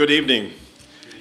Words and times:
Good 0.00 0.10
evening 0.10 0.54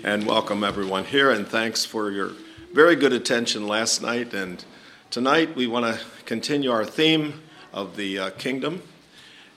and 0.06 0.26
welcome 0.26 0.64
everyone 0.64 1.04
here, 1.04 1.32
and 1.32 1.46
thanks 1.46 1.84
for 1.84 2.12
your 2.12 2.32
very 2.72 2.96
good 2.96 3.12
attention 3.12 3.68
last 3.68 4.02
night. 4.02 4.34
And 4.34 4.64
tonight 5.10 5.54
we 5.54 5.68
want 5.68 5.86
to 5.86 6.02
continue 6.24 6.72
our 6.72 6.86
theme 6.86 7.42
of 7.74 7.98
the 7.98 8.18
uh, 8.18 8.30
kingdom. 8.30 8.82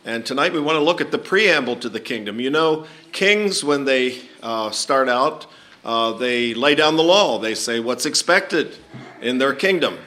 And 0.04 0.26
tonight 0.26 0.52
we 0.52 0.58
want 0.58 0.74
to 0.74 0.82
look 0.82 1.00
at 1.00 1.12
the 1.12 1.18
preamble 1.18 1.76
to 1.76 1.88
the 1.88 2.00
kingdom. 2.00 2.40
You 2.40 2.50
know, 2.50 2.86
kings, 3.12 3.62
when 3.62 3.84
they 3.84 4.18
uh, 4.42 4.72
start 4.72 5.08
out, 5.08 5.46
uh, 5.84 6.14
they 6.14 6.52
lay 6.52 6.74
down 6.74 6.96
the 6.96 7.04
law. 7.04 7.38
They 7.38 7.54
say 7.54 7.78
what's 7.78 8.06
expected 8.06 8.76
in 9.20 9.38
their 9.38 9.54
kingdom. 9.54 9.98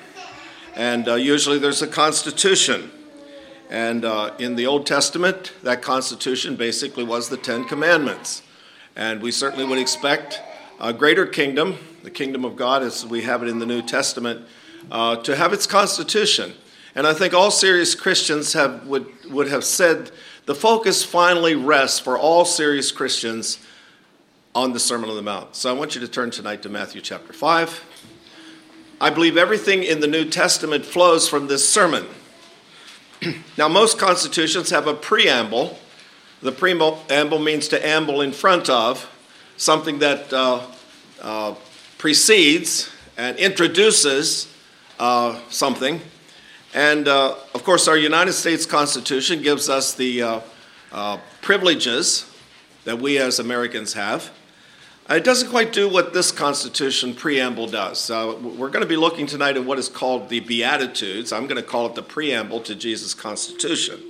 And 0.75 1.07
uh, 1.07 1.15
usually 1.15 1.57
there's 1.57 1.81
a 1.81 1.87
constitution. 1.87 2.91
And 3.69 4.03
uh, 4.03 4.33
in 4.39 4.57
the 4.57 4.67
Old 4.67 4.85
Testament, 4.85 5.53
that 5.63 5.81
constitution 5.81 6.57
basically 6.57 7.05
was 7.05 7.29
the 7.29 7.37
Ten 7.37 7.63
Commandments. 7.63 8.41
And 8.95 9.21
we 9.21 9.31
certainly 9.31 9.65
would 9.65 9.77
expect 9.77 10.41
a 10.79 10.93
greater 10.93 11.25
kingdom, 11.25 11.77
the 12.03 12.11
kingdom 12.11 12.45
of 12.45 12.55
God 12.55 12.81
as 12.81 13.05
we 13.05 13.23
have 13.23 13.43
it 13.43 13.49
in 13.49 13.59
the 13.59 13.65
New 13.65 13.81
Testament, 13.81 14.45
uh, 14.89 15.17
to 15.17 15.35
have 15.35 15.51
its 15.51 15.67
constitution. 15.67 16.53
And 16.95 17.05
I 17.05 17.13
think 17.13 17.33
all 17.33 17.51
serious 17.51 17.93
Christians 17.93 18.53
have, 18.53 18.87
would, 18.87 19.07
would 19.29 19.49
have 19.49 19.65
said 19.65 20.11
the 20.45 20.55
focus 20.55 21.03
finally 21.03 21.55
rests 21.55 21.99
for 21.99 22.17
all 22.17 22.45
serious 22.45 22.91
Christians 22.91 23.59
on 24.53 24.71
the 24.71 24.79
Sermon 24.79 25.09
on 25.09 25.17
the 25.17 25.21
Mount. 25.21 25.55
So 25.55 25.69
I 25.69 25.77
want 25.77 25.95
you 25.95 26.01
to 26.01 26.07
turn 26.07 26.31
tonight 26.31 26.61
to 26.63 26.69
Matthew 26.69 27.01
chapter 27.01 27.33
5. 27.33 27.83
I 29.01 29.09
believe 29.09 29.35
everything 29.35 29.83
in 29.83 29.99
the 29.99 30.07
New 30.07 30.29
Testament 30.29 30.85
flows 30.85 31.27
from 31.27 31.47
this 31.47 31.67
sermon. 31.67 32.05
now, 33.57 33.67
most 33.67 33.99
constitutions 33.99 34.69
have 34.69 34.87
a 34.87 34.93
preamble. 34.93 35.77
The 36.41 36.51
preamble 36.51 37.39
means 37.39 37.67
to 37.69 37.87
amble 37.87 38.21
in 38.21 38.31
front 38.31 38.69
of, 38.69 39.09
something 39.57 39.99
that 39.99 40.31
uh, 40.33 40.61
uh, 41.21 41.55
precedes 41.97 42.91
and 43.17 43.37
introduces 43.37 44.53
uh, 44.99 45.39
something. 45.49 46.01
And 46.73 47.07
uh, 47.07 47.35
of 47.53 47.63
course, 47.63 47.87
our 47.87 47.97
United 47.97 48.33
States 48.33 48.65
Constitution 48.65 49.41
gives 49.41 49.69
us 49.69 49.93
the 49.93 50.21
uh, 50.21 50.41
uh, 50.91 51.17
privileges 51.41 52.29
that 52.83 52.99
we 52.99 53.17
as 53.17 53.39
Americans 53.39 53.93
have. 53.93 54.29
It 55.09 55.23
doesn't 55.23 55.49
quite 55.49 55.71
do 55.71 55.87
what 55.87 56.13
this 56.13 56.31
Constitution 56.31 57.13
preamble 57.13 57.67
does. 57.67 58.09
We're 58.09 58.69
going 58.69 58.81
to 58.81 58.85
be 58.85 58.97
looking 58.97 59.25
tonight 59.25 59.55
at 59.55 59.63
what 59.63 59.79
is 59.79 59.87
called 59.87 60.29
the 60.29 60.41
Beatitudes. 60.41 61.31
I'm 61.31 61.47
going 61.47 61.61
to 61.61 61.67
call 61.67 61.85
it 61.85 61.95
the 61.95 62.01
preamble 62.01 62.59
to 62.61 62.75
Jesus' 62.75 63.13
Constitution. 63.13 64.01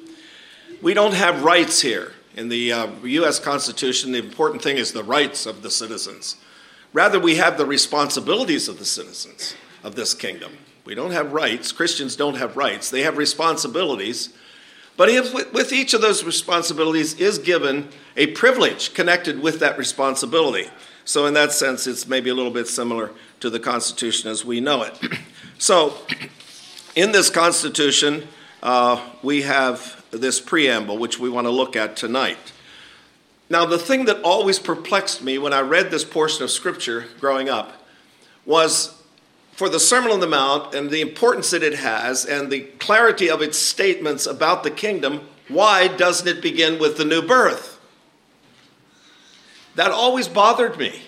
We 0.82 0.94
don't 0.94 1.14
have 1.14 1.44
rights 1.44 1.82
here. 1.82 2.14
In 2.36 2.50
the 2.50 2.74
uh, 2.74 2.88
U.S. 3.04 3.40
Constitution, 3.40 4.12
the 4.12 4.20
important 4.20 4.62
thing 4.62 4.78
is 4.78 4.92
the 4.92 5.06
rights 5.06 5.46
of 5.46 5.62
the 5.62 5.72
citizens. 5.72 6.36
Rather, 6.92 7.18
we 7.18 7.36
have 7.36 7.58
the 7.58 7.66
responsibilities 7.66 8.68
of 8.68 8.78
the 8.78 8.86
citizens 8.86 9.56
of 9.84 9.96
this 9.96 10.14
kingdom. 10.14 10.58
We 10.84 10.96
don't 10.96 11.12
have 11.12 11.32
rights. 11.32 11.72
Christians 11.72 12.18
don't 12.18 12.36
have 12.36 12.58
rights. 12.58 12.90
They 12.90 13.04
have 13.04 13.18
responsibilities. 13.18 14.34
But 14.98 15.08
if, 15.10 15.34
with 15.54 15.72
each 15.72 15.94
of 15.94 16.02
those 16.02 16.26
responsibilities 16.26 17.14
is 17.16 17.38
given 17.38 17.88
a 18.18 18.28
privilege 18.28 18.94
connected 18.94 19.42
with 19.42 19.60
that 19.62 19.78
responsibility. 19.78 20.70
So, 21.06 21.28
in 21.28 21.34
that 21.36 21.54
sense, 21.54 21.88
it's 21.88 22.06
maybe 22.06 22.30
a 22.30 22.34
little 22.34 22.52
bit 22.52 22.68
similar 22.68 23.12
to 23.40 23.50
the 23.50 23.60
Constitution 23.60 24.30
as 24.30 24.44
we 24.44 24.60
know 24.60 24.84
it. 24.84 24.98
so, 25.58 25.94
in 26.96 27.14
this 27.14 27.30
Constitution, 27.30 28.28
uh, 28.62 29.02
we 29.24 29.44
have 29.44 29.95
this 30.18 30.40
preamble, 30.40 30.98
which 30.98 31.20
we 31.20 31.30
want 31.30 31.46
to 31.46 31.52
look 31.52 31.76
at 31.76 31.96
tonight. 31.96 32.54
Now, 33.50 33.66
the 33.66 33.78
thing 33.78 34.06
that 34.06 34.22
always 34.24 34.58
perplexed 34.58 35.22
me 35.24 35.38
when 35.38 35.54
I 35.54 35.62
read 35.62 35.92
this 35.92 36.04
portion 36.04 36.44
of 36.44 36.52
Scripture 36.52 37.06
growing 37.20 37.48
up 37.48 37.74
was 38.46 39.02
for 39.54 39.70
the 39.70 39.80
Sermon 39.80 40.12
on 40.12 40.20
the 40.20 40.28
Mount 40.28 40.74
and 40.74 40.90
the 40.90 41.02
importance 41.02 41.52
that 41.52 41.64
it 41.64 41.76
has 41.76 42.26
and 42.26 42.52
the 42.52 42.62
clarity 42.62 43.30
of 43.30 43.42
its 43.42 43.58
statements 43.58 44.26
about 44.26 44.64
the 44.64 44.72
kingdom, 44.72 45.22
why 45.48 45.88
doesn't 45.88 46.28
it 46.28 46.42
begin 46.42 46.80
with 46.80 46.98
the 46.98 47.06
new 47.06 47.22
birth? 47.22 47.80
That 49.76 49.92
always 49.92 50.28
bothered 50.28 50.78
me. 50.78 51.02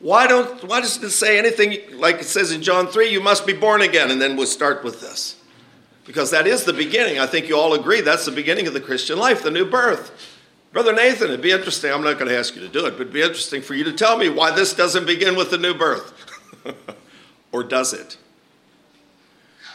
Why 0.00 0.28
don't 0.28 0.62
why 0.64 0.80
doesn't 0.80 1.02
it 1.02 1.10
say 1.10 1.38
anything 1.38 1.98
like 1.98 2.16
it 2.16 2.24
says 2.24 2.52
in 2.52 2.62
John 2.62 2.86
3, 2.86 3.08
you 3.08 3.20
must 3.20 3.46
be 3.46 3.52
born 3.52 3.82
again, 3.82 4.10
and 4.10 4.20
then 4.20 4.36
we'll 4.36 4.46
start 4.46 4.84
with 4.84 5.00
this? 5.00 5.37
Because 6.08 6.30
that 6.30 6.46
is 6.46 6.64
the 6.64 6.72
beginning. 6.72 7.18
I 7.18 7.26
think 7.26 7.50
you 7.50 7.58
all 7.58 7.74
agree 7.74 8.00
that's 8.00 8.24
the 8.24 8.32
beginning 8.32 8.66
of 8.66 8.72
the 8.72 8.80
Christian 8.80 9.18
life, 9.18 9.42
the 9.42 9.50
new 9.50 9.66
birth. 9.66 10.10
Brother 10.72 10.94
Nathan, 10.94 11.28
it'd 11.28 11.42
be 11.42 11.50
interesting. 11.50 11.92
I'm 11.92 12.02
not 12.02 12.14
going 12.14 12.30
to 12.30 12.36
ask 12.36 12.56
you 12.56 12.62
to 12.62 12.68
do 12.68 12.86
it, 12.86 12.92
but 12.92 13.02
it'd 13.02 13.12
be 13.12 13.20
interesting 13.20 13.60
for 13.60 13.74
you 13.74 13.84
to 13.84 13.92
tell 13.92 14.16
me 14.16 14.30
why 14.30 14.50
this 14.50 14.72
doesn't 14.72 15.06
begin 15.06 15.36
with 15.36 15.50
the 15.50 15.58
new 15.58 15.74
birth. 15.74 16.14
or 17.52 17.62
does 17.62 17.92
it? 17.92 18.16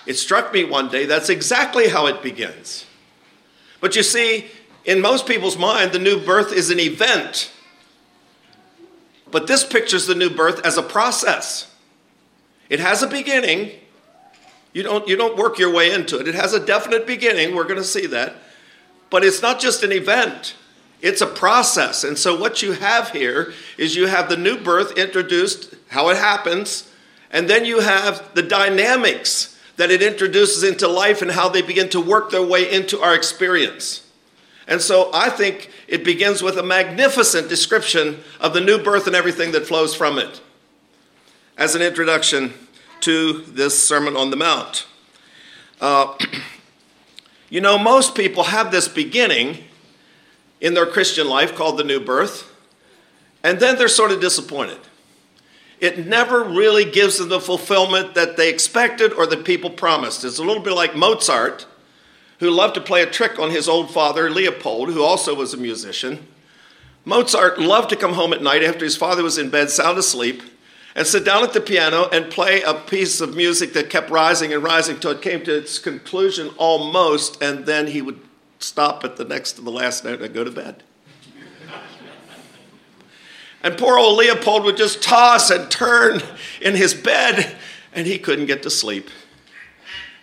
It 0.07 0.15
struck 0.15 0.51
me 0.51 0.63
one 0.63 0.89
day 0.89 1.05
that's 1.05 1.29
exactly 1.29 1.89
how 1.89 2.07
it 2.07 2.23
begins. 2.23 2.87
But 3.79 3.95
you 3.95 4.01
see, 4.01 4.47
in 4.85 5.01
most 5.01 5.27
people's 5.27 5.57
mind, 5.57 5.91
the 5.91 5.99
new 5.99 6.19
birth 6.19 6.51
is 6.51 6.71
an 6.71 6.79
event. 6.79 7.51
But 9.29 9.45
this 9.45 9.63
pictures 9.63 10.07
the 10.07 10.15
new 10.15 10.31
birth 10.31 10.65
as 10.65 10.77
a 10.77 10.83
process. 10.83 11.71
It 12.69 12.79
has 12.79 13.03
a 13.03 13.07
beginning. 13.07 13.69
You 14.73 14.83
don't, 14.83 15.07
you 15.07 15.15
don't 15.15 15.37
work 15.37 15.59
your 15.59 15.71
way 15.71 15.91
into 15.91 16.19
it. 16.19 16.27
It 16.27 16.35
has 16.35 16.53
a 16.53 16.65
definite 16.65 17.05
beginning. 17.05 17.55
We're 17.55 17.63
going 17.63 17.77
to 17.77 17.83
see 17.83 18.07
that. 18.07 18.35
But 19.09 19.23
it's 19.23 19.41
not 19.41 19.59
just 19.59 19.83
an 19.83 19.91
event, 19.91 20.55
it's 21.01 21.21
a 21.21 21.27
process. 21.27 22.03
And 22.03 22.17
so, 22.17 22.39
what 22.39 22.61
you 22.61 22.71
have 22.71 23.11
here 23.11 23.53
is 23.77 23.95
you 23.95 24.07
have 24.07 24.29
the 24.29 24.37
new 24.37 24.57
birth 24.57 24.97
introduced, 24.97 25.75
how 25.89 26.09
it 26.09 26.17
happens, 26.17 26.91
and 27.29 27.49
then 27.49 27.65
you 27.65 27.81
have 27.81 28.33
the 28.33 28.41
dynamics 28.41 29.59
that 29.75 29.91
it 29.91 30.01
introduces 30.01 30.63
into 30.63 30.87
life 30.87 31.21
and 31.21 31.31
how 31.31 31.49
they 31.49 31.61
begin 31.61 31.89
to 31.89 31.99
work 31.99 32.31
their 32.31 32.43
way 32.43 32.71
into 32.71 33.01
our 33.01 33.13
experience. 33.13 34.07
And 34.67 34.81
so 34.81 35.09
I 35.13 35.29
think 35.29 35.69
it 35.87 36.03
begins 36.03 36.41
with 36.41 36.57
a 36.57 36.63
magnificent 36.63 37.49
description 37.49 38.19
of 38.39 38.53
the 38.53 38.61
new 38.61 38.81
birth 38.81 39.07
and 39.07 39.15
everything 39.15 39.51
that 39.51 39.67
flows 39.67 39.93
from 39.93 40.17
it 40.17 40.41
as 41.57 41.75
an 41.75 41.81
introduction 41.81 42.53
to 43.03 43.41
this 43.41 43.81
Sermon 43.83 44.15
on 44.15 44.29
the 44.29 44.37
Mount. 44.37 44.87
Uh, 45.81 46.17
you 47.49 47.61
know, 47.61 47.77
most 47.77 48.15
people 48.15 48.43
have 48.43 48.71
this 48.71 48.87
beginning 48.87 49.57
in 50.61 50.73
their 50.73 50.85
Christian 50.85 51.27
life 51.27 51.55
called 51.55 51.77
the 51.77 51.83
new 51.83 51.99
birth, 51.99 52.49
and 53.43 53.59
then 53.59 53.77
they're 53.77 53.89
sort 53.89 54.11
of 54.11 54.21
disappointed. 54.21 54.79
It 55.81 56.07
never 56.07 56.45
really 56.45 56.85
gives 56.85 57.17
them 57.17 57.27
the 57.27 57.41
fulfillment 57.41 58.15
that 58.15 58.37
they 58.37 58.49
expected 58.49 59.11
or 59.11 59.27
that 59.27 59.43
people 59.43 59.69
promised. 59.69 60.23
It's 60.23 60.39
a 60.39 60.43
little 60.43 60.63
bit 60.63 60.73
like 60.73 60.95
Mozart 60.95 61.65
who 62.39 62.49
loved 62.49 62.75
to 62.75 62.81
play 62.81 63.01
a 63.01 63.09
trick 63.09 63.37
on 63.37 63.51
his 63.51 63.67
old 63.67 63.91
father, 63.91 64.29
Leopold, 64.29 64.89
who 64.93 65.03
also 65.03 65.35
was 65.35 65.53
a 65.53 65.57
musician. 65.57 66.25
Mozart 67.03 67.59
loved 67.59 67.89
to 67.89 67.97
come 67.97 68.13
home 68.13 68.31
at 68.31 68.41
night 68.41 68.63
after 68.63 68.85
his 68.85 68.95
father 68.95 69.23
was 69.23 69.37
in 69.37 69.49
bed, 69.49 69.69
sound 69.69 69.97
asleep, 69.97 70.41
and 70.95 71.07
sit 71.07 71.25
down 71.25 71.43
at 71.43 71.53
the 71.53 71.61
piano 71.61 72.07
and 72.11 72.29
play 72.29 72.61
a 72.61 72.73
piece 72.73 73.19
of 73.19 73.35
music 73.35 73.73
that 73.73 73.89
kept 73.89 74.09
rising 74.09 74.53
and 74.53 74.63
rising 74.63 74.99
till 74.99 75.11
it 75.11 75.21
came 75.21 75.43
to 75.43 75.57
its 75.57 75.79
conclusion 75.79 76.49
almost, 76.57 77.41
and 77.41 77.65
then 77.65 77.87
he 77.87 78.01
would 78.01 78.19
stop 78.59 79.03
at 79.03 79.17
the 79.17 79.25
next 79.25 79.53
to 79.53 79.61
the 79.61 79.71
last 79.71 80.03
note 80.03 80.21
and 80.21 80.33
go 80.33 80.43
to 80.43 80.51
bed. 80.51 80.83
and 83.63 83.77
poor 83.77 83.97
old 83.97 84.17
Leopold 84.17 84.63
would 84.63 84.77
just 84.77 85.01
toss 85.01 85.49
and 85.49 85.69
turn 85.71 86.21
in 86.61 86.75
his 86.75 86.93
bed, 86.93 87.55
and 87.93 88.05
he 88.05 88.19
couldn't 88.19 88.45
get 88.45 88.63
to 88.63 88.69
sleep 88.69 89.09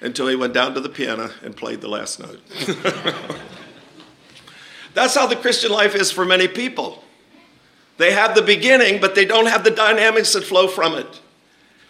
until 0.00 0.28
he 0.28 0.36
went 0.36 0.54
down 0.54 0.74
to 0.74 0.80
the 0.80 0.88
piano 0.88 1.30
and 1.42 1.56
played 1.56 1.80
the 1.80 1.88
last 1.88 2.20
note. 2.20 2.40
That's 4.94 5.14
how 5.14 5.26
the 5.26 5.36
Christian 5.36 5.70
life 5.70 5.94
is 5.94 6.10
for 6.10 6.24
many 6.24 6.48
people. 6.48 7.04
They 8.00 8.12
have 8.12 8.34
the 8.34 8.40
beginning, 8.40 8.98
but 8.98 9.14
they 9.14 9.26
don't 9.26 9.44
have 9.44 9.62
the 9.62 9.70
dynamics 9.70 10.32
that 10.32 10.42
flow 10.42 10.68
from 10.68 10.94
it. 10.94 11.20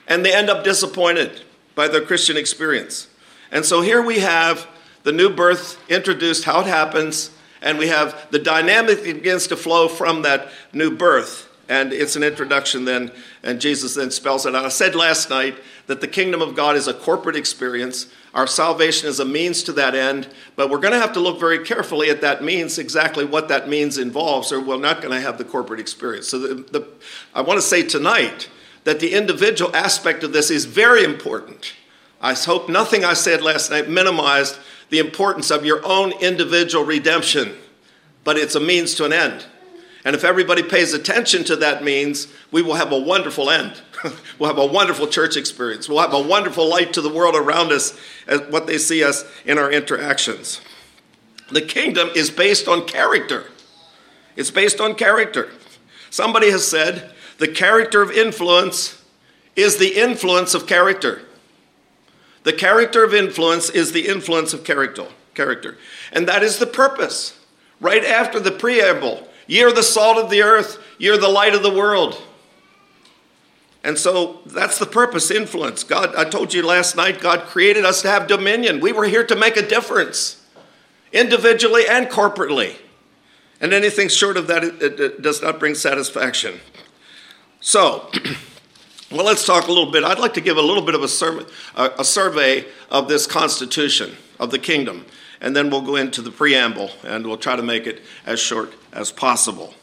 And 0.09 0.25
they 0.25 0.35
end 0.35 0.51
up 0.51 0.65
disappointed 0.65 1.43
by 1.77 1.87
their 1.87 2.05
Christian 2.05 2.37
experience. 2.37 3.07
And 3.53 3.65
so 3.65 3.81
here 3.81 4.03
we 4.03 4.19
have 4.19 4.67
the 5.05 5.13
new 5.13 5.31
birth 5.31 5.79
introduced, 5.89 6.43
how 6.43 6.63
it 6.63 6.67
happens, 6.67 7.31
and 7.63 7.79
we 7.79 7.87
have 7.87 8.27
the 8.33 8.41
dynamic 8.41 9.05
that 9.05 9.15
begins 9.15 9.47
to 9.47 9.57
flow 9.57 9.87
from 9.87 10.23
that 10.23 10.51
new 10.73 10.91
birth. 10.91 11.49
And 11.71 11.93
it's 11.93 12.17
an 12.17 12.25
introduction 12.25 12.85
then, 12.85 13.13
and 13.45 13.61
Jesus 13.61 13.95
then 13.95 14.11
spells 14.11 14.45
it 14.45 14.57
out. 14.57 14.65
I 14.65 14.71
said 14.71 14.97
last 14.97 15.31
night 15.31 15.57
that 15.87 16.01
the 16.01 16.09
kingdom 16.09 16.43
of 16.43 16.57
God 16.57 16.75
is 16.75 16.89
a 16.89 16.93
corporate 16.93 17.37
experience. 17.37 18.13
Our 18.35 18.49
salvation 18.49 19.09
is 19.09 19.21
a 19.21 19.25
means 19.25 19.63
to 19.63 19.73
that 19.75 19.95
end, 19.95 20.27
but 20.57 20.69
we're 20.69 20.81
going 20.81 20.95
to 20.95 20.99
have 20.99 21.13
to 21.13 21.21
look 21.21 21.39
very 21.39 21.65
carefully 21.65 22.11
at 22.11 22.23
that 22.23 22.43
means, 22.43 22.77
exactly 22.77 23.25
what 23.25 23.47
that 23.49 23.69
means 23.69 23.99
involves, 23.99 24.51
or 24.51 24.61
we're 24.61 24.79
not 24.79 25.01
going 25.01 25.15
to 25.15 25.21
have 25.21 25.39
the 25.39 25.45
corporate 25.45 25.79
experience. 25.79 26.29
So 26.29 26.41
the, 26.41 26.55
the, 26.55 26.89
I 27.33 27.41
want 27.43 27.59
to 27.59 27.63
say 27.67 27.85
tonight 27.85 28.51
that 28.83 28.99
the 28.99 29.15
individual 29.15 29.75
aspect 29.75 30.25
of 30.25 30.33
this 30.33 30.51
is 30.51 30.65
very 30.65 31.05
important. 31.05 31.75
I 32.21 32.35
hope 32.35 32.69
nothing 32.69 33.05
I 33.05 33.13
said 33.13 33.43
last 33.43 33.71
night 33.71 33.89
minimized 33.89 34.59
the 34.89 34.99
importance 34.99 35.53
of 35.53 35.65
your 35.65 35.87
own 35.87 36.11
individual 36.21 36.85
redemption, 36.85 37.57
but 38.25 38.37
it's 38.37 38.57
a 38.57 38.61
means 38.61 38.97
to 38.97 39.05
an 39.05 39.13
end. 39.13 39.47
And 40.05 40.17
if 40.17 40.25
everybody 40.25 40.63
pays 40.63 40.95
attention 40.95 41.45
to 41.45 41.57
that 41.57 41.85
means, 41.85 42.29
we 42.51 42.63
will 42.63 42.75
have 42.75 42.91
a 42.91 42.99
wonderful 42.99 43.51
end. 43.51 43.83
we'll 44.39 44.49
have 44.49 44.59
a 44.59 44.67
wonderful 44.67 45.07
church 45.07 45.37
experience. 45.37 45.89
We'll 45.89 46.01
have 46.01 46.15
a 46.15 46.23
wonderful 46.23 46.67
light 46.67 46.95
to 46.95 47.03
the 47.03 47.11
world 47.11 47.37
around 47.37 47.71
us 47.71 47.99
as 48.27 48.41
what 48.49 48.67
they 48.67 48.79
see 48.79 49.05
us 49.05 49.25
in 49.45 49.59
our 49.59 49.71
interactions. 49.71 50.61
The 51.51 51.61
kingdom 51.61 52.11
is 52.15 52.31
based 52.31 52.67
on 52.67 52.87
character. 52.87 53.47
It's 54.37 54.51
based 54.51 54.81
on 54.81 54.95
character. 54.95 55.51
Somebody 56.09 56.51
has 56.51 56.67
said 56.67 57.13
the 57.39 57.49
character 57.49 58.01
of 58.01 58.11
influence 58.11 59.03
is 59.57 59.77
the 59.77 60.01
influence 60.01 60.55
of 60.55 60.67
character. 60.67 61.23
The 62.45 62.53
character 62.55 63.05
of 63.05 63.15
influence 63.15 63.69
is 63.69 63.93
the 63.93 64.09
influence 64.09 64.55
of 64.55 64.65
character. 64.65 65.09
Character. 65.35 65.77
And 66.13 66.27
that 66.27 66.43
is 66.43 66.59
the 66.59 66.67
purpose. 66.67 67.39
Right 67.81 68.05
after 68.05 68.41
the 68.41 68.51
preamble, 68.51 69.29
you're 69.51 69.73
the 69.73 69.83
salt 69.83 70.17
of 70.17 70.31
the 70.31 70.43
earth, 70.43 70.79
you're 70.97 71.19
the 71.19 71.29
light 71.29 71.57
of 71.57 71.65
the 71.65 71.75
world. 71.75 72.23
And 73.83 73.99
so 73.99 74.43
that's 74.47 74.79
the 74.79 74.87
purpose, 74.87 75.29
influence. 75.29 75.83
God, 75.83 76.15
I 76.15 76.23
told 76.23 76.55
you 76.55 76.65
last 76.65 76.95
night, 76.95 77.21
God 77.21 77.47
created 77.47 77.85
us 77.85 78.01
to 78.03 78.09
have 78.09 78.29
dominion. 78.29 78.79
We 78.79 78.93
were 78.93 79.07
here 79.07 79.27
to 79.27 79.35
make 79.35 79.57
a 79.57 79.67
difference, 79.67 80.47
individually 81.13 81.83
and 81.89 82.07
corporately. 82.07 82.77
And 83.61 83.73
anything 83.73 84.09
short 84.09 84.37
of 84.37 84.47
that 84.47 84.63
it, 84.63 84.81
it, 84.81 85.01
it 85.01 85.23
does 85.23 85.43
not 85.43 85.59
bring 85.59 85.75
satisfaction. 85.75 86.61
So, 87.61 88.09
well, 89.11 89.27
let's 89.27 89.45
talk 89.45 89.67
a 89.67 89.73
little 89.73 89.91
bit. 89.91 90.05
I'd 90.05 90.21
like 90.21 90.35
to 90.35 90.41
give 90.41 90.59
a 90.59 90.63
little 90.63 90.85
bit 90.85 90.95
of 90.95 91.03
a, 91.03 91.47
a, 91.75 91.91
a 91.99 92.05
survey 92.05 92.67
of 92.89 93.09
this 93.09 93.27
Constitution 93.27 94.17
of 94.39 94.53
the 94.53 94.61
kingdom, 94.61 95.07
and 95.41 95.57
then 95.57 95.71
we'll 95.71 95.81
go 95.81 95.97
into 95.97 96.23
the 96.23 96.31
preamble, 96.31 96.91
and 97.05 97.27
we'll 97.27 97.37
try 97.37 97.57
to 97.57 97.63
make 97.63 97.87
it 97.87 98.03
as 98.27 98.39
short 98.39 98.75
as 98.93 99.11
possible. 99.11 99.75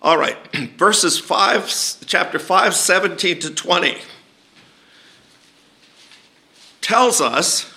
All 0.00 0.18
right, 0.18 0.36
verses 0.76 1.18
5, 1.18 2.04
chapter 2.06 2.38
5, 2.38 2.74
17 2.74 3.38
to 3.40 3.54
20 3.54 3.98
tells 6.80 7.20
us 7.20 7.72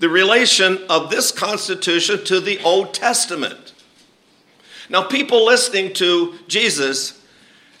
the 0.00 0.08
relation 0.08 0.78
of 0.90 1.08
this 1.08 1.30
Constitution 1.30 2.24
to 2.24 2.40
the 2.40 2.60
Old 2.62 2.92
Testament. 2.92 3.72
Now, 4.90 5.02
people 5.04 5.46
listening 5.46 5.94
to 5.94 6.34
Jesus 6.46 7.22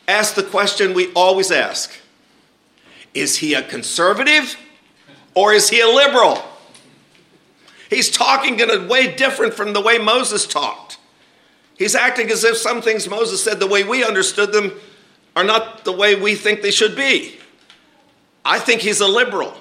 ask 0.08 0.34
the 0.34 0.42
question 0.42 0.94
we 0.94 1.12
always 1.12 1.50
ask 1.50 1.92
Is 3.12 3.38
he 3.38 3.54
a 3.54 3.62
conservative 3.62 4.56
or 5.34 5.52
is 5.52 5.68
he 5.68 5.80
a 5.80 5.88
liberal? 5.88 6.42
He's 7.90 8.10
talking 8.10 8.58
in 8.60 8.70
a 8.70 8.86
way 8.86 9.14
different 9.14 9.54
from 9.54 9.72
the 9.72 9.80
way 9.80 9.98
Moses 9.98 10.46
talked. 10.46 10.98
He's 11.76 11.94
acting 11.94 12.30
as 12.30 12.44
if 12.44 12.56
some 12.56 12.80
things 12.80 13.08
Moses 13.08 13.42
said, 13.42 13.60
the 13.60 13.66
way 13.66 13.84
we 13.84 14.04
understood 14.04 14.52
them, 14.52 14.72
are 15.36 15.44
not 15.44 15.84
the 15.84 15.92
way 15.92 16.14
we 16.14 16.34
think 16.34 16.62
they 16.62 16.70
should 16.70 16.94
be. 16.94 17.38
I 18.44 18.58
think 18.58 18.80
he's 18.80 19.00
a 19.00 19.08
liberal. 19.08 19.54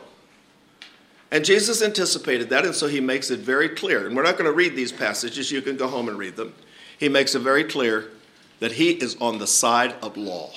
And 1.31 1.43
Jesus 1.43 1.81
anticipated 1.81 2.49
that, 2.49 2.63
and 2.63 2.75
so 2.75 2.87
he 2.87 3.01
makes 3.01 3.31
it 3.31 3.39
very 3.39 3.69
clear. 3.69 4.05
And 4.05 4.15
we're 4.15 4.23
not 4.23 4.37
going 4.37 4.45
to 4.45 4.55
read 4.55 4.75
these 4.75 4.91
passages, 4.91 5.51
you 5.51 5.63
can 5.63 5.77
go 5.77 5.87
home 5.87 6.07
and 6.07 6.17
read 6.17 6.35
them. 6.35 6.53
He 6.99 7.09
makes 7.09 7.33
it 7.33 7.39
very 7.39 7.63
clear 7.63 8.11
that 8.59 8.73
he 8.73 8.91
is 8.91 9.17
on 9.19 9.39
the 9.39 9.47
side 9.47 9.95
of 10.03 10.15
law. 10.15 10.51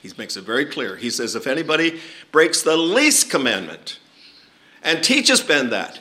He 0.00 0.12
makes 0.16 0.36
it 0.36 0.44
very 0.44 0.64
clear. 0.64 0.94
He 0.94 1.10
says, 1.10 1.34
if 1.34 1.48
anybody 1.48 2.00
breaks 2.30 2.62
the 2.62 2.76
least 2.76 3.28
commandment 3.28 3.98
and 4.84 5.02
teaches 5.02 5.40
Ben 5.40 5.70
that, 5.70 6.00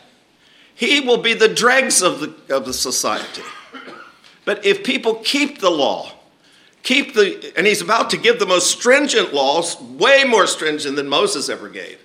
he 0.75 0.99
will 0.99 1.17
be 1.17 1.33
the 1.33 1.47
dregs 1.47 2.01
of 2.01 2.19
the, 2.19 2.55
of 2.55 2.65
the 2.65 2.73
society. 2.73 3.41
But 4.43 4.65
if 4.65 4.83
people 4.83 5.15
keep 5.15 5.59
the 5.59 5.71
law, 5.71 6.11
keep 6.83 7.15
the, 7.15 7.53
and 7.57 7.65
he's 7.65 7.81
about 7.81 8.11
to 8.11 8.17
give 8.17 8.37
the 8.37 8.45
most 8.45 8.69
stringent 8.69 9.33
laws, 9.33 9.81
way 9.81 10.23
more 10.23 10.45
stringent 10.45 10.97
than 10.97 11.07
Moses 11.07 11.49
ever 11.49 11.69
gave. 11.69 11.99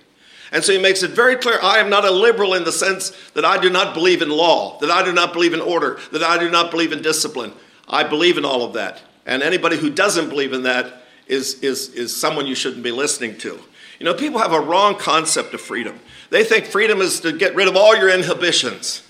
And 0.51 0.63
so 0.63 0.73
he 0.73 0.79
makes 0.79 1.03
it 1.03 1.11
very 1.11 1.35
clear 1.35 1.59
I 1.61 1.77
am 1.77 1.89
not 1.89 2.03
a 2.03 2.11
liberal 2.11 2.53
in 2.55 2.63
the 2.63 2.71
sense 2.71 3.11
that 3.33 3.45
I 3.45 3.57
do 3.57 3.69
not 3.69 3.93
believe 3.93 4.21
in 4.21 4.29
law, 4.29 4.79
that 4.79 4.89
I 4.89 5.03
do 5.03 5.13
not 5.13 5.33
believe 5.33 5.53
in 5.53 5.61
order, 5.61 5.99
that 6.11 6.23
I 6.23 6.37
do 6.37 6.49
not 6.49 6.71
believe 6.71 6.91
in 6.91 7.01
discipline. 7.01 7.53
I 7.87 8.03
believe 8.03 8.37
in 8.37 8.45
all 8.45 8.63
of 8.63 8.73
that. 8.73 9.01
And 9.25 9.43
anybody 9.43 9.77
who 9.77 9.89
doesn't 9.89 10.29
believe 10.29 10.53
in 10.53 10.63
that 10.63 11.03
is, 11.27 11.55
is, 11.61 11.89
is 11.89 12.15
someone 12.15 12.47
you 12.47 12.55
shouldn't 12.55 12.83
be 12.83 12.91
listening 12.91 13.37
to. 13.39 13.59
You 14.01 14.05
know, 14.05 14.15
people 14.15 14.39
have 14.39 14.51
a 14.51 14.59
wrong 14.59 14.95
concept 14.95 15.53
of 15.53 15.61
freedom. 15.61 15.99
They 16.31 16.43
think 16.43 16.65
freedom 16.65 17.01
is 17.01 17.19
to 17.19 17.31
get 17.31 17.53
rid 17.53 17.67
of 17.67 17.75
all 17.75 17.95
your 17.95 18.09
inhibitions. 18.09 19.07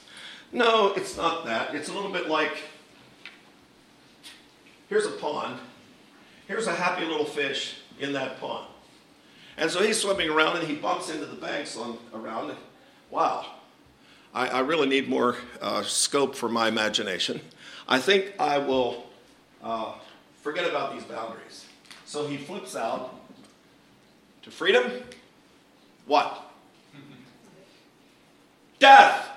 No, 0.52 0.92
it's 0.96 1.16
not 1.16 1.46
that. 1.46 1.74
It's 1.74 1.88
a 1.88 1.94
little 1.94 2.12
bit 2.12 2.28
like 2.28 2.58
here's 4.90 5.06
a 5.06 5.12
pond, 5.12 5.62
here's 6.46 6.68
a 6.68 6.74
happy 6.74 7.06
little 7.06 7.24
fish 7.24 7.78
in 8.02 8.12
that 8.12 8.42
pond. 8.42 8.68
And 9.56 9.72
so 9.72 9.82
he's 9.82 9.98
swimming 9.98 10.30
around 10.30 10.58
and 10.58 10.68
he 10.68 10.76
bumps 10.76 11.10
into 11.10 11.26
the 11.26 11.38
banks 11.38 11.78
on, 11.78 11.98
around. 12.14 12.54
Wow, 13.10 13.46
I, 14.34 14.50
I 14.50 14.60
really 14.60 14.90
need 14.90 15.08
more 15.08 15.38
uh, 15.62 15.84
scope 15.84 16.36
for 16.36 16.50
my 16.50 16.68
imagination. 16.68 17.40
I 17.88 18.00
think 18.00 18.34
I 18.38 18.58
will 18.58 19.06
uh, 19.64 19.94
forget 20.42 20.70
about 20.70 20.92
these 20.92 21.06
boundaries. 21.06 21.66
So 22.04 22.28
he 22.28 22.36
flips 22.36 22.76
out 22.76 23.21
to 24.44 24.52
freedom. 24.52 24.92
What? 26.06 26.52
Death. 28.80 29.30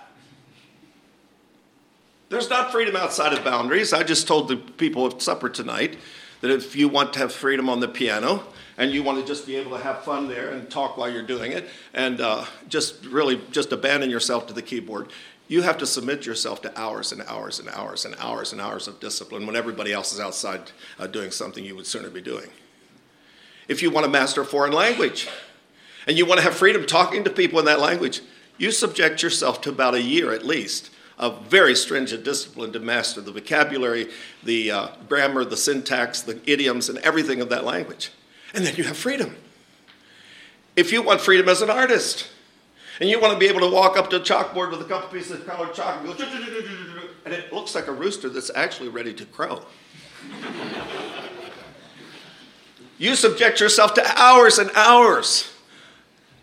There's 2.31 2.49
not 2.49 2.73
freedom 2.73 2.97
outside 2.97 3.33
of 3.33 3.45
boundaries. 3.45 3.93
I 3.93 4.03
just 4.03 4.27
told 4.27 4.49
the 4.49 4.57
people 4.57 5.07
at 5.07 5.23
supper 5.23 5.49
tonight 5.49 5.99
that 6.41 6.51
if 6.51 6.75
you 6.75 6.89
want 6.89 7.13
to 7.13 7.19
have 7.21 7.33
freedom 7.33 7.69
on 7.69 7.81
the 7.81 7.89
piano 7.89 8.43
and 8.77 8.91
you 8.91 9.03
want 9.03 9.21
to 9.21 9.27
just 9.27 9.47
be 9.47 9.57
able 9.57 9.77
to 9.77 9.83
have 9.83 10.03
fun 10.03 10.29
there 10.29 10.51
and 10.51 10.69
talk 10.69 10.97
while 10.97 11.11
you're 11.11 11.23
doing 11.23 11.53
it 11.53 11.69
and 11.93 12.21
uh, 12.21 12.45
just 12.69 13.05
really 13.07 13.41
just 13.51 13.73
abandon 13.73 14.11
yourself 14.11 14.47
to 14.47 14.53
the 14.53 14.63
keyboard, 14.63 15.13
you 15.47 15.63
have 15.63 15.79
to 15.79 15.87
submit 15.87 16.27
yourself 16.27 16.63
to 16.63 16.81
hours 16.81 17.13
and 17.13 17.23
hours 17.23 17.61
and 17.61 17.69
hours 17.69 18.05
and 18.05 18.17
hours 18.19 18.53
and 18.53 18.61
hours 18.61 18.89
of 18.89 18.99
discipline 18.99 19.47
when 19.47 19.55
everybody 19.55 19.93
else 19.93 20.13
is 20.13 20.19
outside 20.19 20.73
uh, 20.99 21.07
doing 21.07 21.31
something 21.31 21.65
you 21.65 21.77
would 21.77 21.87
sooner 21.87 22.09
be 22.09 22.23
doing. 22.23 22.49
If 23.69 23.83
you 23.83 23.91
want 23.91 24.05
to 24.05 24.11
master 24.11 24.43
a 24.43 24.45
foreign 24.45 24.73
language 24.73 25.29
and 26.07 26.17
you 26.19 26.27
want 26.27 26.39
to 26.39 26.45
have 26.45 26.55
freedom 26.55 26.87
talking 26.87 27.25
to 27.25 27.31
people 27.31 27.59
in 27.59 27.65
that 27.65 27.81
language, 27.81 28.21
you 28.59 28.71
subject 28.71 29.23
yourself 29.23 29.61
to 29.63 29.71
about 29.71 29.95
a 29.95 30.03
year 30.03 30.33
at 30.33 30.45
least 30.45 30.91
of 31.19 31.47
very 31.47 31.75
stringent 31.75 32.25
discipline 32.25 32.73
to 32.73 32.81
master 32.81 33.21
the 33.21 33.31
vocabulary, 33.31 34.11
the 34.43 34.71
uh, 34.71 34.89
grammar, 35.09 35.45
the 35.45 35.57
syntax, 35.57 36.23
the 36.23 36.41
idioms, 36.51 36.89
and 36.89 36.99
everything 36.99 37.41
of 37.41 37.49
that 37.49 37.65
language. 37.65 38.11
And 38.53 38.67
then 38.67 38.75
you 38.77 38.85
have 38.85 38.97
freedom. 38.97 39.37
If 40.77 40.93
you 40.93 41.03
want 41.03 41.21
freedom 41.21 41.49
as 41.49 41.63
an 41.63 41.71
artist, 41.71 42.29
and 43.01 43.09
you 43.09 43.21
want 43.21 43.33
to 43.33 43.39
be 43.39 43.47
able 43.47 43.61
to 43.61 43.71
walk 43.71 43.97
up 43.97 44.11
to 44.11 44.17
a 44.17 44.21
chalkboard 44.21 44.71
with 44.71 44.81
a 44.81 44.85
couple 44.85 45.09
pieces 45.09 45.33
of 45.33 45.47
colored 45.47 45.75
chalk 45.75 46.05
and 46.05 46.07
go, 46.07 46.25
and 47.25 47.35
it 47.35 47.53
looks 47.53 47.75
like 47.75 47.89
a 47.89 47.93
rooster 47.93 48.29
that's 48.29 48.51
actually 48.55 48.89
ready 48.89 49.13
to 49.15 49.25
crow. 49.27 49.63
You 52.99 53.17
subject 53.17 53.61
yourself 53.61 53.95
to 53.95 54.21
hours 54.21 54.59
and 54.59 54.71
hours 54.75 55.51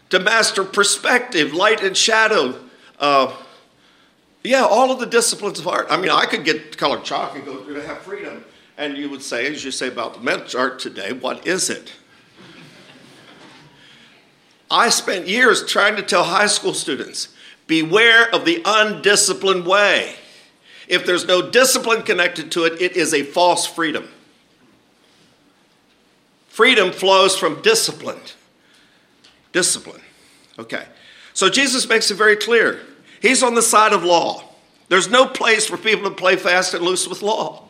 to 0.10 0.20
master 0.20 0.64
perspective, 0.64 1.54
light 1.54 1.82
and 1.82 1.96
shadow, 1.96 2.60
uh, 3.00 3.36
yeah, 4.44 4.64
all 4.64 4.92
of 4.92 5.00
the 5.00 5.06
disciplines 5.06 5.60
of 5.60 5.68
art. 5.68 5.88
I 5.90 5.98
mean, 5.98 6.10
I 6.10 6.26
could 6.26 6.44
get 6.44 6.78
colored 6.78 7.04
chalk 7.04 7.36
and 7.36 7.46
go 7.46 7.64
to 7.64 7.88
have 7.88 8.00
freedom. 8.00 8.44
And 8.78 8.98
you 8.98 9.10
would 9.10 9.22
say, 9.22 9.46
as 9.48 9.64
you 9.64 9.72
say 9.72 9.88
about 9.88 10.16
the 10.16 10.20
men's 10.20 10.56
art 10.56 10.80
today, 10.80 11.14
what 11.14 11.46
is 11.46 11.70
it? 11.70 11.94
I 14.70 14.90
spent 14.90 15.28
years 15.28 15.66
trying 15.66 15.96
to 15.98 16.02
tell 16.02 16.24
high 16.24 16.48
school 16.48 16.74
students 16.74 17.30
beware 17.68 18.34
of 18.34 18.46
the 18.46 18.62
undisciplined 18.66 19.66
way. 19.66 20.16
If 20.88 21.06
there's 21.06 21.26
no 21.26 21.50
discipline 21.50 22.04
connected 22.04 22.52
to 22.54 22.66
it, 22.66 22.82
it 22.82 22.98
is 22.98 23.14
a 23.14 23.24
false 23.24 23.66
freedom. 23.66 24.10
Freedom 26.52 26.92
flows 26.92 27.38
from 27.38 27.62
discipline. 27.62 28.20
Discipline. 29.54 30.02
Okay. 30.60 30.86
So 31.34 31.50
Jesus 31.50 31.88
makes 31.88 32.12
it 32.12 32.16
very 32.16 32.36
clear 32.36 32.82
He's 33.22 33.42
on 33.42 33.56
the 33.56 33.62
side 33.62 33.94
of 33.94 34.04
law. 34.04 34.44
There's 34.90 35.10
no 35.10 35.26
place 35.28 35.66
for 35.66 35.78
people 35.78 36.10
to 36.10 36.16
play 36.16 36.36
fast 36.36 36.74
and 36.74 36.84
loose 36.84 37.08
with 37.08 37.22
law. 37.22 37.70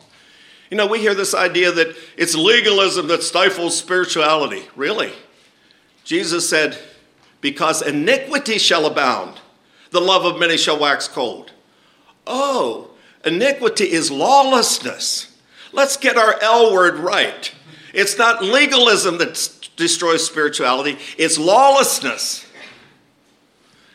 You 0.68 0.76
know, 0.76 0.88
we 0.88 0.98
hear 0.98 1.14
this 1.14 1.32
idea 1.32 1.70
that 1.70 1.94
it's 2.16 2.34
legalism 2.34 3.06
that 3.06 3.22
stifles 3.22 3.78
spirituality. 3.78 4.64
Really? 4.74 5.12
Jesus 6.02 6.48
said, 6.48 6.76
Because 7.40 7.82
iniquity 7.82 8.58
shall 8.58 8.86
abound, 8.86 9.38
the 9.90 10.00
love 10.00 10.24
of 10.24 10.40
many 10.40 10.56
shall 10.56 10.80
wax 10.80 11.06
cold. 11.06 11.52
Oh, 12.26 12.90
iniquity 13.24 13.92
is 13.92 14.10
lawlessness. 14.10 15.38
Let's 15.70 15.96
get 15.96 16.16
our 16.16 16.42
L 16.42 16.72
word 16.72 16.96
right. 16.96 17.54
It's 17.92 18.16
not 18.16 18.42
legalism 18.42 19.18
that 19.18 19.68
destroys 19.76 20.26
spirituality, 20.26 20.98
it's 21.18 21.38
lawlessness. 21.38 22.46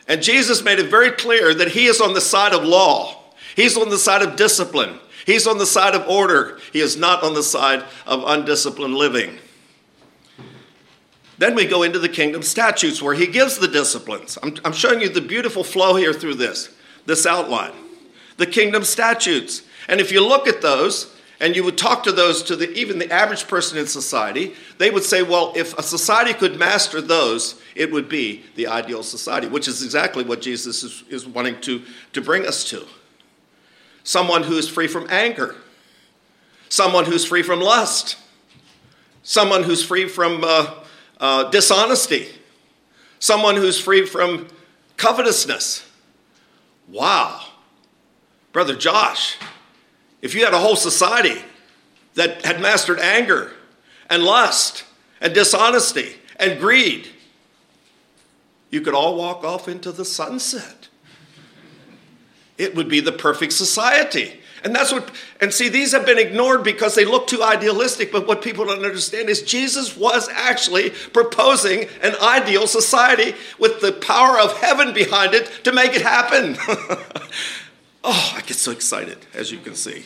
And 0.09 0.23
Jesus 0.23 0.63
made 0.63 0.79
it 0.79 0.89
very 0.89 1.11
clear 1.11 1.53
that 1.53 1.69
he 1.69 1.87
is 1.87 1.99
on 1.99 2.13
the 2.13 2.21
side 2.21 2.53
of 2.53 2.63
law, 2.63 3.23
he's 3.55 3.77
on 3.77 3.89
the 3.89 3.97
side 3.97 4.21
of 4.21 4.35
discipline, 4.35 4.99
He's 5.27 5.45
on 5.45 5.57
the 5.57 5.65
side 5.65 5.93
of 5.93 6.07
order. 6.07 6.57
He 6.71 6.79
is 6.79 6.95
not 6.95 7.21
on 7.21 7.33
the 7.33 7.43
side 7.43 7.83
of 8.05 8.23
undisciplined 8.25 8.95
living. 8.95 9.37
Then 11.37 11.53
we 11.53 11.65
go 11.65 11.83
into 11.83 11.99
the 11.99 12.07
kingdom 12.07 12.41
statutes 12.41 13.01
where 13.01 13.13
he 13.13 13.27
gives 13.27 13.57
the 13.57 13.67
disciplines. 13.67 14.37
I'm, 14.41 14.55
I'm 14.63 14.71
showing 14.71 15.01
you 15.01 15.09
the 15.09 15.19
beautiful 15.19 15.65
flow 15.65 15.97
here 15.97 16.13
through 16.13 16.35
this, 16.35 16.73
this 17.05 17.25
outline. 17.25 17.73
The 18.37 18.45
kingdom 18.45 18.85
statutes. 18.85 19.63
And 19.89 19.99
if 19.99 20.13
you 20.13 20.25
look 20.25 20.47
at 20.47 20.61
those, 20.61 21.13
and 21.39 21.55
you 21.55 21.63
would 21.63 21.77
talk 21.77 22.03
to 22.03 22.11
those 22.11 22.41
to 22.43 22.55
the, 22.55 22.71
even 22.73 22.97
the 22.97 23.11
average 23.11 23.47
person 23.47 23.77
in 23.77 23.85
society, 23.85 24.55
they 24.79 24.89
would 24.89 25.03
say, 25.03 25.21
well, 25.21 25.53
if 25.55 25.77
a 25.77 25.83
society 25.83 26.33
could 26.33 26.57
master 26.57 26.99
those, 26.99 27.61
it 27.75 27.91
would 27.91 28.09
be 28.09 28.43
the 28.55 28.67
ideal 28.67 29.03
society, 29.03 29.47
which 29.47 29.67
is 29.67 29.83
exactly 29.83 30.23
what 30.23 30.41
Jesus 30.41 30.83
is, 30.83 31.03
is 31.09 31.27
wanting 31.27 31.61
to, 31.61 31.83
to 32.13 32.21
bring 32.21 32.45
us 32.47 32.63
to. 32.69 32.85
Someone 34.03 34.43
who 34.43 34.57
is 34.57 34.67
free 34.67 34.87
from 34.87 35.05
anger, 35.09 35.55
someone 36.69 37.05
who's 37.05 37.25
free 37.25 37.43
from 37.43 37.61
lust, 37.61 38.17
someone 39.21 39.63
who's 39.63 39.83
free 39.83 40.07
from 40.07 40.43
uh, 40.43 40.73
uh, 41.19 41.49
dishonesty, 41.51 42.27
someone 43.19 43.55
who's 43.55 43.79
free 43.79 44.05
from 44.05 44.47
covetousness. 44.95 45.87
Wow. 46.87 47.41
Brother 48.53 48.75
Josh, 48.75 49.37
if 50.21 50.33
you 50.33 50.43
had 50.43 50.53
a 50.53 50.59
whole 50.59 50.75
society 50.75 51.41
that 52.15 52.45
had 52.45 52.59
mastered 52.59 52.99
anger 52.99 53.51
and 54.09 54.23
lust 54.23 54.83
and 55.21 55.33
dishonesty 55.33 56.15
and 56.37 56.59
greed, 56.59 57.09
you 58.69 58.81
could 58.81 58.93
all 58.93 59.15
walk 59.15 59.43
off 59.43 59.67
into 59.67 59.91
the 59.91 60.05
sunset. 60.05 60.87
It 62.57 62.75
would 62.75 62.89
be 62.89 62.99
the 62.99 63.11
perfect 63.11 63.53
society. 63.53 64.39
And 64.63 64.75
that's 64.75 64.91
what, 64.91 65.11
and 65.39 65.53
see, 65.53 65.69
these 65.69 65.91
have 65.91 66.05
been 66.05 66.17
ignored 66.17 66.63
because 66.63 66.95
they 66.95 67.05
look 67.05 67.27
too 67.27 67.43
idealistic. 67.43 68.11
But 68.11 68.27
what 68.27 68.41
people 68.41 68.65
don't 68.65 68.83
understand 68.83 69.29
is 69.29 69.43
Jesus 69.43 69.95
was 69.95 70.27
actually 70.29 70.89
proposing 70.89 71.87
an 72.01 72.15
ideal 72.21 72.65
society 72.65 73.35
with 73.59 73.79
the 73.81 73.93
power 73.93 74.39
of 74.39 74.57
heaven 74.57 74.93
behind 74.93 75.35
it 75.35 75.51
to 75.63 75.71
make 75.71 75.93
it 75.93 76.01
happen. 76.01 76.57
oh, 78.07 78.33
I 78.35 78.41
get 78.41 78.57
so 78.57 78.71
excited, 78.71 79.17
as 79.33 79.51
you 79.51 79.59
can 79.59 79.75
see. 79.75 80.05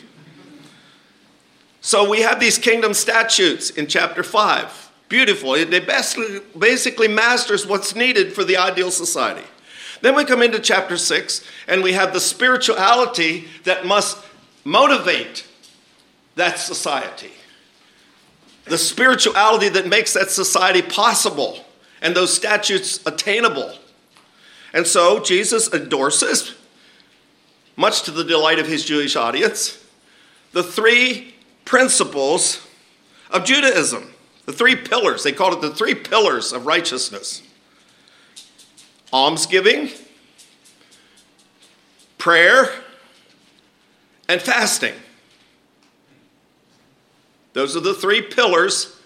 So 1.80 2.08
we 2.08 2.20
have 2.20 2.40
these 2.40 2.58
kingdom 2.58 2.92
statutes 2.94 3.70
in 3.70 3.86
chapter 3.86 4.22
5. 4.22 4.90
Beautiful. 5.08 5.54
It 5.54 5.70
basically, 5.86 6.40
basically 6.58 7.08
masters 7.08 7.66
what's 7.66 7.94
needed 7.94 8.32
for 8.32 8.44
the 8.44 8.56
ideal 8.56 8.90
society. 8.90 9.46
Then 10.00 10.16
we 10.16 10.24
come 10.24 10.42
into 10.42 10.58
chapter 10.58 10.96
6, 10.96 11.44
and 11.68 11.82
we 11.82 11.92
have 11.92 12.12
the 12.12 12.20
spirituality 12.20 13.48
that 13.64 13.86
must 13.86 14.18
motivate 14.64 15.46
that 16.34 16.58
society. 16.58 17.30
The 18.64 18.78
spirituality 18.78 19.68
that 19.70 19.86
makes 19.86 20.12
that 20.14 20.30
society 20.30 20.82
possible 20.82 21.64
and 22.00 22.16
those 22.16 22.34
statutes 22.34 23.00
attainable. 23.06 23.74
And 24.72 24.86
so 24.86 25.20
Jesus 25.20 25.72
endorses, 25.72 26.54
much 27.76 28.02
to 28.02 28.10
the 28.10 28.24
delight 28.24 28.58
of 28.58 28.66
his 28.66 28.84
Jewish 28.84 29.16
audience, 29.16 29.82
the 30.52 30.62
three 30.62 31.34
principles 31.64 32.66
of 33.30 33.44
Judaism. 33.44 34.12
The 34.44 34.52
three 34.52 34.74
pillars. 34.74 35.22
They 35.22 35.32
called 35.32 35.54
it 35.54 35.60
the 35.60 35.74
three 35.74 35.94
pillars 35.94 36.52
of 36.52 36.66
righteousness 36.66 37.42
almsgiving, 39.12 39.90
prayer, 42.16 42.70
and 44.26 44.40
fasting. 44.40 44.94
Those 47.52 47.76
are 47.76 47.80
the 47.80 47.92
three 47.92 48.22
pillars 48.22 48.98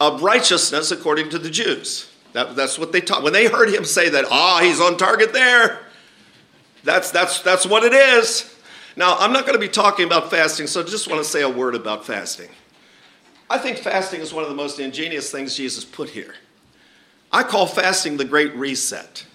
of 0.00 0.22
righteousness 0.22 0.90
according 0.90 1.28
to 1.30 1.38
the 1.38 1.50
Jews. 1.50 2.10
That, 2.32 2.56
that's 2.56 2.78
what 2.78 2.92
they 2.92 3.02
taught. 3.02 3.22
When 3.22 3.34
they 3.34 3.48
heard 3.48 3.68
him 3.68 3.84
say 3.84 4.08
that, 4.08 4.24
ah, 4.30 4.60
he's 4.62 4.80
on 4.80 4.96
target 4.96 5.34
there, 5.34 5.80
that's, 6.84 7.10
that's, 7.10 7.40
that's 7.40 7.66
what 7.66 7.84
it 7.84 7.92
is. 7.92 8.56
Now, 8.96 9.16
I'm 9.18 9.32
not 9.32 9.46
going 9.46 9.54
to 9.54 9.60
be 9.60 9.68
talking 9.68 10.04
about 10.04 10.30
fasting, 10.30 10.66
so 10.66 10.80
I 10.80 10.84
just 10.84 11.08
want 11.08 11.22
to 11.22 11.28
say 11.28 11.42
a 11.42 11.48
word 11.48 11.74
about 11.74 12.04
fasting. 12.04 12.48
I 13.48 13.58
think 13.58 13.78
fasting 13.78 14.20
is 14.20 14.32
one 14.32 14.42
of 14.44 14.48
the 14.48 14.56
most 14.56 14.78
ingenious 14.78 15.30
things 15.30 15.56
Jesus 15.56 15.84
put 15.84 16.10
here. 16.10 16.34
I 17.32 17.42
call 17.42 17.66
fasting 17.66 18.16
the 18.16 18.24
great 18.24 18.54
reset 18.54 19.26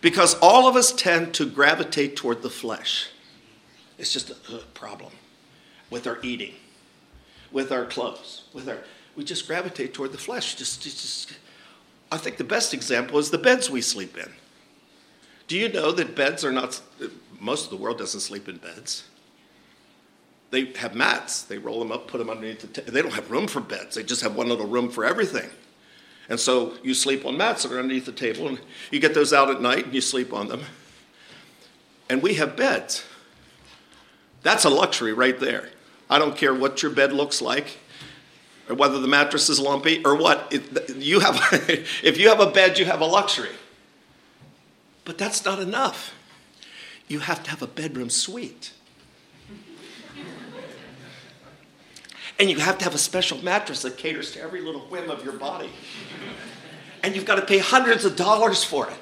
because 0.00 0.34
all 0.40 0.68
of 0.68 0.76
us 0.76 0.92
tend 0.92 1.34
to 1.34 1.46
gravitate 1.46 2.16
toward 2.16 2.42
the 2.42 2.50
flesh. 2.50 3.08
It's 3.98 4.12
just 4.12 4.30
a 4.30 4.58
problem 4.74 5.12
with 5.90 6.06
our 6.06 6.18
eating, 6.22 6.54
with 7.50 7.72
our 7.72 7.84
clothes, 7.84 8.44
with 8.52 8.68
our. 8.68 8.78
We 9.16 9.24
just 9.24 9.46
gravitate 9.46 9.94
toward 9.94 10.12
the 10.12 10.18
flesh. 10.18 10.54
Just, 10.54 10.82
just, 10.82 11.36
I 12.12 12.16
think 12.16 12.36
the 12.36 12.44
best 12.44 12.72
example 12.72 13.18
is 13.18 13.30
the 13.30 13.38
beds 13.38 13.68
we 13.68 13.80
sleep 13.80 14.16
in. 14.16 14.32
Do 15.48 15.58
you 15.58 15.68
know 15.70 15.90
that 15.92 16.14
beds 16.14 16.44
are 16.44 16.52
not? 16.52 16.80
Most 17.40 17.64
of 17.64 17.70
the 17.70 17.76
world 17.76 17.98
doesn't 17.98 18.20
sleep 18.20 18.48
in 18.48 18.58
beds. 18.58 19.04
They 20.50 20.66
have 20.76 20.94
mats. 20.94 21.42
They 21.42 21.58
roll 21.58 21.78
them 21.78 21.90
up, 21.90 22.06
put 22.06 22.18
them 22.18 22.30
underneath 22.30 22.60
the. 22.60 22.82
T- 22.82 22.90
they 22.90 23.02
don't 23.02 23.14
have 23.14 23.30
room 23.30 23.48
for 23.48 23.60
beds. 23.60 23.96
They 23.96 24.02
just 24.02 24.22
have 24.22 24.36
one 24.36 24.48
little 24.48 24.66
room 24.66 24.90
for 24.90 25.04
everything. 25.04 25.50
And 26.28 26.38
so 26.38 26.74
you 26.82 26.92
sleep 26.92 27.24
on 27.24 27.38
mats 27.38 27.62
that 27.62 27.72
are 27.72 27.78
underneath 27.78 28.04
the 28.04 28.12
table, 28.12 28.48
and 28.48 28.60
you 28.90 29.00
get 29.00 29.14
those 29.14 29.32
out 29.32 29.50
at 29.50 29.62
night 29.62 29.86
and 29.86 29.94
you 29.94 30.02
sleep 30.02 30.32
on 30.32 30.48
them. 30.48 30.62
And 32.10 32.22
we 32.22 32.34
have 32.34 32.54
beds. 32.56 33.04
That's 34.42 34.64
a 34.64 34.70
luxury 34.70 35.12
right 35.12 35.38
there. 35.38 35.70
I 36.10 36.18
don't 36.18 36.36
care 36.36 36.54
what 36.54 36.82
your 36.82 36.92
bed 36.92 37.12
looks 37.12 37.40
like, 37.40 37.78
or 38.68 38.74
whether 38.74 39.00
the 39.00 39.08
mattress 39.08 39.48
is 39.48 39.58
lumpy, 39.58 40.02
or 40.04 40.14
what. 40.14 40.52
You 40.94 41.20
have, 41.20 41.38
if 42.02 42.18
you 42.18 42.28
have 42.28 42.40
a 42.40 42.50
bed, 42.50 42.78
you 42.78 42.84
have 42.84 43.00
a 43.00 43.06
luxury. 43.06 43.50
But 45.08 45.16
that's 45.16 45.42
not 45.42 45.58
enough. 45.58 46.12
You 47.08 47.20
have 47.20 47.42
to 47.44 47.48
have 47.48 47.62
a 47.62 47.66
bedroom 47.66 48.10
suite. 48.10 48.74
And 52.38 52.50
you 52.50 52.58
have 52.58 52.76
to 52.76 52.84
have 52.84 52.94
a 52.94 52.98
special 52.98 53.42
mattress 53.42 53.80
that 53.82 53.96
caters 53.96 54.32
to 54.32 54.42
every 54.42 54.60
little 54.60 54.82
whim 54.82 55.08
of 55.10 55.24
your 55.24 55.32
body. 55.32 55.70
And 57.02 57.16
you've 57.16 57.24
got 57.24 57.36
to 57.36 57.46
pay 57.46 57.56
hundreds 57.56 58.04
of 58.04 58.16
dollars 58.16 58.64
for 58.64 58.86
it. 58.86 58.98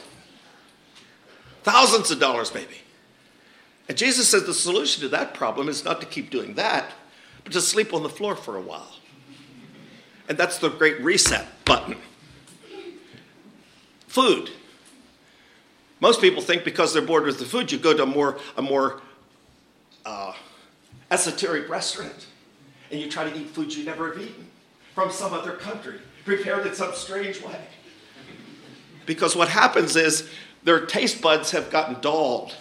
Thousands 1.65 2.13
of 2.13 2.21
dollars, 2.21 2.55
maybe. 2.55 2.77
And 3.89 3.99
Jesus 3.99 4.29
says 4.29 4.47
the 4.47 4.55
solution 4.55 5.01
to 5.01 5.09
that 5.09 5.35
problem 5.35 5.69
is 5.69 5.85
not 5.85 6.01
to 6.03 6.07
keep 6.07 6.31
doing 6.31 6.55
that, 6.55 6.93
but 7.43 7.53
to 7.53 7.61
sleep 7.61 7.93
on 7.93 8.05
the 8.05 8.09
floor 8.09 8.37
for 8.37 8.57
a 8.57 8.63
while. 8.63 8.95
And 10.29 10.39
that's 10.39 10.59
the 10.59 10.69
great 10.69 11.01
reset 11.01 11.49
button. 11.65 11.97
Food. 14.07 14.53
Most 16.01 16.21
people 16.21 16.43
think 16.43 16.65
because 16.65 16.93
they're 16.93 17.03
bored 17.03 17.25
with 17.25 17.39
the 17.39 17.45
food, 17.45 17.73
you 17.73 17.79
go 17.79 17.97
to 17.97 18.03
a 18.03 18.07
more, 18.07 18.39
a 18.57 18.63
more 18.63 19.01
uh, 20.05 20.35
esoteric 21.11 21.69
restaurant 21.69 22.27
and 22.91 23.01
you 23.01 23.11
try 23.11 23.29
to 23.29 23.37
eat 23.37 23.49
food 23.49 23.75
you 23.75 23.85
never 23.85 24.13
have 24.13 24.23
eaten 24.23 24.47
from 24.95 25.11
some 25.11 25.33
other 25.33 25.53
country, 25.53 25.99
prepared 26.25 26.67
in 26.67 26.75
some 26.75 26.95
strange 26.95 27.43
way. 27.43 27.61
Because 29.07 29.35
what 29.35 29.49
happens 29.49 29.97
is 29.97 30.29
their 30.65 30.85
taste 30.85 31.21
buds 31.21 31.51
have 31.53 31.71
gotten 31.71 32.01
dulled 32.01 32.55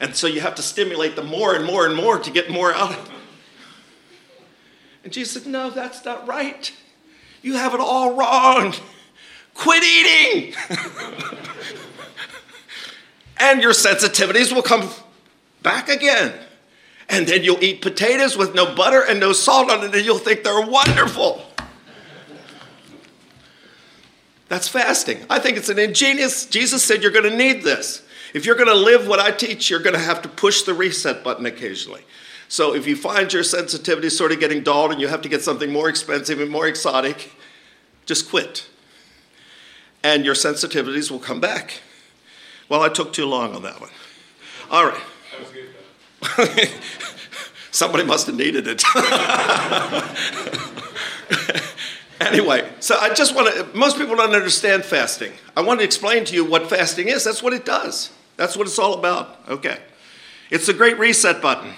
and 0.00 0.14
so 0.14 0.26
you 0.26 0.40
have 0.40 0.54
to 0.56 0.62
stimulate 0.62 1.16
them 1.16 1.26
more 1.26 1.54
and 1.54 1.64
more 1.64 1.86
and 1.86 1.96
more 1.96 2.18
to 2.18 2.30
get 2.30 2.50
more 2.50 2.74
out 2.74 2.90
of 2.90 3.06
them. 3.06 3.14
And 5.04 5.12
Jesus 5.12 5.42
said, 5.42 5.50
No, 5.50 5.70
that's 5.70 6.04
not 6.04 6.26
right. 6.26 6.72
You 7.42 7.54
have 7.54 7.74
it 7.74 7.80
all 7.80 8.14
wrong. 8.14 8.74
Quit 9.54 9.82
eating. 9.82 10.54
and 13.38 13.62
your 13.62 13.72
sensitivities 13.72 14.52
will 14.52 14.62
come 14.62 14.90
back 15.62 15.88
again. 15.88 16.32
And 17.08 17.26
then 17.26 17.42
you'll 17.42 17.62
eat 17.62 17.82
potatoes 17.82 18.36
with 18.36 18.54
no 18.54 18.74
butter 18.74 19.02
and 19.02 19.20
no 19.20 19.32
salt 19.32 19.70
on 19.70 19.84
it, 19.84 19.94
and 19.94 20.04
you'll 20.04 20.18
think 20.18 20.42
they're 20.42 20.66
wonderful. 20.66 21.42
That's 24.48 24.68
fasting. 24.68 25.24
I 25.28 25.38
think 25.38 25.56
it's 25.56 25.68
an 25.68 25.78
ingenious, 25.78 26.46
Jesus 26.46 26.84
said 26.84 27.02
you're 27.02 27.12
going 27.12 27.28
to 27.30 27.36
need 27.36 27.62
this. 27.62 28.02
If 28.34 28.46
you're 28.46 28.56
going 28.56 28.68
to 28.68 28.74
live 28.74 29.06
what 29.06 29.20
I 29.20 29.30
teach, 29.30 29.70
you're 29.70 29.80
going 29.80 29.94
to 29.94 30.00
have 30.00 30.22
to 30.22 30.28
push 30.28 30.62
the 30.62 30.74
reset 30.74 31.22
button 31.22 31.46
occasionally. 31.46 32.02
So 32.48 32.74
if 32.74 32.86
you 32.86 32.94
find 32.94 33.32
your 33.32 33.42
sensitivity 33.42 34.10
sort 34.10 34.32
of 34.32 34.40
getting 34.40 34.62
dulled 34.62 34.92
and 34.92 35.00
you 35.00 35.08
have 35.08 35.22
to 35.22 35.28
get 35.28 35.42
something 35.42 35.72
more 35.72 35.88
expensive 35.88 36.40
and 36.40 36.50
more 36.50 36.66
exotic, 36.66 37.32
just 38.06 38.28
quit. 38.28 38.68
And 40.02 40.24
your 40.24 40.34
sensitivities 40.34 41.10
will 41.10 41.18
come 41.18 41.40
back. 41.40 41.80
Well, 42.68 42.82
I 42.82 42.88
took 42.88 43.12
too 43.12 43.26
long 43.26 43.54
on 43.54 43.62
that 43.62 43.80
one. 43.80 43.90
All 44.70 44.86
right. 44.86 45.02
Somebody 47.70 48.04
must 48.04 48.26
have 48.26 48.36
needed 48.36 48.66
it. 48.68 48.82
anyway, 52.20 52.70
so 52.80 52.96
I 52.98 53.12
just 53.12 53.34
want 53.34 53.54
to, 53.54 53.76
most 53.76 53.98
people 53.98 54.16
don't 54.16 54.34
understand 54.34 54.84
fasting. 54.84 55.32
I 55.56 55.62
want 55.62 55.80
to 55.80 55.84
explain 55.84 56.24
to 56.26 56.34
you 56.34 56.44
what 56.44 56.70
fasting 56.70 57.08
is. 57.08 57.24
That's 57.24 57.42
what 57.42 57.52
it 57.52 57.64
does. 57.64 58.10
That's 58.36 58.56
what 58.56 58.66
it's 58.66 58.78
all 58.78 58.94
about. 58.94 59.38
Okay. 59.48 59.78
It's 60.50 60.66
the 60.66 60.72
great 60.72 60.98
reset 60.98 61.42
button. 61.42 61.74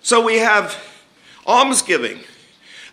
So 0.00 0.24
we 0.24 0.38
have 0.38 0.82
almsgiving. 1.46 2.20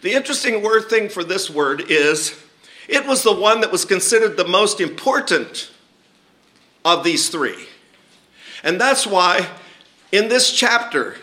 The 0.02 0.14
interesting 0.14 0.62
word 0.62 0.90
thing 0.90 1.10
for 1.10 1.24
this 1.24 1.50
word 1.50 1.86
is 1.90 2.40
it 2.88 3.06
was 3.06 3.24
the 3.24 3.34
one 3.34 3.62
that 3.62 3.72
was 3.72 3.86
considered 3.86 4.38
the 4.38 4.48
most 4.48 4.80
important 4.80 5.72
of 6.88 7.04
these 7.04 7.30
three. 7.30 7.68
And 8.64 8.80
that's 8.80 9.06
why 9.06 9.48
in 10.12 10.30
this 10.30 10.52
chapter, 10.52 11.16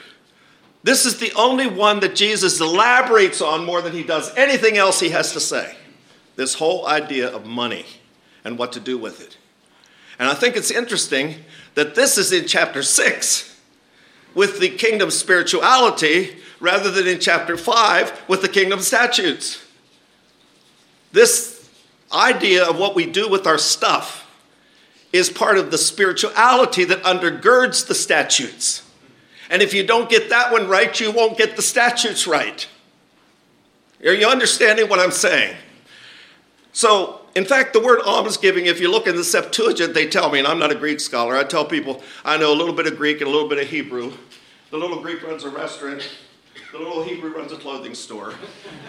this 0.82 1.06
is 1.06 1.18
the 1.18 1.32
only 1.34 1.66
one 1.66 2.00
that 2.00 2.14
Jesus 2.14 2.60
elaborates 2.60 3.40
on 3.40 3.64
more 3.64 3.80
than 3.80 3.92
he 3.92 4.02
does 4.02 4.34
anything 4.36 4.76
else 4.76 5.00
he 5.00 5.10
has 5.10 5.32
to 5.32 5.40
say. 5.40 5.74
This 6.36 6.54
whole 6.54 6.86
idea 6.86 7.28
of 7.28 7.46
money 7.46 7.86
and 8.44 8.58
what 8.58 8.72
to 8.72 8.80
do 8.80 8.98
with 8.98 9.20
it. 9.20 9.36
And 10.18 10.28
I 10.28 10.34
think 10.34 10.56
it's 10.56 10.70
interesting 10.70 11.36
that 11.74 11.94
this 11.94 12.18
is 12.18 12.32
in 12.32 12.46
chapter 12.46 12.82
6 12.82 13.60
with 14.34 14.60
the 14.60 14.68
kingdom 14.68 15.10
spirituality 15.10 16.36
rather 16.60 16.90
than 16.90 17.06
in 17.06 17.18
chapter 17.18 17.56
5 17.56 18.28
with 18.28 18.42
the 18.42 18.48
kingdom 18.48 18.80
statutes. 18.80 19.64
This 21.12 21.68
idea 22.12 22.64
of 22.64 22.78
what 22.78 22.94
we 22.94 23.06
do 23.06 23.28
with 23.28 23.46
our 23.46 23.58
stuff 23.58 24.23
is 25.14 25.30
part 25.30 25.56
of 25.56 25.70
the 25.70 25.78
spirituality 25.78 26.84
that 26.84 27.00
undergirds 27.04 27.86
the 27.86 27.94
statutes. 27.94 28.82
And 29.48 29.62
if 29.62 29.72
you 29.72 29.86
don't 29.86 30.10
get 30.10 30.28
that 30.30 30.50
one 30.50 30.66
right, 30.66 30.98
you 30.98 31.12
won't 31.12 31.38
get 31.38 31.54
the 31.54 31.62
statutes 31.62 32.26
right. 32.26 32.66
Are 34.04 34.12
you 34.12 34.26
understanding 34.26 34.88
what 34.88 34.98
I'm 34.98 35.12
saying? 35.12 35.56
So, 36.72 37.20
in 37.36 37.44
fact, 37.44 37.74
the 37.74 37.80
word 37.80 38.00
almsgiving, 38.00 38.66
if 38.66 38.80
you 38.80 38.90
look 38.90 39.06
in 39.06 39.14
the 39.14 39.22
Septuagint, 39.22 39.94
they 39.94 40.08
tell 40.08 40.32
me, 40.32 40.40
and 40.40 40.48
I'm 40.48 40.58
not 40.58 40.72
a 40.72 40.74
Greek 40.74 40.98
scholar, 40.98 41.36
I 41.36 41.44
tell 41.44 41.64
people 41.64 42.02
I 42.24 42.36
know 42.36 42.52
a 42.52 42.56
little 42.56 42.74
bit 42.74 42.88
of 42.88 42.96
Greek 42.96 43.20
and 43.20 43.28
a 43.28 43.30
little 43.30 43.48
bit 43.48 43.58
of 43.58 43.68
Hebrew. 43.68 44.12
The 44.72 44.78
little 44.78 45.00
Greek 45.00 45.22
runs 45.22 45.44
a 45.44 45.48
restaurant, 45.48 46.02
the 46.72 46.78
little 46.78 47.04
Hebrew 47.04 47.32
runs 47.32 47.52
a 47.52 47.56
clothing 47.56 47.94
store. 47.94 48.34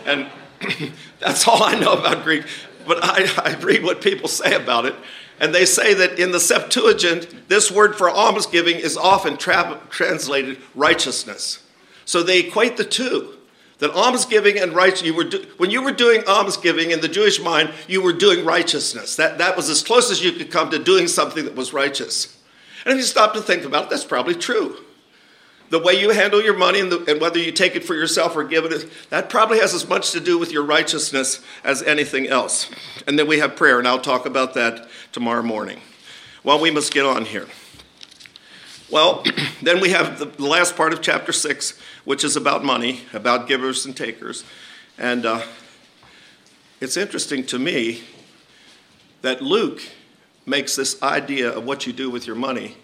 And 0.07 0.27
that's 1.19 1.47
all 1.47 1.61
I 1.61 1.75
know 1.75 1.93
about 1.93 2.23
Greek. 2.23 2.45
But 2.87 2.99
I, 3.03 3.29
I 3.37 3.55
read 3.59 3.83
what 3.83 4.01
people 4.01 4.27
say 4.27 4.55
about 4.55 4.85
it. 4.85 4.95
And 5.39 5.53
they 5.53 5.65
say 5.65 5.93
that 5.93 6.19
in 6.19 6.31
the 6.31 6.39
Septuagint, 6.39 7.49
this 7.49 7.69
word 7.69 7.95
for 7.95 8.09
almsgiving 8.09 8.77
is 8.77 8.95
often 8.95 9.37
tra- 9.37 9.81
translated 9.89 10.59
righteousness. 10.73 11.63
So 12.05 12.23
they 12.23 12.39
equate 12.39 12.77
the 12.77 12.85
two. 12.85 13.31
That 13.79 13.91
almsgiving 13.91 14.57
and 14.57 14.73
righteousness, 14.73 15.07
you 15.07 15.15
were 15.15 15.25
do, 15.25 15.45
when 15.57 15.69
you 15.69 15.83
were 15.83 15.91
doing 15.91 16.23
almsgiving 16.27 16.91
in 16.91 17.01
the 17.01 17.09
Jewish 17.09 17.41
mind, 17.41 17.73
you 17.89 18.01
were 18.01 18.13
doing 18.13 18.45
righteousness. 18.45 19.17
That, 19.17 19.37
that 19.39 19.57
was 19.57 19.69
as 19.69 19.83
close 19.83 20.09
as 20.09 20.23
you 20.23 20.31
could 20.31 20.49
come 20.49 20.69
to 20.69 20.79
doing 20.79 21.09
something 21.09 21.43
that 21.43 21.55
was 21.55 21.73
righteous. 21.73 22.41
And 22.85 22.93
if 22.93 22.97
you 22.99 23.03
stop 23.03 23.33
to 23.33 23.41
think 23.41 23.65
about 23.65 23.85
it, 23.85 23.89
that's 23.89 24.05
probably 24.05 24.35
true. 24.35 24.84
The 25.69 25.79
way 25.79 25.99
you 25.99 26.11
handle 26.11 26.43
your 26.43 26.55
money 26.55 26.79
and, 26.79 26.91
the, 26.91 27.03
and 27.11 27.19
whether 27.19 27.39
you 27.39 27.51
take 27.51 27.75
it 27.75 27.83
for 27.83 27.95
yourself 27.95 28.35
or 28.35 28.43
give 28.43 28.65
it, 28.65 28.89
that 29.09 29.29
probably 29.29 29.59
has 29.59 29.73
as 29.73 29.87
much 29.87 30.11
to 30.11 30.19
do 30.19 30.37
with 30.37 30.51
your 30.51 30.63
righteousness 30.63 31.41
as 31.63 31.81
anything 31.81 32.27
else. 32.27 32.69
And 33.07 33.17
then 33.17 33.27
we 33.27 33.39
have 33.39 33.55
prayer, 33.55 33.79
and 33.79 33.87
I'll 33.87 33.99
talk 33.99 34.25
about 34.25 34.53
that 34.53 34.87
tomorrow 35.11 35.41
morning. 35.41 35.81
Well, 36.43 36.59
we 36.59 36.69
must 36.69 36.93
get 36.93 37.05
on 37.05 37.25
here. 37.25 37.47
Well, 38.91 39.23
then 39.63 39.79
we 39.81 39.89
have 39.89 40.19
the 40.19 40.43
last 40.43 40.75
part 40.75 40.93
of 40.93 41.01
chapter 41.01 41.31
6, 41.31 41.79
which 42.03 42.23
is 42.23 42.35
about 42.35 42.63
money, 42.63 43.01
about 43.13 43.47
givers 43.47 43.85
and 43.85 43.97
takers. 43.97 44.43
And 44.97 45.25
uh, 45.25 45.41
it's 46.79 46.95
interesting 46.95 47.45
to 47.47 47.57
me 47.57 48.03
that 49.23 49.41
Luke 49.41 49.81
makes 50.45 50.75
this 50.75 51.01
idea 51.01 51.49
of 51.49 51.65
what 51.65 51.87
you 51.87 51.93
do 51.93 52.11
with 52.11 52.27
your 52.27 52.35
money 52.35 52.77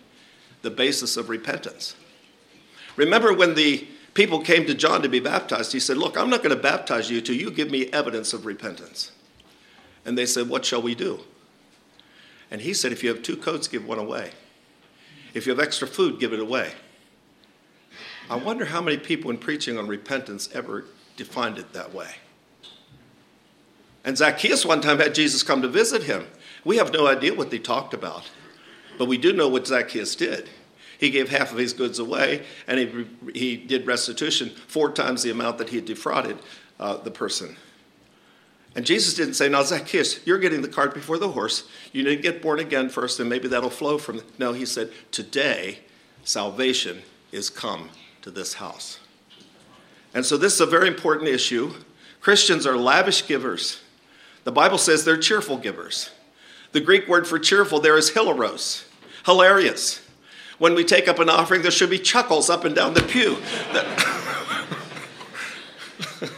the 0.64 0.72
basis 0.72 1.18
of 1.18 1.30
repentance. 1.30 1.96
Remember 2.96 3.34
when 3.34 3.56
the 3.56 3.88
people 4.14 4.40
came 4.40 4.66
to 4.66 4.74
John 4.74 5.02
to 5.02 5.10
be 5.10 5.20
baptized, 5.20 5.74
he 5.74 5.80
said, 5.80 5.98
Look, 5.98 6.18
I'm 6.18 6.30
not 6.30 6.44
going 6.44 6.56
to 6.56 6.62
baptize 6.62 7.10
you 7.10 7.22
till 7.22 7.36
you 7.36 7.52
give 7.52 7.72
me 7.72 7.88
evidence 7.88 8.34
of 8.34 8.46
repentance. 8.46 9.12
And 10.06 10.18
they 10.18 10.26
said, 10.26 10.50
What 10.50 10.66
shall 10.66 10.82
we 10.82 10.96
do? 10.96 11.22
And 12.50 12.62
he 12.62 12.74
said, 12.74 12.92
If 12.92 13.04
you 13.04 13.10
have 13.10 13.24
two 13.24 13.38
coats, 13.38 13.68
give 13.68 13.86
one 13.86 14.00
away. 14.00 14.32
If 15.34 15.46
you 15.46 15.52
have 15.52 15.62
extra 15.62 15.88
food, 15.88 16.20
give 16.20 16.34
it 16.34 16.40
away. 16.40 16.74
I 18.30 18.36
wonder 18.36 18.66
how 18.66 18.82
many 18.82 18.98
people 18.98 19.32
in 19.32 19.38
preaching 19.38 19.78
on 19.78 19.88
repentance 19.88 20.50
ever 20.54 20.86
defined 21.16 21.58
it 21.58 21.74
that 21.74 21.94
way. 21.94 22.16
And 24.04 24.18
Zacchaeus 24.18 24.66
one 24.66 24.82
time 24.82 25.00
had 25.00 25.14
Jesus 25.14 25.44
come 25.44 25.62
to 25.62 25.68
visit 25.68 26.04
him. 26.04 26.26
We 26.64 26.78
have 26.78 26.92
no 26.92 27.08
idea 27.08 27.34
what 27.34 27.52
they 27.52 27.60
talked 27.60 27.94
about, 27.94 28.30
but 28.98 29.06
we 29.06 29.18
do 29.18 29.34
know 29.34 29.48
what 29.48 29.68
Zacchaeus 29.68 30.16
did. 30.16 30.50
He 31.02 31.10
gave 31.10 31.30
half 31.30 31.52
of 31.52 31.58
his 31.58 31.74
goods 31.74 31.98
away, 31.98 32.46
and 32.68 32.80
he, 32.80 33.08
he 33.34 33.58
did 33.58 33.88
restitution 33.88 34.52
four 34.68 34.92
times 34.92 35.24
the 35.24 35.32
amount 35.32 35.58
that 35.58 35.70
he 35.70 35.78
had 35.78 35.86
defrauded 35.86 36.38
uh, 36.80 36.98
the 36.98 37.10
person. 37.10 37.58
And 38.76 38.86
Jesus 38.86 39.16
didn't 39.16 39.34
say, 39.34 39.50
Now, 39.50 39.64
Zacchaeus, 39.64 40.26
you're 40.28 40.38
getting 40.38 40.62
the 40.62 40.68
cart 40.68 40.94
before 40.94 41.18
the 41.18 41.32
horse. 41.32 41.64
You 41.92 42.04
need 42.04 42.18
to 42.18 42.22
get 42.22 42.44
born 42.44 42.60
again 42.60 42.88
first, 42.88 43.20
and 43.20 43.28
maybe 43.28 43.48
that'll 43.48 43.72
flow 43.72 43.98
from. 43.98 44.22
No, 44.38 44.54
he 44.54 44.64
said, 44.64 44.92
Today, 45.10 45.80
salvation 46.24 47.02
is 47.32 47.50
come 47.50 47.90
to 48.22 48.30
this 48.30 48.54
house. 48.54 49.00
And 50.14 50.24
so, 50.24 50.38
this 50.38 50.54
is 50.54 50.62
a 50.62 50.68
very 50.68 50.88
important 50.88 51.30
issue. 51.30 51.74
Christians 52.20 52.68
are 52.68 52.78
lavish 52.78 53.26
givers. 53.26 53.82
The 54.44 54.52
Bible 54.52 54.78
says 54.78 55.04
they're 55.04 55.18
cheerful 55.18 55.58
givers. 55.58 56.12
The 56.74 56.80
Greek 56.80 57.08
word 57.08 57.26
for 57.26 57.40
cheerful 57.40 57.80
there 57.80 57.98
is 57.98 58.12
hilaros, 58.12 58.86
hilarious 59.26 60.01
when 60.62 60.76
we 60.76 60.84
take 60.84 61.08
up 61.08 61.18
an 61.18 61.28
offering, 61.28 61.64
there 61.64 61.72
should 61.72 61.90
be 61.90 61.98
chuckles 61.98 62.48
up 62.48 62.66
and 62.66 62.76
down 62.76 62.94
the 62.94 63.02
pew. 63.02 63.36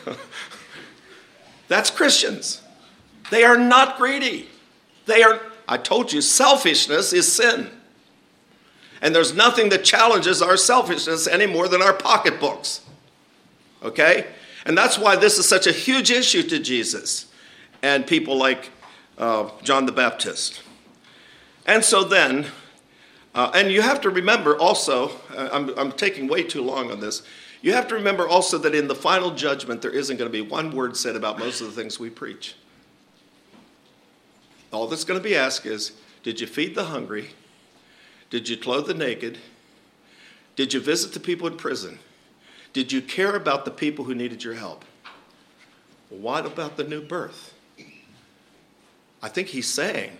That's 1.67 1.89
Christians. 1.89 2.61
They 3.31 3.43
are 3.43 3.57
not 3.57 3.97
greedy. 3.97 4.47
They 5.07 5.23
are, 5.23 5.41
I 5.67 5.75
told 5.75 6.13
you, 6.13 6.21
selfishness 6.21 7.11
is 7.11 7.29
sin. 7.29 7.69
And 9.01 9.13
there's 9.13 9.35
nothing 9.35 9.67
that 9.71 9.83
challenges 9.83 10.41
our 10.41 10.55
selfishness 10.55 11.27
any 11.27 11.45
more 11.45 11.67
than 11.67 11.81
our 11.81 11.91
pocketbooks. 11.91 12.79
Okay? 13.83 14.27
And 14.65 14.77
that's 14.77 14.97
why 14.97 15.17
this 15.17 15.37
is 15.37 15.45
such 15.45 15.67
a 15.67 15.73
huge 15.73 16.11
issue 16.11 16.43
to 16.43 16.59
Jesus 16.59 17.25
and 17.81 18.07
people 18.07 18.37
like 18.37 18.69
uh, 19.17 19.49
John 19.63 19.85
the 19.85 19.91
Baptist. 19.91 20.61
And 21.65 21.83
so 21.83 22.05
then, 22.05 22.45
uh, 23.35 23.51
and 23.53 23.71
you 23.71 23.81
have 23.81 24.01
to 24.01 24.09
remember 24.09 24.57
also, 24.57 25.09
uh, 25.35 25.49
I'm, 25.51 25.69
I'm 25.77 25.91
taking 25.91 26.27
way 26.27 26.43
too 26.43 26.61
long 26.61 26.91
on 26.91 26.99
this. 26.99 27.23
You 27.61 27.73
have 27.73 27.87
to 27.87 27.95
remember 27.95 28.27
also 28.27 28.57
that 28.59 28.75
in 28.75 28.87
the 28.87 28.95
final 28.95 29.31
judgment, 29.31 29.81
there 29.81 29.91
isn't 29.91 30.17
going 30.17 30.29
to 30.29 30.31
be 30.31 30.41
one 30.41 30.71
word 30.71 30.97
said 30.97 31.15
about 31.15 31.39
most 31.39 31.61
of 31.61 31.67
the 31.67 31.73
things 31.73 31.99
we 31.99 32.09
preach. 32.09 32.55
All 34.71 34.87
that's 34.87 35.05
going 35.05 35.19
to 35.19 35.23
be 35.23 35.35
asked 35.35 35.65
is 35.65 35.93
Did 36.23 36.41
you 36.41 36.47
feed 36.47 36.75
the 36.75 36.85
hungry? 36.85 37.29
Did 38.29 38.49
you 38.49 38.57
clothe 38.57 38.87
the 38.87 38.93
naked? 38.93 39.37
Did 40.55 40.73
you 40.73 40.79
visit 40.79 41.13
the 41.13 41.19
people 41.19 41.47
in 41.47 41.57
prison? 41.57 41.99
Did 42.73 42.91
you 42.91 43.01
care 43.01 43.35
about 43.35 43.65
the 43.65 43.71
people 43.71 44.05
who 44.05 44.15
needed 44.15 44.43
your 44.43 44.55
help? 44.55 44.83
What 46.09 46.45
about 46.45 46.75
the 46.77 46.83
new 46.83 47.01
birth? 47.01 47.53
I 49.21 49.29
think 49.29 49.47
he's 49.49 49.67
saying 49.67 50.17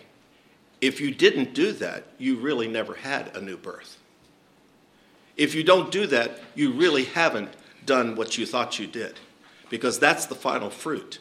if 0.83 0.99
you 0.99 1.11
didn't 1.11 1.53
do 1.53 1.71
that, 1.71 2.03
you 2.17 2.35
really 2.35 2.67
never 2.67 2.93
had 2.93 3.35
a 3.37 3.41
new 3.41 3.55
birth. 3.55 3.97
If 5.37 5.55
you 5.55 5.63
don't 5.63 5.89
do 5.89 6.05
that, 6.07 6.41
you 6.55 6.73
really 6.73 7.05
haven't 7.05 7.53
done 7.85 8.17
what 8.17 8.37
you 8.37 8.45
thought 8.45 8.77
you 8.79 8.85
did, 8.85 9.17
because 9.69 9.97
that's 9.97 10.25
the 10.25 10.35
final 10.35 10.69
fruit 10.69 11.19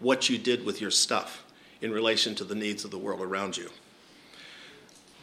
what 0.00 0.28
you 0.28 0.36
did 0.36 0.64
with 0.66 0.80
your 0.80 0.90
stuff 0.90 1.44
in 1.80 1.92
relation 1.92 2.34
to 2.34 2.44
the 2.44 2.56
needs 2.56 2.84
of 2.84 2.90
the 2.90 2.98
world 2.98 3.20
around 3.20 3.56
you. 3.56 3.70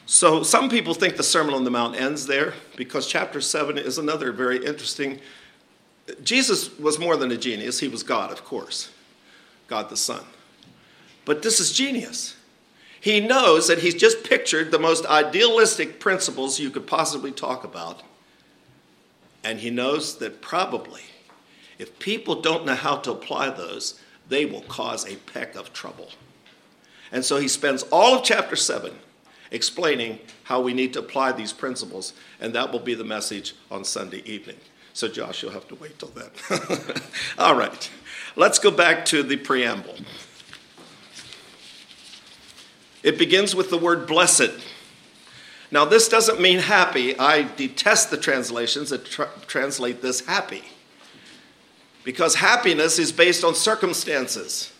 So, 0.06 0.42
some 0.42 0.70
people 0.70 0.94
think 0.94 1.18
the 1.18 1.24
Sermon 1.24 1.54
on 1.54 1.66
the 1.66 1.70
Mount 1.70 1.96
ends 1.96 2.26
there 2.26 2.54
because 2.78 3.08
chapter 3.08 3.42
7 3.42 3.78
is 3.78 3.98
another 3.98 4.32
very 4.32 4.66
interesting. 4.66 5.20
Jesus 6.24 6.78
was 6.80 6.98
more 6.98 7.18
than 7.18 7.32
a 7.32 7.38
genius, 7.38 7.80
he 7.82 7.90
was 7.90 8.04
God, 8.04 8.32
of 8.32 8.46
course, 8.46 8.90
God 9.68 9.90
the 9.90 9.98
Son. 9.98 10.24
But 11.26 11.44
this 11.44 11.60
is 11.60 11.74
genius. 11.74 12.36
He 13.02 13.20
knows 13.20 13.68
that 13.68 13.80
he's 13.80 13.96
just 13.96 14.24
pictured 14.24 14.70
the 14.70 14.80
most 14.80 15.08
idealistic 15.08 16.00
principles 16.00 16.60
you 16.60 16.70
could 16.70 16.86
possibly 16.86 17.32
talk 17.32 17.64
about. 17.64 18.04
And 19.44 19.60
he 19.60 19.72
knows 19.72 20.20
that 20.20 20.40
probably, 20.40 21.02
if 21.80 21.98
people 21.98 22.42
don't 22.42 22.64
know 22.64 22.76
how 22.76 22.98
to 22.98 23.12
apply 23.12 23.50
those, 23.50 24.00
they 24.30 24.46
will 24.46 24.62
cause 24.62 25.06
a 25.06 25.16
peck 25.16 25.56
of 25.56 25.74
trouble. 25.74 26.10
And 27.12 27.26
so 27.26 27.38
he 27.38 27.48
spends 27.48 27.82
all 27.92 28.20
of 28.20 28.24
chapter 28.24 28.56
7 28.56 28.94
explaining 29.50 30.20
how 30.44 30.62
we 30.62 30.72
need 30.72 30.94
to 30.94 31.00
apply 31.00 31.32
these 31.32 31.52
principles, 31.52 32.14
and 32.40 32.54
that 32.54 32.72
will 32.72 32.80
be 32.80 32.94
the 32.94 33.04
message 33.04 33.56
on 33.72 33.84
Sunday 33.84 34.22
evening. 34.26 34.58
So, 34.94 35.08
Josh, 35.08 35.42
you'll 35.42 35.52
have 35.54 35.68
to 35.70 35.76
wait 35.76 35.98
till 35.98 36.10
then. 36.10 36.30
all 37.40 37.56
right, 37.56 37.90
let's 38.36 38.60
go 38.60 38.70
back 38.70 39.06
to 39.06 39.24
the 39.24 39.38
preamble. 39.38 39.96
It 43.04 43.18
begins 43.18 43.56
with 43.56 43.70
the 43.70 43.78
word 43.78 44.08
blessed. 44.08 44.52
Now, 45.72 45.86
this 45.86 46.10
doesn't 46.10 46.42
mean 46.42 46.60
happy. 46.60 47.18
I 47.18 47.44
detest 47.56 48.12
the 48.12 48.18
translations 48.18 48.90
that 48.90 49.06
tr- 49.06 49.24
translate 49.48 50.02
this 50.02 50.26
happy. 50.26 50.64
Because 52.04 52.36
happiness 52.36 53.00
is 53.00 53.12
based 53.12 53.44
on 53.44 53.56
circumstances. 53.56 54.74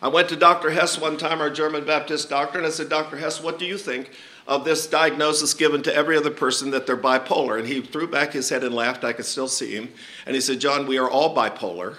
I 0.00 0.08
went 0.08 0.28
to 0.28 0.36
Dr. 0.36 0.70
Hess 0.70 0.98
one 0.98 1.16
time, 1.16 1.40
our 1.40 1.50
German 1.50 1.84
Baptist 1.84 2.30
doctor, 2.30 2.58
and 2.58 2.66
I 2.66 2.70
said, 2.70 2.88
Dr. 2.88 3.16
Hess, 3.16 3.42
what 3.42 3.58
do 3.58 3.66
you 3.66 3.76
think 3.76 4.10
of 4.46 4.64
this 4.64 4.86
diagnosis 4.86 5.54
given 5.54 5.82
to 5.82 5.94
every 5.94 6.16
other 6.16 6.30
person 6.30 6.70
that 6.70 6.86
they're 6.86 6.96
bipolar? 6.96 7.58
And 7.58 7.66
he 7.66 7.82
threw 7.82 8.06
back 8.06 8.32
his 8.32 8.48
head 8.48 8.62
and 8.62 8.74
laughed. 8.74 9.04
I 9.04 9.12
could 9.12 9.26
still 9.26 9.48
see 9.48 9.72
him. 9.72 9.88
And 10.24 10.34
he 10.34 10.40
said, 10.40 10.60
John, 10.60 10.86
we 10.86 10.98
are 10.98 11.10
all 11.10 11.34
bipolar. 11.34 11.96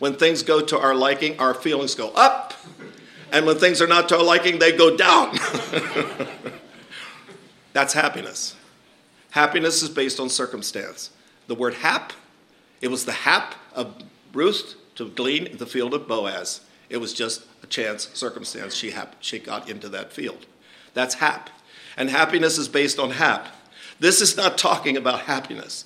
When 0.00 0.14
things 0.14 0.42
go 0.42 0.60
to 0.60 0.78
our 0.78 0.94
liking, 0.94 1.38
our 1.38 1.54
feelings 1.54 1.94
go 1.94 2.10
up. 2.10 2.54
And 3.32 3.46
when 3.46 3.58
things 3.58 3.82
are 3.82 3.86
not 3.86 4.08
to 4.08 4.18
our 4.18 4.24
liking, 4.24 4.58
they 4.58 4.76
go 4.76 4.96
down. 4.96 5.32
That's 7.72 7.92
happiness. 7.92 8.56
Happiness 9.30 9.82
is 9.82 9.90
based 9.90 10.18
on 10.18 10.30
circumstance. 10.30 11.10
The 11.46 11.54
word 11.54 11.74
hap, 11.74 12.12
it 12.80 12.88
was 12.88 13.04
the 13.04 13.12
hap 13.12 13.54
of 13.74 14.02
Ruth 14.32 14.74
to 14.96 15.08
glean 15.08 15.46
in 15.46 15.58
the 15.58 15.66
field 15.66 15.94
of 15.94 16.08
Boaz. 16.08 16.62
It 16.88 16.98
was 16.98 17.12
just 17.12 17.44
a 17.62 17.66
chance 17.66 18.08
circumstance 18.14 18.74
she, 18.74 18.90
hap- 18.90 19.16
she 19.20 19.38
got 19.38 19.68
into 19.68 19.88
that 19.90 20.12
field. 20.12 20.46
That's 20.94 21.16
hap. 21.16 21.50
And 21.96 22.10
happiness 22.10 22.58
is 22.58 22.68
based 22.68 22.98
on 22.98 23.12
hap. 23.12 23.48
This 24.00 24.20
is 24.20 24.36
not 24.36 24.58
talking 24.58 24.96
about 24.96 25.22
happiness. 25.22 25.84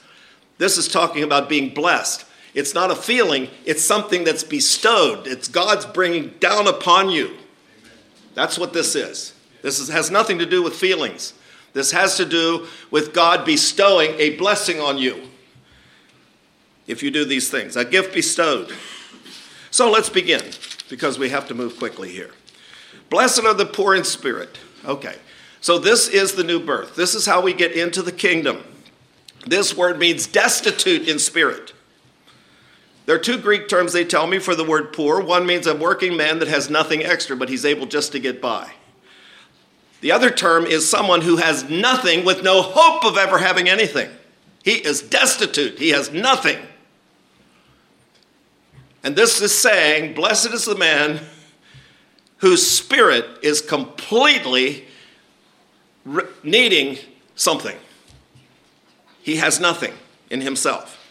This 0.59 0.77
is 0.77 0.89
talking 0.89 1.23
about 1.23 1.49
being 1.49 1.75
blessed. 1.75 2.25
It's 2.55 2.75
not 2.75 2.91
a 2.91 2.97
feeling, 2.97 3.49
it's 3.65 3.83
something 3.83 4.25
that's 4.25 4.45
bestowed. 4.45 5.27
It's 5.27 5.49
God's 5.49 5.87
bringing 5.87 6.31
down 6.39 6.67
upon 6.67 7.11
you. 7.11 7.37
That's 8.35 8.59
what 8.59 8.73
this 8.73 8.95
is. 8.95 9.35
This 9.63 9.79
is, 9.79 9.89
has 9.89 10.11
nothing 10.11 10.39
to 10.39 10.47
do 10.47 10.63
with 10.63 10.75
feelings. 10.75 11.35
This 11.73 11.93
has 11.93 12.17
to 12.17 12.27
do 12.27 12.67
with 12.91 13.15
God 13.15 13.47
bestowing 13.47 14.11
a 14.19 14.37
blessing 14.37 14.81
on 14.81 14.99
you 14.99 15.29
if 16.87 17.03
you 17.03 17.11
do 17.11 17.25
these 17.25 17.51
things, 17.51 17.77
a 17.77 17.85
gift 17.85 18.13
bestowed. 18.13 18.73
So 19.71 19.91
let's 19.91 20.11
begin 20.11 20.43
because 20.91 21.19
we 21.19 21.31
have 21.31 21.49
to 21.49 21.55
move 21.55 21.79
quickly 21.79 22.11
here. 22.11 22.31
Blessed 23.09 23.45
are 23.45 23.55
the 23.55 23.67
poor 23.67 23.95
in 23.95 24.05
spirit. 24.05 24.59
Okay, 24.85 25.17
so 25.61 25.79
this 25.79 26.09
is 26.09 26.33
the 26.33 26.45
new 26.45 26.61
birth. 26.61 26.97
This 26.97 27.15
is 27.15 27.25
how 27.25 27.41
we 27.41 27.55
get 27.55 27.73
into 27.73 28.03
the 28.03 28.13
kingdom. 28.13 28.65
This 29.47 29.77
word 29.77 29.99
means 29.99 30.27
destitute 30.27 31.09
in 31.09 31.19
spirit. 31.19 31.72
There 33.07 33.17
are 33.17 33.21
two 33.21 33.39
Greek 33.39 33.69
terms 33.69 33.93
they 33.93 34.05
tell 34.05 34.27
me 34.27 34.39
for 34.39 34.55
the 34.55 34.65
word 34.65 34.93
poor. 34.93 35.21
One 35.21 35.45
means 35.45 35.67
a 35.67 35.75
working 35.75 36.17
man 36.17 36.39
that 36.39 36.49
has 36.49 36.71
nothing 36.71 37.03
extra, 37.03 37.37
but 37.37 37.49
he's 37.49 37.65
able 37.65 37.87
just 37.87 38.13
to 38.13 38.21
get 38.21 38.41
by. 38.41 38.73
The 40.01 40.13
other 40.13 40.31
term 40.31 40.67
is 40.67 40.89
someone 40.89 41.21
who 41.21 41.37
has 41.37 41.69
nothing 41.69 42.25
with 42.25 42.43
no 42.43 42.63
hope 42.63 43.05
of 43.05 43.17
ever 43.17 43.39
having 43.39 43.69
anything. 43.69 44.11
He 44.65 44.73
is 44.73 45.03
destitute, 45.03 45.79
he 45.79 45.91
has 45.91 46.13
nothing. 46.13 46.59
And 49.05 49.17
this 49.17 49.41
is 49.41 49.57
saying, 49.57 50.15
Blessed 50.15 50.53
is 50.53 50.65
the 50.65 50.77
man 50.77 51.21
whose 52.39 52.69
spirit 52.69 53.27
is 53.43 53.61
completely 53.61 54.85
re- 56.05 56.25
needing 56.43 56.99
something. 57.35 57.77
He 59.23 59.37
has 59.37 59.61
nothing 59.61 59.95
in 60.31 60.41
himself. 60.41 61.02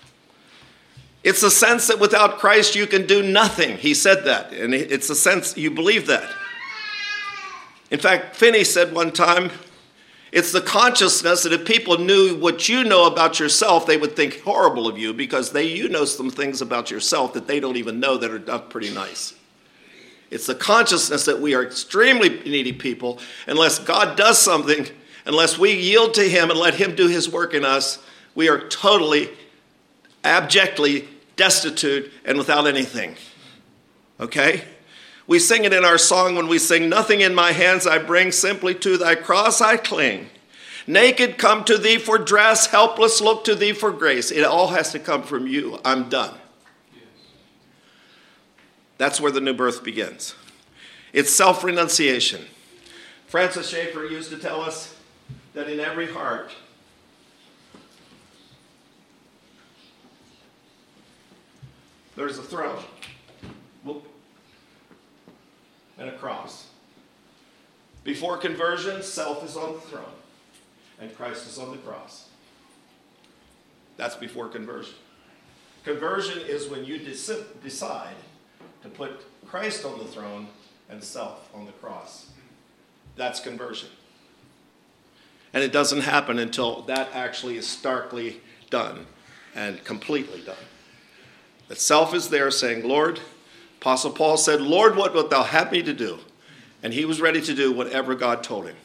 It's 1.24 1.44
a 1.44 1.52
sense 1.52 1.88
that 1.88 2.00
without 2.00 2.40
Christ 2.40 2.76
you 2.76 2.88
can 2.88 3.06
do 3.06 3.22
nothing. 3.22 3.78
He 3.78 3.94
said 3.94 4.26
that, 4.26 4.54
and 4.54 4.74
it's 4.74 5.10
a 5.10 5.16
sense 5.16 5.56
you 5.56 5.70
believe 5.70 6.08
that. 6.08 6.30
In 7.92 8.00
fact, 8.00 8.36
Finney 8.36 8.64
said 8.64 8.94
one 8.94 9.12
time, 9.12 9.52
it's 10.32 10.54
the 10.54 10.62
consciousness 10.62 11.44
that 11.44 11.52
if 11.52 11.66
people 11.66 11.98
knew 11.98 12.38
what 12.38 12.70
you 12.70 12.86
know 12.86 13.06
about 13.06 13.40
yourself, 13.40 13.86
they 13.86 13.98
would 13.98 14.16
think 14.16 14.42
horrible 14.42 14.88
of 14.88 14.98
you 14.98 15.14
because 15.14 15.52
they, 15.52 15.66
you 15.66 15.90
know 15.90 16.06
some 16.06 16.30
things 16.30 16.62
about 16.62 16.90
yourself 16.90 17.34
that 17.34 17.48
they 17.48 17.60
don't 17.60 17.76
even 17.76 18.00
know 18.00 18.16
that 18.18 18.50
are 18.50 18.60
pretty 18.60 18.94
nice. 18.94 19.34
It's 20.30 20.46
the 20.46 20.56
consciousness 20.56 21.26
that 21.26 21.42
we 21.42 21.54
are 21.54 21.62
extremely 21.62 22.30
needy 22.30 22.72
people. 22.72 23.20
Unless 23.46 23.80
God 23.80 24.16
does 24.16 24.40
something, 24.40 24.88
unless 25.26 25.60
we 25.60 25.74
yield 25.74 26.14
to 26.14 26.24
Him 26.24 26.50
and 26.50 26.58
let 26.58 26.76
Him 26.76 26.96
do 26.96 27.10
His 27.10 27.30
work 27.30 27.54
in 27.54 27.66
us, 27.66 28.00
we 28.34 28.48
are 28.48 28.70
totally, 28.70 29.30
abjectly 30.24 31.08
destitute 31.36 32.12
and 32.26 32.38
without 32.38 32.68
anything. 32.68 33.16
Okay? 34.20 34.64
We 35.28 35.40
sing 35.40 35.64
it 35.64 35.74
in 35.74 35.86
our 35.86 35.98
song 35.98 36.36
when 36.36 36.48
we 36.48 36.60
sing, 36.60 36.90
Nothing 36.90 37.22
in 37.22 37.34
my 37.34 37.52
hands 37.52 37.88
I 37.88 37.98
bring, 37.98 38.32
simply 38.32 38.76
to 38.76 38.98
thy 38.98 39.16
cross 39.16 39.62
I 39.62 39.78
cling. 39.78 40.30
Naked 40.88 41.38
come 41.38 41.64
to 41.66 41.78
thee 41.78 41.98
for 41.98 42.18
dress, 42.18 42.68
helpless 42.68 43.22
look 43.22 43.44
to 43.46 43.56
thee 43.56 43.72
for 43.72 43.92
grace. 43.92 44.32
It 44.32 44.44
all 44.44 44.68
has 44.68 44.92
to 44.92 45.00
come 45.00 45.24
from 45.24 45.48
you. 45.48 45.80
I'm 45.86 46.10
done. 46.10 46.36
That's 48.98 49.22
where 49.22 49.32
the 49.32 49.42
new 49.42 49.54
birth 49.54 49.84
begins. 49.84 50.36
It's 51.14 51.32
self 51.32 51.64
renunciation. 51.64 52.46
Francis 53.28 53.70
Schaeffer 53.70 54.06
used 54.06 54.30
to 54.32 54.38
tell 54.38 54.62
us 54.62 54.96
that 55.54 55.70
in 55.70 55.80
every 55.80 56.12
heart, 56.12 56.52
there's 62.16 62.38
a 62.38 62.44
throne 62.44 62.84
and 65.98 66.10
a 66.10 66.18
cross. 66.18 66.68
Before 68.04 68.38
conversion, 68.38 69.04
self 69.04 69.44
is 69.46 69.56
on 69.56 69.74
the 69.74 69.80
throne 69.82 70.04
and 71.00 71.16
Christ 71.16 71.48
is 71.48 71.58
on 71.58 71.72
the 71.72 71.78
cross. 71.78 72.28
That's 73.98 74.16
before 74.16 74.48
conversion. 74.48 74.96
Conversion 75.84 76.40
is 76.40 76.68
when 76.68 76.86
you 76.86 77.00
decide 77.00 78.16
to 78.84 78.90
put 78.90 79.26
Christ 79.48 79.86
on 79.86 79.98
the 79.98 80.06
throne 80.06 80.48
and 80.90 81.04
self 81.04 81.50
on 81.54 81.66
the 81.66 81.72
cross. 81.74 82.30
That's 83.16 83.40
conversion. 83.40 83.90
And 85.54 85.64
it 85.64 85.72
doesn't 85.72 86.02
happen 86.02 86.40
until 86.40 86.82
that 86.84 87.10
actually 87.14 87.58
is 87.58 87.68
starkly 87.68 88.42
done 88.70 89.06
and 89.54 89.84
completely 89.84 90.42
done. 90.42 90.56
That 91.72 91.80
self 91.80 92.14
is 92.14 92.28
there 92.28 92.52
saying, 92.52 92.86
Lord, 92.86 93.22
Apostle 93.80 94.12
Paul 94.12 94.36
said, 94.36 94.60
Lord, 94.60 94.98
what 94.98 95.14
wilt 95.14 95.30
thou 95.30 95.44
have 95.44 95.72
me 95.72 95.82
to 95.82 95.94
do? 95.94 96.20
And 96.84 96.92
he 96.92 97.06
was 97.06 97.22
ready 97.22 97.40
to 97.44 97.54
do 97.54 97.72
whatever 97.72 98.14
God 98.14 98.44
told 98.44 98.68
him. 98.68 98.76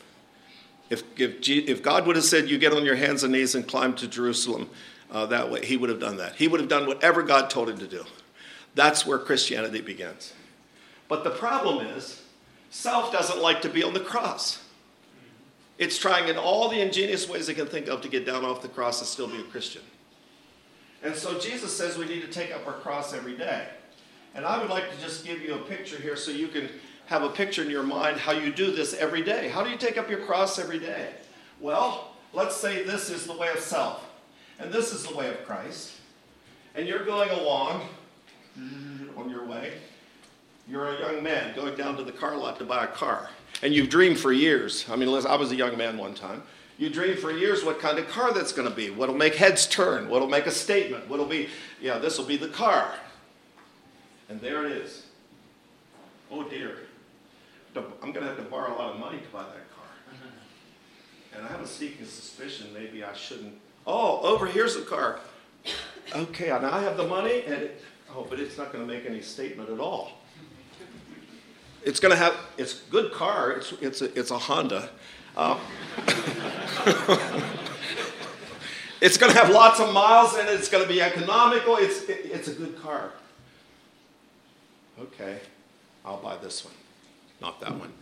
If, 0.88 1.02
if, 1.18 1.48
if 1.48 1.82
God 1.82 2.06
would 2.06 2.14
have 2.14 2.24
said, 2.24 2.48
You 2.48 2.58
get 2.58 2.72
on 2.72 2.84
your 2.84 2.94
hands 2.94 3.24
and 3.24 3.32
knees 3.32 3.56
and 3.56 3.66
climb 3.66 3.96
to 3.96 4.06
Jerusalem 4.06 4.70
uh, 5.10 5.26
that 5.26 5.50
way, 5.50 5.66
he 5.66 5.76
would 5.76 5.90
have 5.90 5.98
done 5.98 6.18
that. 6.18 6.36
He 6.36 6.46
would 6.46 6.60
have 6.60 6.68
done 6.68 6.86
whatever 6.86 7.24
God 7.24 7.50
told 7.50 7.68
him 7.68 7.78
to 7.78 7.88
do. 7.88 8.04
That's 8.76 9.04
where 9.04 9.18
Christianity 9.18 9.80
begins. 9.80 10.32
But 11.08 11.24
the 11.24 11.30
problem 11.30 11.84
is, 11.88 12.22
self 12.70 13.10
doesn't 13.10 13.42
like 13.42 13.62
to 13.62 13.68
be 13.68 13.82
on 13.82 13.94
the 13.94 14.00
cross. 14.00 14.62
It's 15.76 15.98
trying 15.98 16.28
in 16.28 16.36
all 16.36 16.68
the 16.68 16.80
ingenious 16.80 17.28
ways 17.28 17.48
it 17.48 17.54
can 17.54 17.66
think 17.66 17.88
of 17.88 18.02
to 18.02 18.08
get 18.08 18.24
down 18.24 18.44
off 18.44 18.62
the 18.62 18.68
cross 18.68 19.00
and 19.00 19.08
still 19.08 19.26
be 19.26 19.40
a 19.40 19.42
Christian. 19.42 19.82
And 21.06 21.14
so 21.14 21.38
Jesus 21.38 21.74
says 21.74 21.96
we 21.96 22.04
need 22.04 22.22
to 22.22 22.28
take 22.28 22.52
up 22.52 22.66
our 22.66 22.72
cross 22.72 23.14
every 23.14 23.36
day. 23.36 23.68
And 24.34 24.44
I 24.44 24.60
would 24.60 24.68
like 24.68 24.92
to 24.92 25.00
just 25.00 25.24
give 25.24 25.40
you 25.40 25.54
a 25.54 25.58
picture 25.58 25.96
here 25.96 26.16
so 26.16 26.32
you 26.32 26.48
can 26.48 26.68
have 27.06 27.22
a 27.22 27.28
picture 27.28 27.62
in 27.62 27.70
your 27.70 27.84
mind 27.84 28.18
how 28.18 28.32
you 28.32 28.52
do 28.52 28.72
this 28.72 28.92
every 28.92 29.22
day. 29.22 29.48
How 29.48 29.62
do 29.62 29.70
you 29.70 29.76
take 29.76 29.98
up 29.98 30.10
your 30.10 30.18
cross 30.26 30.58
every 30.58 30.80
day? 30.80 31.10
Well, 31.60 32.12
let's 32.32 32.56
say 32.56 32.82
this 32.82 33.08
is 33.08 33.24
the 33.24 33.36
way 33.36 33.50
of 33.50 33.60
self, 33.60 34.04
and 34.58 34.72
this 34.72 34.92
is 34.92 35.06
the 35.06 35.14
way 35.14 35.30
of 35.30 35.46
Christ. 35.46 35.92
And 36.74 36.88
you're 36.88 37.04
going 37.04 37.30
along 37.30 37.88
on 39.16 39.30
your 39.30 39.46
way. 39.46 39.74
You're 40.68 40.88
a 40.88 40.98
young 40.98 41.22
man 41.22 41.54
going 41.54 41.76
down 41.76 41.96
to 41.98 42.02
the 42.02 42.10
car 42.10 42.36
lot 42.36 42.58
to 42.58 42.64
buy 42.64 42.84
a 42.84 42.88
car. 42.88 43.30
And 43.62 43.72
you've 43.72 43.90
dreamed 43.90 44.18
for 44.18 44.32
years. 44.32 44.84
I 44.90 44.96
mean, 44.96 45.08
I 45.08 45.36
was 45.36 45.52
a 45.52 45.56
young 45.56 45.78
man 45.78 45.96
one 45.98 46.14
time. 46.14 46.42
You 46.78 46.90
dream 46.90 47.16
for 47.16 47.32
years 47.32 47.64
what 47.64 47.80
kind 47.80 47.98
of 47.98 48.08
car 48.08 48.32
that's 48.34 48.52
going 48.52 48.68
to 48.68 48.74
be, 48.74 48.90
what'll 48.90 49.14
make 49.14 49.34
heads 49.34 49.66
turn, 49.66 50.08
what'll 50.08 50.28
make 50.28 50.46
a 50.46 50.50
statement, 50.50 51.08
what'll 51.08 51.26
be, 51.26 51.48
yeah, 51.80 51.98
this 51.98 52.18
will 52.18 52.26
be 52.26 52.36
the 52.36 52.48
car. 52.48 52.94
And 54.28 54.40
there 54.40 54.66
it 54.66 54.72
is. 54.72 55.06
Oh 56.30 56.48
dear. 56.48 56.78
I'm 57.76 58.12
going 58.12 58.22
to 58.22 58.28
have 58.28 58.36
to 58.36 58.42
borrow 58.42 58.74
a 58.74 58.76
lot 58.76 58.94
of 58.94 59.00
money 59.00 59.18
to 59.18 59.28
buy 59.28 59.42
that 59.42 59.70
car. 59.74 59.84
And 61.34 61.44
I 61.44 61.48
have 61.48 61.60
a 61.60 61.66
sneaking 61.66 62.06
suspicion 62.06 62.68
maybe 62.72 63.04
I 63.04 63.12
shouldn't. 63.12 63.54
Oh, 63.86 64.20
over 64.20 64.46
here's 64.46 64.74
the 64.74 64.82
car. 64.82 65.20
Okay, 66.14 66.48
now 66.48 66.72
I 66.72 66.80
have 66.80 66.96
the 66.96 67.06
money, 67.06 67.42
and 67.46 67.54
it, 67.54 67.82
oh, 68.14 68.26
but 68.28 68.40
it's 68.40 68.56
not 68.56 68.72
going 68.72 68.86
to 68.86 68.92
make 68.92 69.04
any 69.06 69.20
statement 69.20 69.68
at 69.68 69.80
all. 69.80 70.12
It's 71.84 72.00
going 72.00 72.12
to 72.12 72.16
have. 72.16 72.36
It's 72.56 72.82
a 72.86 72.90
good 72.90 73.12
car. 73.12 73.52
It's 73.52 73.72
it's 73.80 74.02
a, 74.02 74.18
it's 74.18 74.30
a 74.30 74.38
Honda. 74.38 74.88
Uh, 75.36 75.58
it's 79.00 79.18
going 79.18 79.30
to 79.32 79.38
have 79.38 79.50
lots 79.50 79.80
of 79.80 79.92
miles 79.92 80.34
in 80.36 80.46
it. 80.46 80.54
It's 80.54 80.68
going 80.68 80.82
to 80.82 80.88
be 80.88 81.02
economical. 81.02 81.76
It's 81.76 82.02
it, 82.04 82.30
it's 82.32 82.48
a 82.48 82.52
good 82.52 82.80
car. 82.80 83.12
Okay, 84.98 85.40
I'll 86.04 86.16
buy 86.16 86.36
this 86.38 86.64
one, 86.64 86.72
not 87.42 87.60
that 87.60 87.78
one. 87.78 87.92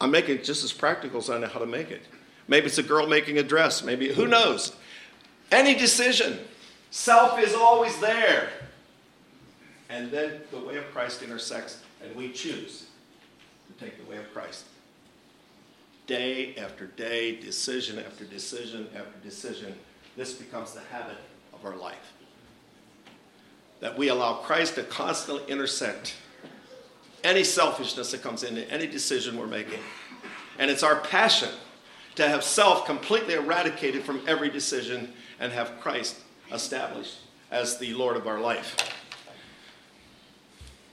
I'm 0.00 0.10
making 0.10 0.36
it 0.36 0.44
just 0.44 0.64
as 0.64 0.72
practical 0.72 1.18
as 1.18 1.28
I 1.28 1.38
know 1.38 1.48
how 1.48 1.60
to 1.60 1.66
make 1.66 1.90
it. 1.90 2.02
Maybe 2.48 2.66
it's 2.66 2.78
a 2.78 2.82
girl 2.82 3.06
making 3.06 3.36
a 3.38 3.42
dress. 3.42 3.84
Maybe, 3.84 4.08
who 4.12 4.26
knows? 4.26 4.74
Any 5.52 5.74
decision. 5.74 6.38
Self 6.90 7.38
is 7.38 7.54
always 7.54 7.98
there. 8.00 8.48
And 9.90 10.10
then 10.10 10.40
the 10.50 10.58
way 10.60 10.76
of 10.76 10.90
Christ 10.92 11.22
intersects, 11.22 11.82
and 12.02 12.14
we 12.16 12.32
choose 12.32 12.86
to 13.66 13.84
take 13.84 14.02
the 14.02 14.10
way 14.10 14.16
of 14.16 14.32
Christ. 14.32 14.64
Day 16.10 16.56
after 16.56 16.86
day, 16.86 17.36
decision 17.36 18.00
after 18.00 18.24
decision 18.24 18.88
after 18.96 19.16
decision, 19.22 19.72
this 20.16 20.32
becomes 20.32 20.72
the 20.72 20.80
habit 20.90 21.18
of 21.52 21.64
our 21.64 21.76
life. 21.76 22.14
That 23.78 23.96
we 23.96 24.08
allow 24.08 24.38
Christ 24.38 24.74
to 24.74 24.82
constantly 24.82 25.44
intersect 25.48 26.16
any 27.22 27.44
selfishness 27.44 28.10
that 28.10 28.24
comes 28.24 28.42
into 28.42 28.68
any 28.72 28.88
decision 28.88 29.38
we're 29.38 29.46
making. 29.46 29.78
And 30.58 30.68
it's 30.68 30.82
our 30.82 30.96
passion 30.96 31.50
to 32.16 32.28
have 32.28 32.42
self 32.42 32.86
completely 32.86 33.34
eradicated 33.34 34.02
from 34.02 34.20
every 34.26 34.50
decision 34.50 35.12
and 35.38 35.52
have 35.52 35.78
Christ 35.78 36.16
established 36.52 37.18
as 37.52 37.78
the 37.78 37.94
Lord 37.94 38.16
of 38.16 38.26
our 38.26 38.40
life. 38.40 38.74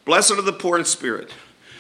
Blessed 0.05 0.33
are 0.33 0.43
the 0.43 0.53
poor 0.53 0.77
in 0.77 0.85
spirit. 0.85 1.31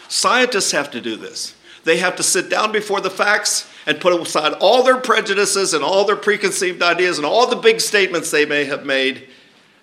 Scientists 0.07 0.71
have 0.71 0.89
to 0.89 0.99
do 0.99 1.15
this. 1.15 1.53
They 1.87 1.99
have 1.99 2.17
to 2.17 2.23
sit 2.23 2.49
down 2.49 2.73
before 2.73 2.99
the 2.99 3.09
facts 3.09 3.65
and 3.85 4.01
put 4.01 4.13
aside 4.13 4.51
all 4.59 4.83
their 4.83 4.97
prejudices 4.97 5.73
and 5.73 5.85
all 5.85 6.03
their 6.03 6.17
preconceived 6.17 6.83
ideas 6.83 7.17
and 7.17 7.25
all 7.25 7.47
the 7.47 7.55
big 7.55 7.79
statements 7.79 8.29
they 8.29 8.45
may 8.45 8.65
have 8.65 8.85
made 8.85 9.29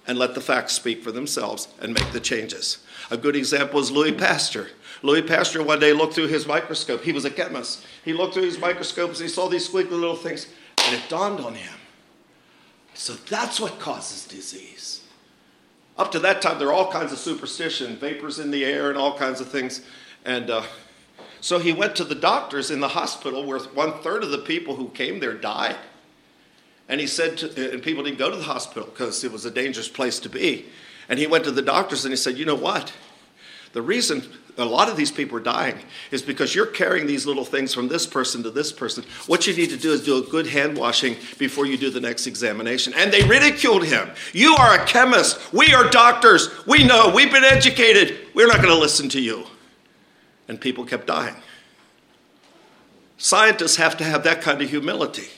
and 0.06 0.18
let 0.18 0.34
the 0.34 0.42
facts 0.42 0.74
speak 0.74 1.02
for 1.02 1.10
themselves 1.12 1.66
and 1.80 1.94
make 1.94 2.12
the 2.12 2.20
changes. 2.20 2.84
A 3.10 3.16
good 3.16 3.34
example 3.34 3.80
is 3.80 3.90
Louis 3.90 4.12
Pasteur. 4.12 4.68
Louis 5.00 5.22
Pasteur 5.22 5.62
one 5.62 5.80
day 5.80 5.94
looked 5.94 6.12
through 6.12 6.26
his 6.26 6.46
microscope. 6.46 7.02
He 7.02 7.12
was 7.12 7.24
a 7.24 7.30
chemist. 7.30 7.86
He 8.04 8.12
looked 8.12 8.34
through 8.34 8.42
his 8.42 8.58
microscopes 8.58 9.18
and 9.18 9.26
he 9.26 9.34
saw 9.34 9.48
these 9.48 9.66
squiggly 9.66 9.92
little 9.92 10.14
things, 10.14 10.48
and 10.84 10.94
it 10.94 11.08
dawned 11.08 11.40
on 11.40 11.54
him. 11.54 11.72
So 12.92 13.14
that's 13.14 13.58
what 13.58 13.78
causes 13.80 14.26
disease. 14.26 15.00
Up 15.96 16.12
to 16.12 16.18
that 16.18 16.42
time, 16.42 16.58
there 16.58 16.68
are 16.68 16.74
all 16.74 16.92
kinds 16.92 17.12
of 17.12 17.18
superstition, 17.18 17.96
vapors 17.96 18.38
in 18.38 18.50
the 18.50 18.62
air, 18.62 18.90
and 18.90 18.98
all 18.98 19.16
kinds 19.16 19.40
of 19.40 19.48
things. 19.48 19.80
And 20.26 20.50
uh, 20.50 20.64
so 21.44 21.58
he 21.58 21.74
went 21.74 21.94
to 21.96 22.04
the 22.04 22.14
doctors 22.14 22.70
in 22.70 22.80
the 22.80 22.88
hospital 22.88 23.44
where 23.44 23.58
one 23.58 24.00
third 24.00 24.24
of 24.24 24.30
the 24.30 24.38
people 24.38 24.76
who 24.76 24.88
came 24.88 25.20
there 25.20 25.34
died. 25.34 25.76
And 26.88 26.98
he 26.98 27.06
said, 27.06 27.36
to, 27.36 27.70
and 27.70 27.82
people 27.82 28.02
didn't 28.02 28.18
go 28.18 28.30
to 28.30 28.36
the 28.36 28.44
hospital 28.44 28.88
because 28.88 29.22
it 29.24 29.30
was 29.30 29.44
a 29.44 29.50
dangerous 29.50 29.86
place 29.86 30.18
to 30.20 30.30
be. 30.30 30.64
And 31.06 31.18
he 31.18 31.26
went 31.26 31.44
to 31.44 31.50
the 31.50 31.60
doctors 31.60 32.06
and 32.06 32.12
he 32.12 32.16
said, 32.16 32.38
You 32.38 32.46
know 32.46 32.54
what? 32.54 32.94
The 33.74 33.82
reason 33.82 34.22
a 34.56 34.64
lot 34.64 34.88
of 34.88 34.96
these 34.96 35.12
people 35.12 35.36
are 35.36 35.42
dying 35.42 35.76
is 36.10 36.22
because 36.22 36.54
you're 36.54 36.64
carrying 36.64 37.06
these 37.06 37.26
little 37.26 37.44
things 37.44 37.74
from 37.74 37.88
this 37.88 38.06
person 38.06 38.42
to 38.44 38.50
this 38.50 38.72
person. 38.72 39.04
What 39.26 39.46
you 39.46 39.54
need 39.54 39.68
to 39.68 39.76
do 39.76 39.92
is 39.92 40.02
do 40.02 40.16
a 40.16 40.26
good 40.26 40.46
hand 40.46 40.78
washing 40.78 41.14
before 41.36 41.66
you 41.66 41.76
do 41.76 41.90
the 41.90 42.00
next 42.00 42.26
examination. 42.26 42.94
And 42.96 43.12
they 43.12 43.22
ridiculed 43.22 43.84
him. 43.84 44.08
You 44.32 44.56
are 44.56 44.80
a 44.80 44.86
chemist. 44.86 45.52
We 45.52 45.74
are 45.74 45.90
doctors. 45.90 46.48
We 46.66 46.84
know. 46.84 47.12
We've 47.14 47.30
been 47.30 47.44
educated. 47.44 48.28
We're 48.32 48.46
not 48.46 48.62
going 48.62 48.74
to 48.74 48.80
listen 48.80 49.10
to 49.10 49.20
you. 49.20 49.44
And 50.48 50.60
people 50.60 50.84
kept 50.84 51.06
dying. 51.06 51.36
Scientists 53.16 53.76
have 53.76 53.96
to 53.96 54.04
have 54.04 54.24
that 54.24 54.42
kind 54.42 54.60
of 54.60 54.68
humility. 54.68 55.28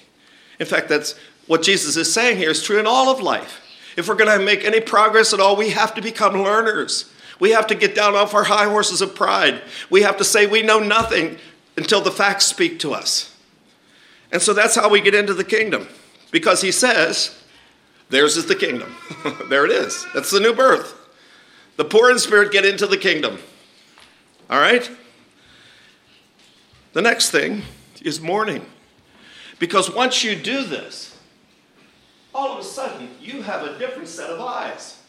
In 0.59 0.66
fact, 0.66 0.88
that's 0.88 1.14
what 1.47 1.62
Jesus 1.62 1.97
is 1.97 2.12
saying 2.12 2.38
here 2.38 2.51
is 2.51 2.62
true 2.62 2.81
in 2.81 2.87
all 2.87 3.11
of 3.11 3.21
life. 3.21 3.62
If 3.97 4.09
we're 4.09 4.16
going 4.16 4.38
to 4.38 4.45
make 4.45 4.64
any 4.64 4.81
progress 4.81 5.33
at 5.33 5.40
all, 5.40 5.57
we 5.57 5.71
have 5.71 5.95
to 5.95 6.03
become 6.03 6.42
learners. 6.42 7.11
We 7.38 7.51
have 7.51 7.66
to 7.69 7.75
get 7.75 7.95
down 7.95 8.14
off 8.14 8.35
our 8.35 8.45
high 8.45 8.69
horses 8.69 9.01
of 9.01 9.14
pride. 9.14 9.62
We 9.90 10.03
have 10.03 10.16
to 10.19 10.25
say 10.25 10.47
we 10.47 10.62
know 10.62 10.81
nothing 10.81 11.38
until 11.77 12.01
the 12.01 12.11
facts 12.11 12.47
speak 12.47 12.79
to 12.81 12.92
us. 12.92 13.35
And 14.33 14.42
so 14.42 14.53
that's 14.53 14.75
how 14.75 14.88
we 14.88 15.01
get 15.01 15.14
into 15.14 15.35
the 15.35 15.45
kingdom. 15.45 15.88
Because 16.31 16.62
he 16.62 16.73
says, 16.73 17.42
theirs 18.11 18.37
is 18.37 18.47
the 18.47 18.55
kingdom. 18.55 18.97
there 19.49 19.64
it 19.64 19.71
is. 19.71 20.07
That's 20.14 20.31
the 20.31 20.40
new 20.40 20.55
birth. 20.55 20.99
The 21.77 21.85
poor 21.85 22.11
in 22.11 22.19
spirit 22.19 22.53
get 22.53 22.64
into 22.64 22.87
the 22.87 22.97
kingdom. 22.97 23.38
All 24.49 24.61
right? 24.61 24.91
The 26.93 27.03
next 27.03 27.31
thing 27.31 27.63
is 28.03 28.21
mourning. 28.21 28.65
Because 29.59 29.93
once 29.93 30.23
you 30.23 30.37
do 30.37 30.65
this, 30.65 31.19
all 32.35 32.53
of 32.53 32.59
a 32.59 32.65
sudden 32.65 33.09
you 33.21 33.43
have 33.43 33.63
a 33.63 33.79
different 33.79 34.09
set 34.09 34.31
of 34.31 34.41
eyes. 34.41 35.01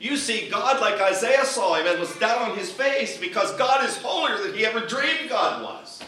You 0.00 0.16
see 0.16 0.48
God 0.48 0.80
like 0.80 1.00
Isaiah 1.00 1.44
saw 1.44 1.74
him 1.74 1.86
and 1.86 1.98
was 1.98 2.14
down 2.16 2.50
on 2.50 2.56
his 2.56 2.70
face 2.70 3.18
because 3.18 3.52
God 3.56 3.84
is 3.84 3.96
holier 3.96 4.38
than 4.38 4.54
he 4.54 4.64
ever 4.64 4.80
dreamed 4.80 5.28
God 5.28 5.62
was. 5.62 6.02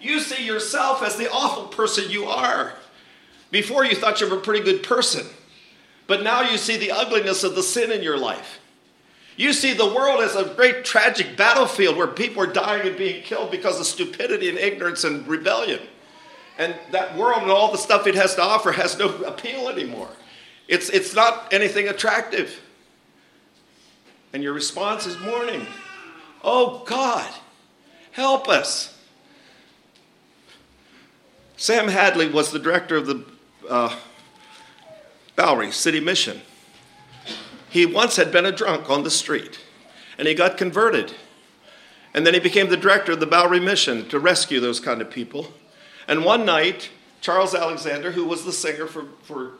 You 0.00 0.20
see 0.20 0.46
yourself 0.46 1.02
as 1.02 1.16
the 1.16 1.30
awful 1.30 1.66
person 1.66 2.10
you 2.10 2.26
are. 2.26 2.74
Before 3.50 3.84
you 3.84 3.94
thought 3.94 4.20
you 4.20 4.28
were 4.28 4.38
a 4.38 4.40
pretty 4.40 4.64
good 4.64 4.82
person, 4.82 5.26
but 6.06 6.22
now 6.22 6.42
you 6.42 6.58
see 6.58 6.76
the 6.76 6.90
ugliness 6.90 7.44
of 7.44 7.54
the 7.54 7.62
sin 7.62 7.90
in 7.90 8.02
your 8.02 8.18
life. 8.18 8.60
You 9.36 9.52
see 9.52 9.72
the 9.72 9.86
world 9.86 10.20
as 10.20 10.36
a 10.36 10.44
great 10.54 10.84
tragic 10.84 11.36
battlefield 11.36 11.96
where 11.96 12.06
people 12.06 12.42
are 12.42 12.52
dying 12.52 12.86
and 12.86 12.96
being 12.96 13.22
killed 13.22 13.50
because 13.50 13.80
of 13.80 13.86
stupidity 13.86 14.48
and 14.48 14.58
ignorance 14.58 15.02
and 15.02 15.26
rebellion. 15.26 15.80
And 16.56 16.74
that 16.92 17.16
world 17.16 17.42
and 17.42 17.50
all 17.50 17.72
the 17.72 17.78
stuff 17.78 18.06
it 18.06 18.14
has 18.14 18.36
to 18.36 18.42
offer 18.42 18.72
has 18.72 18.96
no 18.96 19.08
appeal 19.24 19.68
anymore. 19.68 20.10
It's, 20.68 20.88
it's 20.88 21.14
not 21.14 21.52
anything 21.52 21.88
attractive. 21.88 22.60
And 24.32 24.42
your 24.42 24.52
response 24.52 25.06
is 25.06 25.18
mourning. 25.18 25.66
Oh 26.42 26.84
God, 26.86 27.32
help 28.12 28.48
us. 28.48 28.96
Sam 31.56 31.88
Hadley 31.88 32.28
was 32.28 32.52
the 32.52 32.58
director 32.58 32.96
of 32.96 33.06
the 33.06 33.24
uh, 33.68 33.96
Bowery 35.36 35.72
City 35.72 36.00
Mission. 36.00 36.40
He 37.74 37.86
once 37.86 38.14
had 38.14 38.30
been 38.30 38.46
a 38.46 38.52
drunk 38.52 38.88
on 38.88 39.02
the 39.02 39.10
street, 39.10 39.58
and 40.16 40.28
he 40.28 40.34
got 40.34 40.56
converted. 40.56 41.12
And 42.14 42.24
then 42.24 42.32
he 42.32 42.38
became 42.38 42.68
the 42.68 42.76
director 42.76 43.10
of 43.10 43.18
the 43.18 43.26
Bowery 43.26 43.58
Mission 43.58 44.08
to 44.10 44.20
rescue 44.20 44.60
those 44.60 44.78
kind 44.78 45.02
of 45.02 45.10
people. 45.10 45.52
And 46.06 46.24
one 46.24 46.46
night, 46.46 46.90
Charles 47.20 47.52
Alexander, 47.52 48.12
who 48.12 48.26
was 48.26 48.44
the 48.44 48.52
singer 48.52 48.86
for, 48.86 49.06
for 49.24 49.54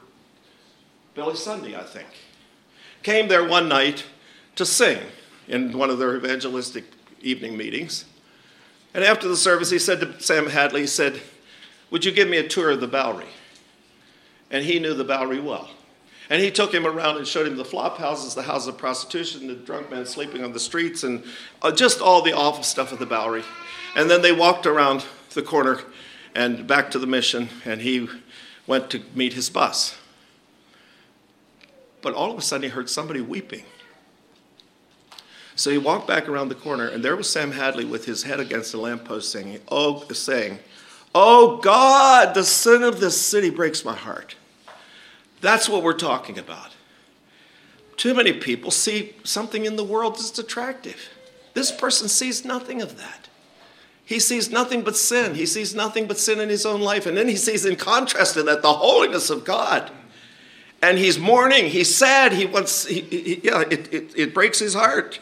Billy 1.15 1.35
Sunday, 1.35 1.75
I 1.75 1.83
think, 1.83 2.07
came 3.03 3.27
there 3.27 3.45
one 3.45 3.69
night 3.69 4.05
to 4.55 4.65
sing 4.65 5.01
in 5.49 5.77
one 5.77 5.91
of 5.91 5.99
their 5.99 6.15
evangelistic 6.15 6.85
evening 7.21 7.57
meetings. 7.57 8.05
And 8.95 9.03
after 9.03 9.27
the 9.27 9.37
service, 9.37 9.71
he 9.71 9.79
said 9.81 9.99
to 9.99 10.21
Sam 10.21 10.51
Hadley, 10.51 10.83
he 10.83 10.87
said, 10.87 11.21
Would 11.91 12.05
you 12.05 12.13
give 12.13 12.29
me 12.29 12.37
a 12.37 12.47
tour 12.47 12.71
of 12.71 12.81
the 12.81 12.87
Bowery? 12.87 13.27
And 14.53 14.65
he 14.65 14.79
knew 14.79 14.95
the 14.95 15.03
Bowery 15.03 15.41
well. 15.41 15.69
And 16.31 16.41
he 16.41 16.51
took 16.51 16.73
him 16.73 16.87
around 16.87 17.19
and 17.19 17.27
showed 17.27 17.47
him 17.47 17.57
the 17.57 17.65
flop 17.65 17.99
houses, 17.99 18.35
the 18.35 18.43
houses 18.43 18.69
of 18.69 18.79
prostitution, 18.79 19.47
the 19.47 19.55
drunk 19.55 19.91
men 19.91 20.07
sleeping 20.07 20.43
on 20.43 20.53
the 20.53 20.61
streets, 20.61 21.03
and 21.03 21.23
uh, 21.61 21.71
just 21.71 22.01
all 22.01 22.23
the 22.23 22.33
awful 22.33 22.63
stuff 22.63 22.93
of 22.93 22.99
the 22.99 23.07
Bowery. 23.07 23.45
And 23.95 24.11
then 24.11 24.23
they 24.23 24.33
walked 24.33 24.67
around 24.67 25.05
the 25.35 25.43
corner 25.43 25.81
and 26.35 26.67
back 26.67 26.91
to 26.93 26.99
the 26.99 27.07
mission, 27.07 27.49
and 27.65 27.81
he 27.81 28.09
went 28.67 28.91
to 28.91 29.03
meet 29.15 29.35
his 29.35 29.51
bus. 29.51 29.97
But 32.01 32.15
all 32.15 32.31
of 32.31 32.39
a 32.39 32.43
sudden, 32.43 32.65
he 32.65 32.69
heard 32.71 32.89
somebody 32.89 33.21
weeping. 33.21 33.65
So 35.57 35.71
he 35.71 35.79
walked 35.79 36.09
back 36.09 36.29
around 36.29 36.49
the 36.49 36.55
corner, 36.55 36.89
and 36.89 37.05
there 37.05 37.17
was 37.17 37.31
Sam 37.31 37.53
Hadley 37.53 37.85
with 37.85 38.07
his 38.07 38.25
head 38.25 38.41
against 38.41 38.73
the 38.73 38.79
lamppost 38.79 39.31
saying, 39.31 39.61
Oh, 39.69 40.05
saying, 40.13 40.59
Oh 41.15 41.59
God, 41.59 42.35
the 42.35 42.43
sin 42.43 42.83
of 42.83 42.99
this 42.99 43.21
city 43.21 43.51
breaks 43.51 43.85
my 43.85 43.95
heart. 43.95 44.35
That's 45.45 45.69
what 45.69 45.83
we're 45.83 45.93
talking 45.93 46.39
about. 46.39 46.71
Too 47.99 48.15
many 48.15 48.33
people 48.33 48.71
see 48.71 49.15
something 49.25 49.67
in 49.67 49.77
the 49.77 49.85
world 49.85 50.15
that's 50.15 50.39
attractive. 50.39 51.11
This 51.53 51.71
person 51.71 52.09
sees 52.09 52.47
nothing 52.47 52.81
of 52.81 52.97
that. 52.97 53.29
He 54.07 54.19
sees 54.21 54.51
nothing 54.51 54.81
but 54.81 54.97
sin. 54.97 55.35
He 55.35 55.45
sees 55.45 55.75
nothing 55.75 56.07
but 56.07 56.17
sin 56.17 56.41
in 56.41 56.49
his 56.49 56.65
own 56.65 56.81
life. 56.81 57.05
And 57.05 57.15
then 57.15 57.29
he 57.29 57.37
sees, 57.37 57.67
in 57.67 57.77
contrast 57.77 58.33
to 58.35 58.43
that, 58.45 58.63
the 58.63 58.73
holiness 58.73 59.29
of 59.29 59.45
God. 59.45 59.91
And 60.81 60.97
he's 60.97 61.19
mourning. 61.19 61.67
He's 61.67 61.95
sad. 61.95 62.33
He 62.33 62.47
wants, 62.47 62.87
he, 62.87 63.03
he, 63.03 63.41
yeah, 63.45 63.65
it, 63.71 63.93
it, 63.93 64.13
it 64.17 64.35
breaks 64.35 64.61
his 64.61 64.73
heart. 64.73 65.21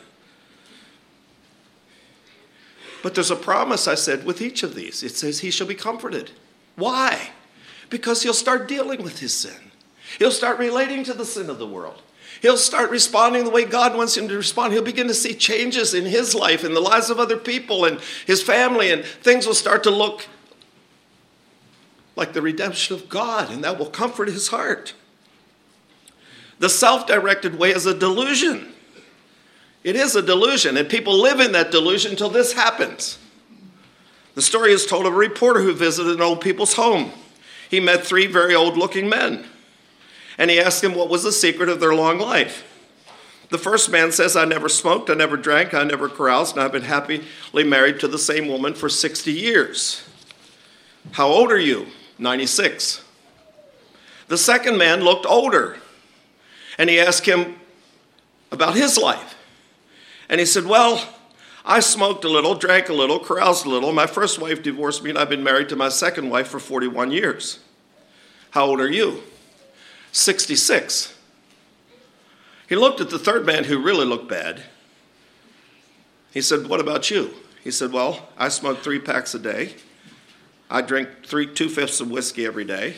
But 3.02 3.16
there's 3.16 3.32
a 3.32 3.36
promise, 3.36 3.88
I 3.88 3.96
said, 3.96 4.24
with 4.24 4.40
each 4.40 4.62
of 4.62 4.76
these. 4.76 5.02
It 5.02 5.16
says 5.16 5.40
he 5.40 5.50
shall 5.50 5.66
be 5.66 5.74
comforted. 5.74 6.30
Why? 6.76 7.30
Because 7.90 8.22
he'll 8.22 8.32
start 8.32 8.68
dealing 8.68 9.02
with 9.02 9.18
his 9.18 9.34
sin. 9.34 9.71
He'll 10.18 10.30
start 10.30 10.58
relating 10.58 11.04
to 11.04 11.14
the 11.14 11.24
sin 11.24 11.50
of 11.50 11.58
the 11.58 11.66
world. 11.66 12.02
He'll 12.40 12.56
start 12.56 12.90
responding 12.90 13.44
the 13.44 13.50
way 13.50 13.64
God 13.64 13.96
wants 13.96 14.16
him 14.16 14.26
to 14.28 14.36
respond. 14.36 14.72
He'll 14.72 14.82
begin 14.82 15.06
to 15.08 15.14
see 15.14 15.34
changes 15.34 15.94
in 15.94 16.06
his 16.06 16.34
life, 16.34 16.64
in 16.64 16.74
the 16.74 16.80
lives 16.80 17.08
of 17.08 17.20
other 17.20 17.36
people, 17.36 17.84
and 17.84 18.00
his 18.26 18.42
family, 18.42 18.90
and 18.90 19.04
things 19.04 19.46
will 19.46 19.54
start 19.54 19.84
to 19.84 19.90
look 19.90 20.26
like 22.16 22.32
the 22.32 22.42
redemption 22.42 22.96
of 22.96 23.08
God, 23.08 23.50
and 23.50 23.62
that 23.64 23.78
will 23.78 23.90
comfort 23.90 24.28
his 24.28 24.48
heart. 24.48 24.94
The 26.58 26.68
self 26.68 27.06
directed 27.06 27.58
way 27.58 27.70
is 27.70 27.86
a 27.86 27.94
delusion. 27.94 28.72
It 29.84 29.96
is 29.96 30.14
a 30.14 30.22
delusion, 30.22 30.76
and 30.76 30.88
people 30.88 31.20
live 31.20 31.40
in 31.40 31.52
that 31.52 31.70
delusion 31.70 32.12
until 32.12 32.28
this 32.28 32.52
happens. 32.52 33.18
The 34.34 34.42
story 34.42 34.72
is 34.72 34.86
told 34.86 35.06
of 35.06 35.12
a 35.12 35.16
reporter 35.16 35.60
who 35.60 35.74
visited 35.74 36.14
an 36.14 36.22
old 36.22 36.40
people's 36.40 36.74
home. 36.74 37.12
He 37.68 37.80
met 37.80 38.04
three 38.04 38.26
very 38.26 38.54
old 38.54 38.76
looking 38.76 39.08
men, 39.08 39.44
and 40.38 40.50
he 40.50 40.60
asked 40.60 40.82
him 40.82 40.94
what 40.94 41.08
was 41.08 41.22
the 41.22 41.32
secret 41.32 41.68
of 41.68 41.80
their 41.80 41.94
long 41.94 42.18
life. 42.18 42.68
The 43.50 43.58
first 43.58 43.90
man 43.90 44.12
says, 44.12 44.34
I 44.34 44.46
never 44.46 44.68
smoked, 44.68 45.10
I 45.10 45.14
never 45.14 45.36
drank, 45.36 45.74
I 45.74 45.84
never 45.84 46.08
caroused, 46.08 46.56
and 46.56 46.64
I've 46.64 46.72
been 46.72 46.82
happily 46.82 47.22
married 47.54 48.00
to 48.00 48.08
the 48.08 48.18
same 48.18 48.48
woman 48.48 48.72
for 48.72 48.88
60 48.88 49.30
years. 49.30 50.08
How 51.12 51.28
old 51.28 51.52
are 51.52 51.58
you? 51.58 51.88
96. 52.18 53.04
The 54.28 54.38
second 54.38 54.78
man 54.78 55.02
looked 55.02 55.26
older, 55.26 55.76
and 56.78 56.88
he 56.88 56.98
asked 56.98 57.26
him 57.26 57.56
about 58.50 58.74
his 58.74 58.96
life. 58.96 59.36
And 60.30 60.40
he 60.40 60.46
said, 60.46 60.64
Well, 60.64 61.06
I 61.64 61.80
smoked 61.80 62.24
a 62.24 62.30
little, 62.30 62.54
drank 62.54 62.88
a 62.88 62.94
little, 62.94 63.18
caroused 63.18 63.66
a 63.66 63.68
little. 63.68 63.92
My 63.92 64.06
first 64.06 64.38
wife 64.38 64.62
divorced 64.62 65.02
me, 65.02 65.10
and 65.10 65.18
I've 65.18 65.28
been 65.28 65.44
married 65.44 65.68
to 65.68 65.76
my 65.76 65.90
second 65.90 66.30
wife 66.30 66.48
for 66.48 66.58
41 66.58 67.10
years. 67.10 67.58
How 68.52 68.64
old 68.64 68.80
are 68.80 68.90
you? 68.90 69.22
66. 70.12 71.14
He 72.68 72.76
looked 72.76 73.00
at 73.00 73.10
the 73.10 73.18
third 73.18 73.44
man 73.44 73.64
who 73.64 73.82
really 73.82 74.06
looked 74.06 74.28
bad. 74.28 74.62
He 76.32 76.40
said, 76.40 76.68
What 76.68 76.80
about 76.80 77.10
you? 77.10 77.34
He 77.64 77.70
said, 77.70 77.92
Well, 77.92 78.28
I 78.38 78.48
smoke 78.48 78.80
three 78.80 78.98
packs 78.98 79.34
a 79.34 79.38
day. 79.38 79.74
I 80.70 80.80
drink 80.80 81.08
three, 81.26 81.46
two 81.46 81.68
fifths 81.68 82.00
of 82.00 82.10
whiskey 82.10 82.46
every 82.46 82.64
day. 82.64 82.94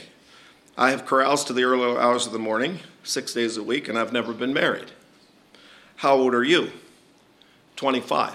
I 0.77 0.91
have 0.91 1.07
caroused 1.07 1.47
to 1.49 1.53
the 1.53 1.65
early 1.65 1.99
hours 1.99 2.27
of 2.27 2.33
the 2.33 2.39
morning, 2.39 2.81
six 3.03 3.33
days 3.33 3.57
a 3.57 3.63
week, 3.63 3.89
and 3.89 3.99
I've 3.99 4.13
never 4.13 4.33
been 4.33 4.53
married. 4.53 4.91
How 5.97 6.15
old 6.15 6.35
are 6.35 6.45
you? 6.45 6.71
25. 7.77 8.35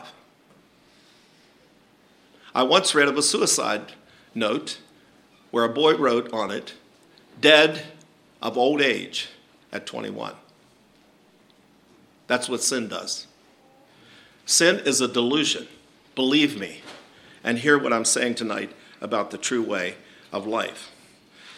I 2.55 2.63
once 2.63 2.95
read 2.95 3.07
of 3.07 3.17
a 3.17 3.21
suicide 3.21 3.93
note 4.33 4.79
where 5.51 5.63
a 5.63 5.69
boy 5.69 5.95
wrote 5.95 6.31
on 6.33 6.51
it, 6.51 6.73
dead 7.39 7.83
of 8.41 8.58
old 8.58 8.82
age 8.82 9.30
at 9.71 9.86
21. 9.86 10.34
That's 12.28 12.47
what 12.47 12.62
sin 12.62 12.88
does. 12.88 13.28
Sin 14.45 14.80
is 14.86 15.02
a 15.02 15.08
delusion. 15.08 15.67
Believe 16.15 16.60
me, 16.60 16.82
and 17.43 17.60
hear 17.60 17.78
what 17.78 17.93
I'm 17.93 18.06
saying 18.06 18.36
tonight 18.36 18.71
about 19.02 19.32
the 19.32 19.38
true 19.38 19.63
way 19.63 19.95
of 20.32 20.45
life. 20.45 20.91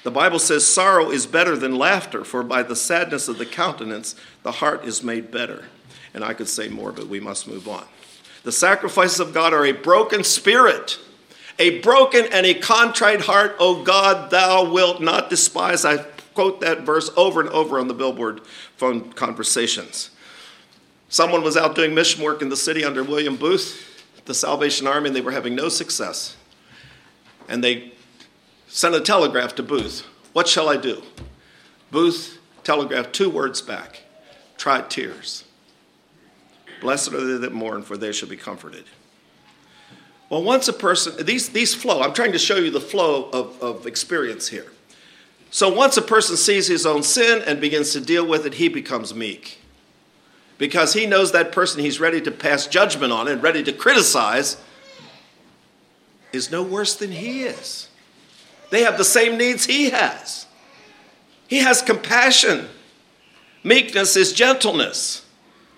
The 0.04 0.12
Bible 0.12 0.39
says 0.39 0.65
sorrow 0.65 1.12
is 1.12 1.28
better 1.28 1.56
than 1.56 1.76
laughter, 1.76 2.24
for 2.24 2.44
by 2.44 2.63
the 2.63 2.76
sadness 2.76 3.28
of 3.28 3.38
the 3.38 3.46
countenance 3.46 4.15
the 4.44 4.54
heart 4.54 4.86
is 4.86 5.04
made 5.04 5.32
better. 5.32 5.65
And 6.13 6.24
I 6.24 6.34
could 6.34 6.50
say 6.50 6.67
more, 6.67 6.91
but 6.91 7.08
we 7.08 7.20
must 7.20 7.48
move 7.48 7.67
on. 7.67 7.86
The 8.44 8.52
sacrifices 8.52 9.20
of 9.20 9.34
God 9.34 9.54
are 9.54 9.65
a 9.65 9.72
broken 9.72 10.24
spirit, 10.24 11.00
a 11.60 11.80
broken 11.80 12.26
and 12.32 12.46
a 12.46 12.56
contrite 12.56 13.22
heart, 13.22 13.56
O 13.60 13.84
God, 13.84 14.32
thou 14.32 14.72
wilt 14.72 15.00
not 15.02 15.30
despise. 15.30 15.86
I 15.86 16.06
quote 16.34 16.62
that 16.62 16.82
verse 16.82 17.10
over 17.17 17.41
and 17.41 17.50
over 17.50 17.80
on 17.80 17.88
the 17.88 17.94
billboard 17.94 18.41
phone 18.78 19.12
conversations. 19.13 20.12
Someone 21.10 21.44
was 21.44 21.58
out 21.58 21.76
doing 21.76 21.94
mission 21.94 22.24
work 22.24 22.41
in 22.41 22.50
the 22.50 22.56
city 22.56 22.86
under 22.86 23.04
William 23.04 23.36
Booth, 23.36 24.06
the 24.26 24.34
Salvation 24.34 24.88
Army, 24.88 25.08
and 25.08 25.15
they 25.15 25.22
were 25.22 25.32
having 25.32 25.56
no 25.56 25.67
success. 25.67 26.38
And 27.50 27.63
they 27.63 27.91
sent 28.67 28.96
a 28.96 29.02
telegraph 29.02 29.56
to 29.56 29.63
Booth 29.63 30.06
What 30.34 30.48
shall 30.48 30.70
I 30.70 30.78
do? 30.78 31.04
Booth 31.91 32.39
telegraphed 32.63 33.13
two 33.13 33.30
words 33.30 33.62
back 33.62 34.04
try 34.58 34.82
tears. 34.82 35.44
Blessed 36.82 37.13
are 37.13 37.26
they 37.26 37.38
that 37.38 37.52
mourn, 37.52 37.82
for 37.82 37.98
they 37.98 38.12
shall 38.12 38.30
be 38.30 38.38
comforted. 38.38 38.86
Well, 40.30 40.44
once 40.44 40.67
a 40.67 40.74
person, 40.74 41.26
these, 41.26 41.50
these 41.50 41.76
flow, 41.76 42.02
I'm 42.02 42.13
trying 42.13 42.32
to 42.32 42.39
show 42.39 42.56
you 42.56 42.72
the 42.72 42.80
flow 42.80 43.30
of, 43.32 43.62
of 43.62 43.86
experience 43.86 44.48
here. 44.48 44.72
So 45.52 45.72
once 45.72 45.98
a 45.98 46.02
person 46.02 46.38
sees 46.38 46.68
his 46.68 46.86
own 46.86 47.04
sin 47.04 47.44
and 47.46 47.62
begins 47.62 47.92
to 47.92 48.02
deal 48.02 48.26
with 48.26 48.46
it, 48.46 48.56
he 48.56 48.70
becomes 48.70 49.14
meek 49.14 49.60
because 50.58 50.94
he 50.94 51.08
knows 51.08 51.32
that 51.32 51.52
person 51.52 51.82
he's 51.82 52.00
ready 52.00 52.22
to 52.22 52.30
pass 52.30 52.68
judgment 52.68 53.12
on 53.12 53.28
and 53.28 53.42
ready 53.42 53.64
to 53.64 53.74
criticize 53.74 54.58
is 56.32 56.52
no 56.52 56.62
worse 56.62 56.96
than 56.96 57.12
he 57.12 57.44
is. 57.44 57.90
They 58.70 58.84
have 58.84 58.98
the 58.98 59.04
same 59.04 59.38
needs 59.38 59.66
he 59.66 59.90
has. 59.90 60.46
He 61.48 61.58
has 61.58 61.82
compassion. 61.82 62.68
Meekness 63.64 64.16
is 64.16 64.34
gentleness. 64.34 65.26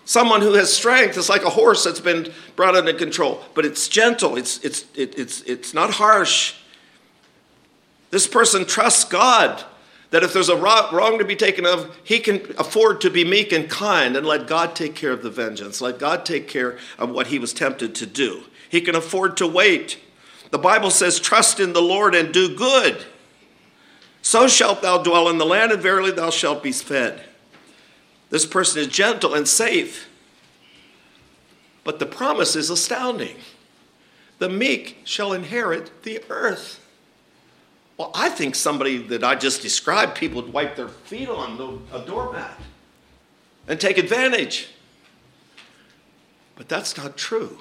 Someone 0.05 0.41
who 0.41 0.53
has 0.53 0.71
strength 0.71 1.17
is 1.17 1.29
like 1.29 1.43
a 1.43 1.49
horse 1.49 1.85
that's 1.85 2.01
been 2.01 2.31
brought 2.57 2.75
under 2.75 2.93
control, 2.93 3.41
but 3.55 3.65
it's 3.65 3.87
gentle, 3.87 4.35
it's, 4.35 4.57
it's, 4.65 4.83
it, 4.95 5.17
it's, 5.17 5.41
it's 5.43 5.73
not 5.73 5.91
harsh. 5.91 6.55
This 8.13 8.27
person 8.27 8.63
trusts 8.65 9.05
God 9.05 9.63
that 10.11 10.21
if 10.21 10.33
there's 10.33 10.49
a 10.49 10.55
wrong 10.55 11.17
to 11.17 11.25
be 11.25 11.35
taken 11.35 11.65
of, 11.65 11.97
he 12.03 12.19
can 12.19 12.41
afford 12.59 13.01
to 13.01 13.09
be 13.09 13.25
meek 13.25 13.51
and 13.51 13.67
kind 13.67 14.15
and 14.15 14.23
let 14.23 14.45
God 14.45 14.75
take 14.75 14.93
care 14.93 15.11
of 15.11 15.23
the 15.23 15.31
vengeance. 15.31 15.81
Let 15.81 15.97
God 15.97 16.23
take 16.23 16.47
care 16.47 16.77
of 16.99 17.09
what 17.09 17.25
he 17.25 17.39
was 17.39 17.53
tempted 17.53 17.95
to 17.95 18.05
do. 18.05 18.43
He 18.69 18.81
can 18.81 18.93
afford 18.93 19.35
to 19.37 19.47
wait. 19.47 19.97
The 20.51 20.59
Bible 20.59 20.91
says, 20.91 21.19
Trust 21.19 21.59
in 21.59 21.73
the 21.73 21.81
Lord 21.81 22.13
and 22.13 22.31
do 22.31 22.55
good. 22.55 23.03
So 24.21 24.47
shalt 24.47 24.83
thou 24.83 25.01
dwell 25.01 25.27
in 25.27 25.39
the 25.39 25.43
land, 25.43 25.71
and 25.71 25.81
verily 25.81 26.11
thou 26.11 26.29
shalt 26.29 26.61
be 26.61 26.71
fed. 26.71 27.23
This 28.29 28.45
person 28.45 28.79
is 28.79 28.89
gentle 28.89 29.33
and 29.33 29.47
safe. 29.47 30.07
But 31.83 31.97
the 31.97 32.05
promise 32.05 32.55
is 32.55 32.69
astounding. 32.69 33.37
The 34.37 34.49
meek 34.49 34.99
shall 35.03 35.33
inherit 35.33 36.03
the 36.03 36.21
earth. 36.29 36.79
Well, 38.03 38.11
I 38.13 38.27
think 38.27 38.55
somebody 38.55 38.97
that 38.97 39.23
I 39.23 39.35
just 39.35 39.61
described, 39.61 40.15
people 40.15 40.41
would 40.41 40.51
wipe 40.51 40.75
their 40.75 40.89
feet 40.89 41.29
on 41.29 41.81
a 41.93 42.05
doormat 42.05 42.59
and 43.65 43.79
take 43.79 43.97
advantage. 43.97 44.67
But 46.57 46.67
that's 46.67 46.97
not 46.97 47.15
true. 47.15 47.59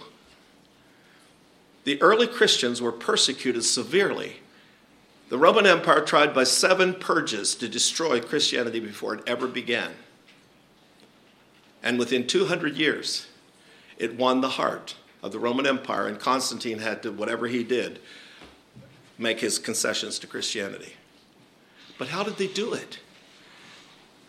The 1.85 2.03
early 2.03 2.27
Christians 2.27 2.83
were 2.83 2.91
persecuted 2.91 3.63
severely. 3.63 4.39
The 5.29 5.39
Roman 5.39 5.65
Empire 5.65 6.01
tried 6.01 6.35
by 6.35 6.43
seven 6.43 6.95
purges 6.95 7.55
to 7.55 7.69
destroy 7.69 8.21
Christianity 8.21 8.81
before 8.81 9.15
it 9.15 9.23
ever 9.29 9.47
began. 9.47 9.93
And 11.85 12.01
within 12.01 12.27
200 12.27 12.77
years, 12.77 13.29
it 13.97 14.19
won 14.19 14.41
the 14.41 14.49
heart 14.49 14.97
of 15.23 15.31
the 15.31 15.39
Roman 15.39 15.69
Empire, 15.69 16.09
and 16.09 16.19
Constantine 16.19 16.81
had 16.81 17.01
to, 17.05 17.13
whatever 17.13 17.47
he 17.47 17.63
did, 17.63 18.01
make 19.23 19.41
his 19.41 19.59
concessions 19.59 20.19
to 20.19 20.27
Christianity. 20.27 20.95
But 21.99 22.09
how 22.09 22.23
did 22.23 22.37
they 22.37 22.49
do 22.49 22.75
it? 22.75 22.99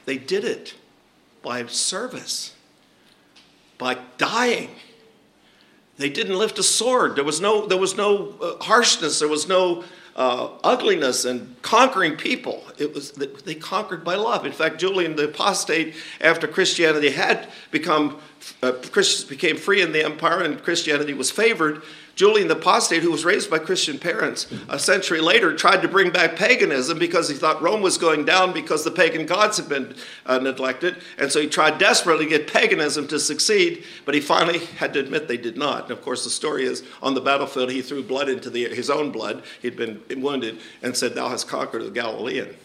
They 0.05 0.17
did 0.17 0.43
it 0.43 0.75
by 1.41 1.65
service, 1.65 2.53
by 3.77 3.97
dying. 4.17 4.69
They 5.97 6.09
didn't 6.09 6.37
lift 6.37 6.59
a 6.59 6.63
sword. 6.63 7.15
There 7.15 7.23
was 7.23 7.41
no, 7.41 7.65
there 7.65 7.77
was 7.77 7.97
no 7.97 8.35
uh, 8.41 8.63
harshness. 8.63 9.19
There 9.19 9.27
was 9.27 9.47
no 9.47 9.83
uh, 10.15 10.49
ugliness 10.63 11.25
and 11.25 11.59
conquering 11.61 12.15
people. 12.15 12.63
It 12.77 12.93
was 12.93 13.11
they 13.11 13.55
conquered 13.55 14.03
by 14.03 14.15
love. 14.15 14.45
In 14.45 14.51
fact, 14.51 14.79
Julian 14.79 15.15
the 15.15 15.25
apostate, 15.25 15.95
after 16.21 16.47
Christianity 16.47 17.09
had 17.11 17.47
become 17.71 18.19
uh, 18.61 18.73
Christians 18.91 19.29
became 19.29 19.57
free 19.57 19.81
in 19.81 19.91
the 19.91 20.03
empire 20.03 20.43
and 20.43 20.61
Christianity 20.61 21.13
was 21.13 21.31
favored, 21.31 21.83
Julian 22.15 22.47
the 22.47 22.55
Apostate, 22.55 23.01
who 23.01 23.11
was 23.11 23.25
raised 23.25 23.49
by 23.49 23.57
Christian 23.57 23.97
parents, 23.97 24.51
a 24.69 24.77
century 24.77 25.19
later 25.19 25.55
tried 25.55 25.81
to 25.81 25.87
bring 25.87 26.11
back 26.11 26.35
paganism 26.35 26.99
because 26.99 27.27
he 27.27 27.33
thought 27.33 27.61
Rome 27.61 27.81
was 27.81 27.97
going 27.97 28.23
down 28.23 28.53
because 28.53 28.83
the 28.83 28.91
pagan 28.91 29.25
gods 29.25 29.57
had 29.57 29.67
been 29.67 29.95
uh, 30.27 30.37
neglected. 30.37 30.97
And 31.17 31.31
so 31.31 31.41
he 31.41 31.47
tried 31.47 31.79
desperately 31.79 32.25
to 32.25 32.29
get 32.29 32.53
paganism 32.53 33.07
to 33.07 33.19
succeed, 33.19 33.83
but 34.05 34.13
he 34.13 34.21
finally 34.21 34.59
had 34.59 34.93
to 34.93 34.99
admit 34.99 35.27
they 35.27 35.37
did 35.37 35.57
not. 35.57 35.83
And 35.83 35.91
of 35.91 36.03
course, 36.03 36.23
the 36.23 36.29
story 36.29 36.65
is 36.65 36.83
on 37.01 37.15
the 37.15 37.21
battlefield, 37.21 37.71
he 37.71 37.81
threw 37.81 38.03
blood 38.03 38.29
into 38.29 38.51
the, 38.51 38.65
his 38.69 38.91
own 38.91 39.11
blood. 39.11 39.43
He'd 39.61 39.75
been 39.75 40.03
wounded 40.17 40.59
and 40.83 40.95
said, 40.95 41.15
Thou 41.15 41.29
hast 41.29 41.47
conquered 41.47 41.83
the 41.83 41.91
Galilean. 41.91 42.55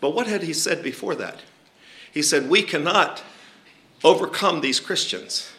But 0.00 0.10
what 0.10 0.26
had 0.26 0.42
he 0.42 0.52
said 0.52 0.82
before 0.82 1.14
that? 1.14 1.40
He 2.12 2.20
said, 2.20 2.50
We 2.50 2.62
cannot 2.62 3.22
overcome 4.04 4.60
these 4.60 4.80
Christians, 4.80 5.50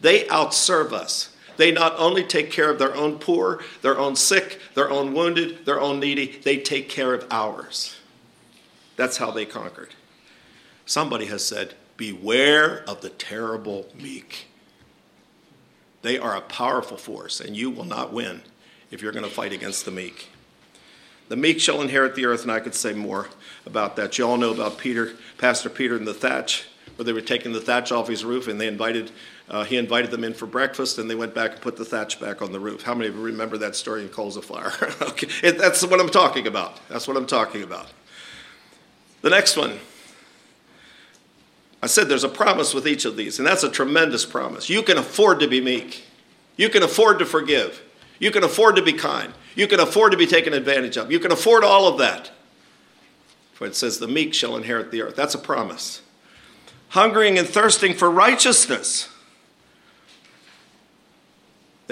they 0.00 0.24
outserve 0.24 0.92
us. 0.92 1.31
They 1.56 1.70
not 1.70 1.94
only 1.98 2.24
take 2.24 2.50
care 2.50 2.70
of 2.70 2.78
their 2.78 2.94
own 2.94 3.18
poor, 3.18 3.62
their 3.82 3.98
own 3.98 4.16
sick, 4.16 4.60
their 4.74 4.90
own 4.90 5.12
wounded, 5.14 5.64
their 5.64 5.80
own 5.80 6.00
needy, 6.00 6.40
they 6.42 6.58
take 6.58 6.88
care 6.88 7.14
of 7.14 7.26
ours. 7.30 7.96
That's 8.96 9.16
how 9.16 9.30
they 9.30 9.44
conquered. 9.44 9.90
Somebody 10.86 11.26
has 11.26 11.44
said, 11.44 11.74
Beware 11.96 12.82
of 12.88 13.00
the 13.00 13.10
terrible 13.10 13.86
meek. 13.98 14.46
They 16.02 16.18
are 16.18 16.34
a 16.34 16.40
powerful 16.40 16.96
force, 16.96 17.40
and 17.40 17.56
you 17.56 17.70
will 17.70 17.84
not 17.84 18.12
win 18.12 18.42
if 18.90 19.00
you're 19.00 19.12
going 19.12 19.24
to 19.24 19.30
fight 19.30 19.52
against 19.52 19.84
the 19.84 19.90
meek. 19.90 20.28
The 21.28 21.36
meek 21.36 21.60
shall 21.60 21.80
inherit 21.80 22.14
the 22.14 22.26
earth, 22.26 22.42
and 22.42 22.50
I 22.50 22.60
could 22.60 22.74
say 22.74 22.92
more 22.92 23.28
about 23.64 23.96
that. 23.96 24.18
You 24.18 24.26
all 24.26 24.36
know 24.36 24.52
about 24.52 24.78
Peter, 24.78 25.12
Pastor 25.38 25.70
Peter 25.70 25.96
and 25.96 26.06
the 26.06 26.12
thatch, 26.12 26.66
where 26.96 27.04
they 27.04 27.12
were 27.12 27.20
taking 27.20 27.52
the 27.52 27.60
thatch 27.60 27.92
off 27.92 28.08
his 28.08 28.24
roof, 28.24 28.48
and 28.48 28.60
they 28.60 28.66
invited 28.66 29.12
uh, 29.52 29.64
he 29.64 29.76
invited 29.76 30.10
them 30.10 30.24
in 30.24 30.32
for 30.32 30.46
breakfast, 30.46 30.96
and 30.98 31.10
they 31.10 31.14
went 31.14 31.34
back 31.34 31.52
and 31.52 31.60
put 31.60 31.76
the 31.76 31.84
thatch 31.84 32.18
back 32.18 32.40
on 32.40 32.52
the 32.52 32.58
roof. 32.58 32.82
How 32.82 32.94
many 32.94 33.10
of 33.10 33.16
you 33.16 33.20
remember 33.20 33.58
that 33.58 33.76
story 33.76 34.00
in 34.00 34.08
Coals 34.08 34.38
of 34.38 34.46
Fire? 34.46 34.72
okay, 35.02 35.28
it, 35.42 35.58
that's 35.58 35.84
what 35.84 36.00
I'm 36.00 36.08
talking 36.08 36.46
about. 36.46 36.80
That's 36.88 37.06
what 37.06 37.18
I'm 37.18 37.26
talking 37.26 37.62
about. 37.62 37.86
The 39.20 39.28
next 39.28 39.56
one. 39.58 39.78
I 41.82 41.86
said 41.86 42.08
there's 42.08 42.24
a 42.24 42.28
promise 42.30 42.72
with 42.72 42.88
each 42.88 43.04
of 43.04 43.16
these, 43.16 43.38
and 43.38 43.46
that's 43.46 43.62
a 43.62 43.70
tremendous 43.70 44.24
promise. 44.24 44.70
You 44.70 44.82
can 44.82 44.96
afford 44.96 45.40
to 45.40 45.48
be 45.48 45.60
meek. 45.60 46.04
You 46.56 46.70
can 46.70 46.82
afford 46.82 47.18
to 47.18 47.26
forgive. 47.26 47.82
You 48.20 48.30
can 48.30 48.44
afford 48.44 48.76
to 48.76 48.82
be 48.82 48.92
kind. 48.92 49.34
You 49.54 49.66
can 49.66 49.80
afford 49.80 50.12
to 50.12 50.18
be 50.18 50.26
taken 50.26 50.54
advantage 50.54 50.96
of. 50.96 51.12
You 51.12 51.18
can 51.18 51.32
afford 51.32 51.62
all 51.62 51.88
of 51.88 51.98
that. 51.98 52.30
For 53.52 53.66
it 53.66 53.74
says, 53.74 53.98
the 53.98 54.08
meek 54.08 54.32
shall 54.32 54.56
inherit 54.56 54.90
the 54.90 55.02
earth. 55.02 55.16
That's 55.16 55.34
a 55.34 55.38
promise. 55.38 56.00
Hungering 56.90 57.36
and 57.36 57.48
thirsting 57.48 57.94
for 57.94 58.10
righteousness. 58.10 59.11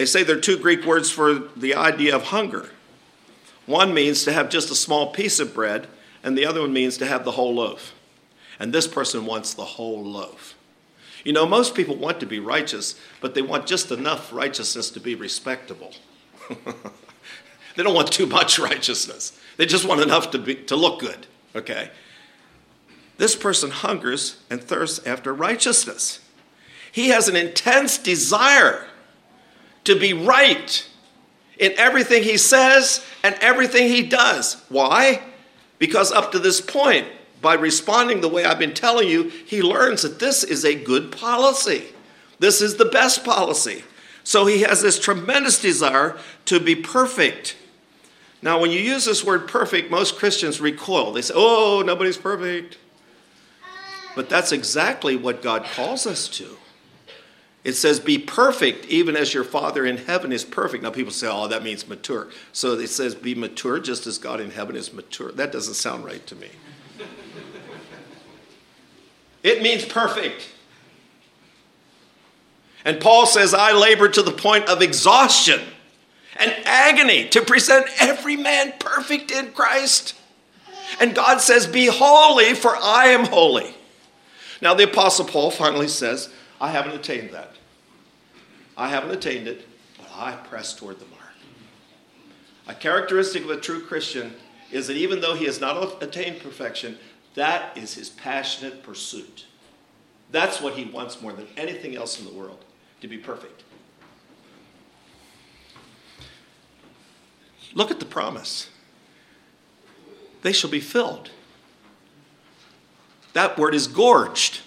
They 0.01 0.07
say 0.07 0.23
there 0.23 0.39
are 0.39 0.41
two 0.41 0.57
Greek 0.57 0.87
words 0.87 1.11
for 1.11 1.35
the 1.35 1.75
idea 1.75 2.17
of 2.17 2.23
hunger. 2.23 2.71
One 3.67 3.93
means 3.93 4.25
to 4.25 4.33
have 4.33 4.49
just 4.49 4.71
a 4.71 4.75
small 4.75 5.13
piece 5.13 5.39
of 5.39 5.53
bread, 5.53 5.89
and 6.23 6.39
the 6.39 6.47
other 6.47 6.63
one 6.63 6.73
means 6.73 6.97
to 6.97 7.07
have 7.07 7.23
the 7.23 7.33
whole 7.33 7.57
loaf. 7.57 7.93
And 8.59 8.73
this 8.73 8.89
person 8.89 9.27
wants 9.27 9.53
the 9.53 9.67
whole 9.67 10.03
loaf. 10.03 10.55
You 11.23 11.35
know, 11.35 11.45
most 11.45 11.75
people 11.75 11.97
want 11.97 12.19
to 12.21 12.25
be 12.25 12.39
righteous, 12.39 12.99
but 13.21 13.35
they 13.35 13.43
want 13.43 13.67
just 13.67 13.91
enough 13.91 14.33
righteousness 14.33 14.89
to 14.93 15.01
be 15.01 15.15
respectable. 15.15 15.93
they 16.49 17.83
don't 17.83 17.93
want 17.93 18.11
too 18.11 18.27
much 18.27 18.59
righteousness. 18.59 19.39
They 19.59 19.67
just 19.67 19.85
want 19.85 20.01
enough 20.01 20.31
to, 20.31 20.39
be, 20.39 20.55
to 20.55 20.77
look 20.77 21.01
good, 21.01 21.27
okay? 21.55 21.91
This 23.19 23.37
person 23.37 23.71
hungers 23.71 24.39
and 24.49 24.65
thirsts 24.65 25.07
after 25.07 25.35
righteousness. 25.35 26.21
He 26.91 27.11
has 27.11 27.29
an 27.29 27.37
intense 27.37 27.99
desire 27.99 28.87
to 29.85 29.99
be 29.99 30.13
right 30.13 30.87
in 31.59 31.73
everything 31.77 32.23
he 32.23 32.37
says 32.37 33.05
and 33.23 33.35
everything 33.41 33.89
he 33.89 34.03
does. 34.03 34.63
Why? 34.69 35.23
Because 35.79 36.13
up 36.13 36.33
to 36.33 36.39
this 36.39 36.61
point, 36.61 37.07
by 37.41 37.55
responding 37.55 38.21
the 38.21 38.29
way 38.29 38.45
I've 38.45 38.59
been 38.59 38.75
telling 38.75 39.09
you, 39.09 39.25
he 39.25 39.63
learns 39.63 40.03
that 40.03 40.19
this 40.19 40.45
is 40.45 40.65
a 40.65 40.75
good 40.75 41.13
policy. 41.13 41.87
This 42.39 42.61
is 42.61 42.77
the 42.77 42.85
best 42.85 43.25
policy. 43.25 43.85
So 44.25 44.47
he 44.47 44.61
has 44.61 44.83
this 44.83 44.99
tremendous 44.99 45.61
desire 45.61 46.19
to 46.47 46.61
be 46.61 46.75
perfect. 46.75 47.57
Now, 48.43 48.61
when 48.61 48.71
you 48.71 48.81
use 48.81 49.05
this 49.05 49.25
word 49.25 49.49
perfect, 49.49 49.91
most 49.91 50.17
Christians 50.17 50.61
recoil. 50.61 51.13
They 51.13 51.23
say, 51.23 51.35
oh, 51.37 51.83
nobody's 51.85 52.17
perfect. 52.17 52.79
But 54.17 54.29
that's 54.29 54.53
exactly 54.53 55.17
what 55.17 55.43
God 55.43 55.65
calls 55.65 56.07
us 56.07 56.29
to. 56.29 56.57
It 57.63 57.75
says, 57.75 58.01
Be 58.01 58.19
perfect, 58.19 58.87
even 58.87 59.17
as 59.17 59.35
your 59.35 59.45
Father 59.45 59.85
in 59.85 59.99
heaven 59.99 60.33
is 60.33 60.45
perfect. 60.45 60.83
Now, 60.83 60.91
people 60.91 61.13
say, 61.13 61.29
Oh, 61.31 61.49
that 61.49 61.63
means 61.63 61.87
mature. 61.87 62.29
So 62.53 62.73
it 62.73 62.89
says, 62.89 63.15
Be 63.15 63.35
mature 63.35 63.79
just 63.79 64.07
as 64.07 64.19
God 64.19 64.41
in 64.41 64.51
heaven 64.51 64.77
is 64.77 64.93
mature. 64.93 65.31
That 65.33 65.53
doesn't 65.53 65.75
sound 65.75 66.05
right 66.05 66.27
to 66.27 66.37
me. 66.37 66.49
it 69.43 69.63
means 69.63 69.85
perfect. 69.85 70.49
And 72.85 72.99
Paul 72.99 73.27
says, 73.27 73.53
I 73.53 73.73
labor 73.73 74.09
to 74.09 74.23
the 74.23 74.33
point 74.33 74.69
of 74.69 74.81
exhaustion 74.81 75.61
and 76.37 76.55
agony 76.65 77.29
to 77.29 77.43
present 77.43 77.87
every 78.01 78.37
man 78.37 78.73
perfect 78.79 79.31
in 79.31 79.53
Christ. 79.53 80.15
And 80.99 81.15
God 81.15 81.43
says, 81.43 81.67
Be 81.67 81.87
holy, 81.87 82.55
for 82.55 82.75
I 82.75 83.09
am 83.09 83.27
holy. 83.27 83.75
Now, 84.63 84.73
the 84.73 84.85
Apostle 84.85 85.27
Paul 85.27 85.51
finally 85.51 85.89
says, 85.89 86.31
I 86.61 86.71
haven't 86.71 86.95
attained 86.95 87.31
that. 87.31 87.55
I 88.77 88.89
haven't 88.89 89.11
attained 89.11 89.49
it, 89.49 89.67
but 89.97 90.09
I 90.15 90.33
press 90.33 90.75
toward 90.75 90.99
the 90.99 91.07
mark. 91.07 91.21
A 92.69 92.75
characteristic 92.75 93.45
of 93.45 93.51
a 93.51 93.61
true 93.61 93.81
Christian 93.81 94.35
is 94.71 94.87
that 94.87 94.97
even 94.97 95.21
though 95.21 95.35
he 95.35 95.47
has 95.47 95.61
not 95.61 96.03
attained 96.03 96.41
perfection, 96.41 96.99
that 97.35 97.77
is 97.77 97.95
his 97.95 98.11
passionate 98.11 98.83
pursuit. 98.83 99.47
That's 100.31 100.61
what 100.61 100.75
he 100.75 100.85
wants 100.85 101.21
more 101.21 101.33
than 101.33 101.49
anything 101.57 101.97
else 101.97 102.21
in 102.21 102.27
the 102.27 102.33
world 102.33 102.65
to 103.01 103.09
be 103.09 103.19
perfect. 103.19 103.65
Look 107.75 107.91
at 107.91 108.01
the 108.01 108.07
promise. 108.07 108.69
They 110.43 110.53
shall 110.53 110.71
be 110.71 110.81
filled. 110.81 111.31
That 113.33 113.59
word 113.59 113.75
is 113.75 113.87
gorged. 113.87 114.61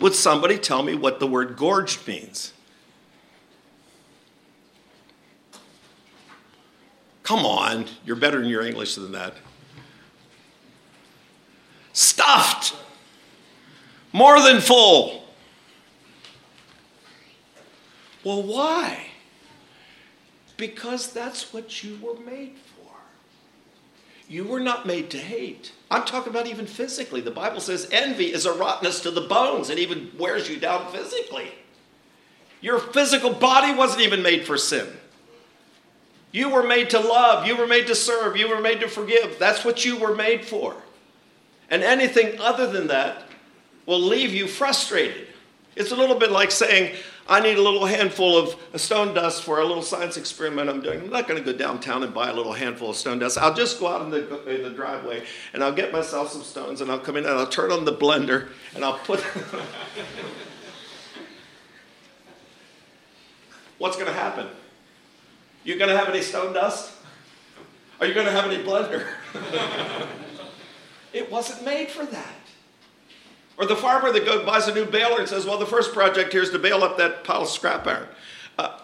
Would 0.00 0.14
somebody 0.14 0.58
tell 0.58 0.82
me 0.82 0.94
what 0.94 1.20
the 1.20 1.26
word 1.26 1.56
gorged 1.56 2.08
means? 2.08 2.52
Come 7.22 7.44
on, 7.44 7.84
you're 8.04 8.16
better 8.16 8.42
in 8.42 8.48
your 8.48 8.62
English 8.62 8.96
than 8.96 9.12
that. 9.12 9.34
Stuffed. 11.92 12.74
More 14.12 14.40
than 14.42 14.60
full. 14.60 15.22
Well, 18.24 18.42
why? 18.42 19.06
Because 20.56 21.12
that's 21.12 21.52
what 21.52 21.84
you 21.84 21.98
were 22.02 22.18
made 22.18 22.56
for. 22.58 22.69
You 24.30 24.44
were 24.44 24.60
not 24.60 24.86
made 24.86 25.10
to 25.10 25.18
hate. 25.18 25.72
I'm 25.90 26.04
talking 26.04 26.30
about 26.30 26.46
even 26.46 26.64
physically. 26.64 27.20
The 27.20 27.32
Bible 27.32 27.60
says 27.60 27.88
envy 27.90 28.32
is 28.32 28.46
a 28.46 28.52
rottenness 28.52 29.00
to 29.00 29.10
the 29.10 29.22
bones. 29.22 29.70
It 29.70 29.80
even 29.80 30.12
wears 30.16 30.48
you 30.48 30.56
down 30.56 30.90
physically. 30.92 31.50
Your 32.60 32.78
physical 32.78 33.32
body 33.32 33.74
wasn't 33.74 34.02
even 34.02 34.22
made 34.22 34.46
for 34.46 34.56
sin. 34.56 34.86
You 36.30 36.48
were 36.48 36.62
made 36.62 36.90
to 36.90 37.00
love. 37.00 37.44
You 37.44 37.56
were 37.56 37.66
made 37.66 37.88
to 37.88 37.96
serve. 37.96 38.36
You 38.36 38.48
were 38.48 38.60
made 38.60 38.78
to 38.80 38.88
forgive. 38.88 39.36
That's 39.40 39.64
what 39.64 39.84
you 39.84 39.98
were 39.98 40.14
made 40.14 40.44
for. 40.44 40.76
And 41.68 41.82
anything 41.82 42.40
other 42.40 42.70
than 42.70 42.86
that 42.86 43.24
will 43.84 44.00
leave 44.00 44.32
you 44.32 44.46
frustrated. 44.46 45.26
It's 45.74 45.90
a 45.90 45.96
little 45.96 46.20
bit 46.20 46.30
like 46.30 46.52
saying, 46.52 46.94
I 47.30 47.38
need 47.38 47.56
a 47.58 47.62
little 47.62 47.86
handful 47.86 48.36
of 48.36 48.56
stone 48.74 49.14
dust 49.14 49.44
for 49.44 49.60
a 49.60 49.64
little 49.64 49.84
science 49.84 50.16
experiment 50.16 50.68
I'm 50.68 50.80
doing. 50.80 51.02
I'm 51.02 51.10
not 51.10 51.28
going 51.28 51.40
to 51.42 51.52
go 51.52 51.56
downtown 51.56 52.02
and 52.02 52.12
buy 52.12 52.28
a 52.28 52.34
little 52.34 52.52
handful 52.52 52.90
of 52.90 52.96
stone 52.96 53.20
dust. 53.20 53.38
I'll 53.38 53.54
just 53.54 53.78
go 53.78 53.86
out 53.86 54.02
in 54.02 54.10
the, 54.10 54.52
in 54.52 54.64
the 54.64 54.70
driveway 54.70 55.22
and 55.52 55.62
I'll 55.62 55.72
get 55.72 55.92
myself 55.92 56.32
some 56.32 56.42
stones 56.42 56.80
and 56.80 56.90
I'll 56.90 56.98
come 56.98 57.16
in 57.16 57.24
and 57.24 57.32
I'll 57.32 57.46
turn 57.46 57.70
on 57.70 57.84
the 57.84 57.94
blender 57.94 58.48
and 58.74 58.84
I'll 58.84 58.98
put. 58.98 59.20
What's 63.78 63.94
going 63.94 64.08
to 64.08 64.12
happen? 64.12 64.48
You 65.62 65.78
going 65.78 65.90
to 65.90 65.96
have 65.96 66.08
any 66.08 66.22
stone 66.22 66.52
dust? 66.52 66.92
Are 68.00 68.06
you 68.06 68.14
going 68.14 68.26
to 68.26 68.32
have 68.32 68.50
any 68.50 68.60
blender? 68.64 69.06
it 71.12 71.30
wasn't 71.30 71.64
made 71.64 71.90
for 71.90 72.04
that. 72.06 72.39
Or 73.60 73.66
the 73.66 73.76
farmer 73.76 74.10
that 74.10 74.24
goes, 74.24 74.42
buys 74.46 74.68
a 74.68 74.74
new 74.74 74.86
baler 74.86 75.18
and 75.18 75.28
says, 75.28 75.44
well, 75.44 75.58
the 75.58 75.66
first 75.66 75.92
project 75.92 76.32
here 76.32 76.42
is 76.42 76.48
to 76.50 76.58
bale 76.58 76.82
up 76.82 76.96
that 76.96 77.24
pile 77.24 77.42
of 77.42 77.48
scrap 77.48 77.86
iron. 77.86 78.08
Uh, 78.58 78.78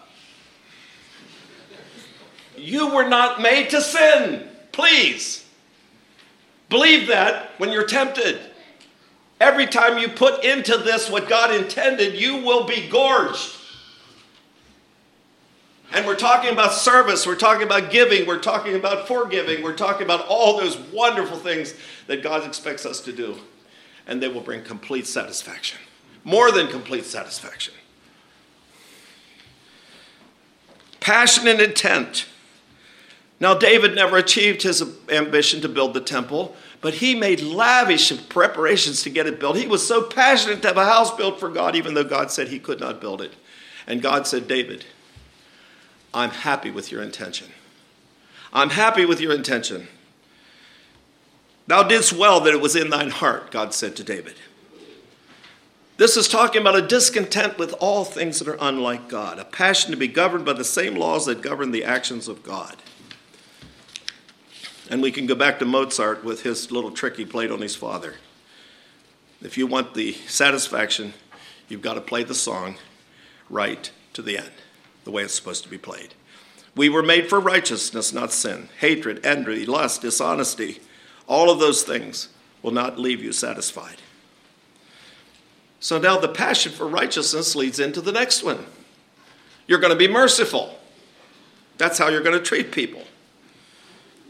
you 2.55 2.93
were 2.93 3.09
not 3.09 3.41
made 3.41 3.71
to 3.71 3.81
sin. 3.81 4.47
Please. 4.71 5.43
Believe 6.69 7.07
that 7.07 7.53
when 7.57 7.71
you're 7.71 7.87
tempted. 7.87 8.39
Every 9.41 9.65
time 9.65 9.97
you 9.97 10.09
put 10.09 10.45
into 10.45 10.77
this 10.77 11.09
what 11.09 11.27
God 11.27 11.55
intended, 11.55 12.13
you 12.13 12.37
will 12.37 12.65
be 12.65 12.87
gorged. 12.87 13.55
And 15.91 16.05
we're 16.05 16.15
talking 16.15 16.51
about 16.51 16.73
service, 16.73 17.25
we're 17.25 17.35
talking 17.35 17.63
about 17.63 17.89
giving, 17.89 18.27
we're 18.27 18.39
talking 18.39 18.75
about 18.75 19.07
forgiving, 19.07 19.63
we're 19.63 19.75
talking 19.75 20.03
about 20.03 20.27
all 20.27 20.59
those 20.59 20.77
wonderful 20.77 21.37
things 21.37 21.73
that 22.05 22.21
God 22.21 22.45
expects 22.45 22.85
us 22.85 23.01
to 23.01 23.11
do 23.11 23.39
and 24.07 24.23
they 24.23 24.27
will 24.27 24.41
bring 24.41 24.63
complete 24.63 25.05
satisfaction. 25.05 25.77
More 26.23 26.51
than 26.51 26.67
complete 26.67 27.05
satisfaction. 27.05 27.73
Passion 30.99 31.47
and 31.47 31.61
intent. 31.61 32.25
Now, 33.39 33.53
David 33.53 33.93
never 33.93 34.17
achieved 34.17 34.63
his 34.63 34.83
ambition 35.09 35.61
to 35.61 35.69
build 35.69 35.93
the 35.93 36.01
temple, 36.01 36.55
but 36.81 36.95
he 36.95 37.13
made 37.13 37.41
lavish 37.41 38.11
preparations 38.29 39.03
to 39.03 39.09
get 39.09 39.27
it 39.27 39.39
built. 39.39 39.57
He 39.57 39.67
was 39.67 39.87
so 39.87 40.01
passionate 40.01 40.61
to 40.63 40.69
have 40.69 40.77
a 40.77 40.85
house 40.85 41.15
built 41.15 41.39
for 41.39 41.49
God, 41.49 41.75
even 41.75 41.93
though 41.93 42.03
God 42.03 42.31
said 42.31 42.47
he 42.47 42.59
could 42.59 42.79
not 42.79 42.99
build 42.99 43.21
it. 43.21 43.33
And 43.85 44.01
God 44.01 44.25
said, 44.25 44.47
David, 44.47 44.85
I'm 46.13 46.31
happy 46.31 46.71
with 46.71 46.91
your 46.91 47.03
intention. 47.03 47.47
I'm 48.51 48.71
happy 48.71 49.05
with 49.05 49.21
your 49.21 49.33
intention. 49.33 49.87
Thou 51.67 51.83
didst 51.83 52.13
well 52.13 52.39
that 52.41 52.53
it 52.53 52.61
was 52.61 52.75
in 52.75 52.89
thine 52.89 53.09
heart, 53.09 53.51
God 53.51 53.73
said 53.73 53.95
to 53.97 54.03
David. 54.03 54.35
This 55.97 56.15
is 56.15 56.27
talking 56.27 56.61
about 56.61 56.77
a 56.77 56.87
discontent 56.87 57.57
with 57.57 57.73
all 57.79 58.05
things 58.05 58.39
that 58.39 58.47
are 58.47 58.57
unlike 58.61 59.09
God, 59.09 59.39
a 59.39 59.45
passion 59.45 59.91
to 59.91 59.97
be 59.97 60.07
governed 60.07 60.45
by 60.45 60.53
the 60.53 60.63
same 60.63 60.95
laws 60.95 61.25
that 61.25 61.41
govern 61.41 61.71
the 61.71 61.83
actions 61.83 62.27
of 62.27 62.43
God. 62.43 62.77
And 64.89 65.01
we 65.01 65.11
can 65.11 65.25
go 65.25 65.35
back 65.35 65.59
to 65.59 65.65
Mozart 65.65 66.23
with 66.23 66.43
his 66.43 66.71
little 66.71 66.91
trick 66.91 67.17
he 67.17 67.25
played 67.25 67.51
on 67.51 67.61
his 67.61 67.75
father. 67.75 68.15
If 69.41 69.57
you 69.57 69.67
want 69.67 69.93
the 69.95 70.13
satisfaction, 70.27 71.13
you've 71.67 71.81
got 71.81 71.95
to 71.95 72.01
play 72.01 72.23
the 72.23 72.35
song, 72.35 72.77
right 73.49 73.91
to 74.13 74.21
the 74.21 74.37
end, 74.37 74.51
the 75.03 75.11
way 75.11 75.23
it's 75.23 75.33
supposed 75.33 75.63
to 75.63 75.69
be 75.69 75.77
played. 75.77 76.13
We 76.75 76.89
were 76.89 77.03
made 77.03 77.27
for 77.27 77.39
righteousness, 77.39 78.13
not 78.13 78.31
sin. 78.31 78.69
Hatred, 78.79 79.25
envy, 79.25 79.65
lust, 79.65 80.01
dishonesty, 80.01 80.79
all 81.27 81.49
of 81.49 81.59
those 81.59 81.83
things 81.83 82.29
will 82.61 82.71
not 82.71 82.97
leave 82.97 83.23
you 83.23 83.31
satisfied. 83.31 83.97
So 85.79 85.99
now 85.99 86.17
the 86.17 86.27
passion 86.27 86.71
for 86.71 86.87
righteousness 86.87 87.55
leads 87.55 87.79
into 87.79 88.01
the 88.01 88.11
next 88.11 88.43
one. 88.43 88.65
You're 89.67 89.79
going 89.79 89.93
to 89.93 89.97
be 89.97 90.07
merciful. 90.07 90.77
That's 91.77 91.97
how 91.97 92.07
you're 92.07 92.21
going 92.21 92.37
to 92.37 92.43
treat 92.43 92.71
people. 92.71 93.03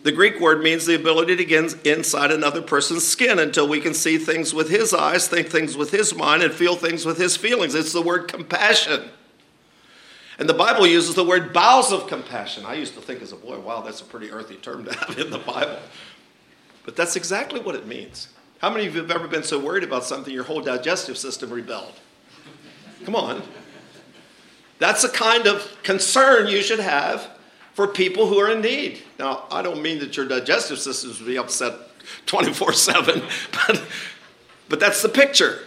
The 0.03 0.11
Greek 0.11 0.39
word 0.39 0.61
means 0.61 0.85
the 0.85 0.95
ability 0.95 1.35
to 1.37 1.45
get 1.45 1.85
inside 1.85 2.31
another 2.31 2.61
person's 2.61 3.05
skin 3.05 3.39
until 3.39 3.67
we 3.67 3.79
can 3.79 3.93
see 3.93 4.17
things 4.17 4.53
with 4.53 4.69
his 4.69 4.93
eyes, 4.93 5.27
think 5.27 5.47
things 5.47 5.75
with 5.75 5.91
his 5.91 6.15
mind, 6.15 6.43
and 6.43 6.53
feel 6.53 6.75
things 6.75 7.05
with 7.05 7.17
his 7.17 7.35
feelings. 7.35 7.75
It's 7.75 7.93
the 7.93 8.01
word 8.01 8.27
compassion. 8.27 9.09
And 10.39 10.47
the 10.47 10.53
Bible 10.53 10.85
uses 10.85 11.15
the 11.15 11.23
word 11.23 11.51
bowels 11.51 11.91
of 11.91 12.07
compassion. 12.07 12.63
I 12.65 12.75
used 12.75 12.93
to 12.93 13.01
think 13.01 13.21
as 13.21 13.31
a 13.31 13.35
boy, 13.35 13.59
wow, 13.59 13.81
that's 13.81 14.01
a 14.01 14.05
pretty 14.05 14.31
earthy 14.31 14.55
term 14.55 14.85
to 14.85 14.93
have 14.93 15.17
in 15.17 15.29
the 15.31 15.39
Bible. 15.39 15.79
But 16.87 16.95
that's 16.95 17.17
exactly 17.17 17.59
what 17.59 17.75
it 17.75 17.85
means. 17.85 18.29
How 18.59 18.69
many 18.69 18.87
of 18.87 18.95
you 18.95 19.01
have 19.01 19.11
ever 19.11 19.27
been 19.27 19.43
so 19.43 19.59
worried 19.59 19.83
about 19.83 20.05
something 20.05 20.33
your 20.33 20.45
whole 20.45 20.61
digestive 20.61 21.17
system 21.17 21.49
rebelled? 21.49 21.91
Come 23.03 23.13
on. 23.13 23.43
That's 24.79 25.01
the 25.01 25.09
kind 25.09 25.47
of 25.47 25.69
concern 25.83 26.47
you 26.47 26.61
should 26.61 26.79
have 26.79 27.29
for 27.73 27.87
people 27.89 28.27
who 28.27 28.37
are 28.37 28.49
in 28.49 28.61
need. 28.61 29.01
Now, 29.19 29.47
I 29.51 29.61
don't 29.61 29.81
mean 29.81 29.99
that 29.99 30.15
your 30.15 30.27
digestive 30.27 30.79
system 30.79 31.13
will 31.19 31.27
be 31.27 31.37
upset 31.37 31.73
24 32.25 32.71
7, 32.71 33.21
but, 33.51 33.83
but 34.69 34.79
that's 34.79 35.01
the 35.01 35.09
picture. 35.09 35.59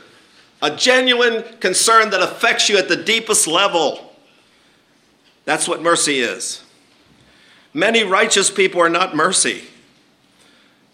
A 0.62 0.74
genuine 0.74 1.44
concern 1.60 2.08
that 2.10 2.22
affects 2.22 2.70
you 2.70 2.78
at 2.78 2.88
the 2.88 2.96
deepest 2.96 3.46
level. 3.46 4.14
That's 5.44 5.68
what 5.68 5.82
mercy 5.82 6.20
is. 6.20 6.64
Many 7.74 8.04
righteous 8.04 8.50
people 8.50 8.80
are 8.80 8.88
not 8.88 9.14
mercy, 9.14 9.64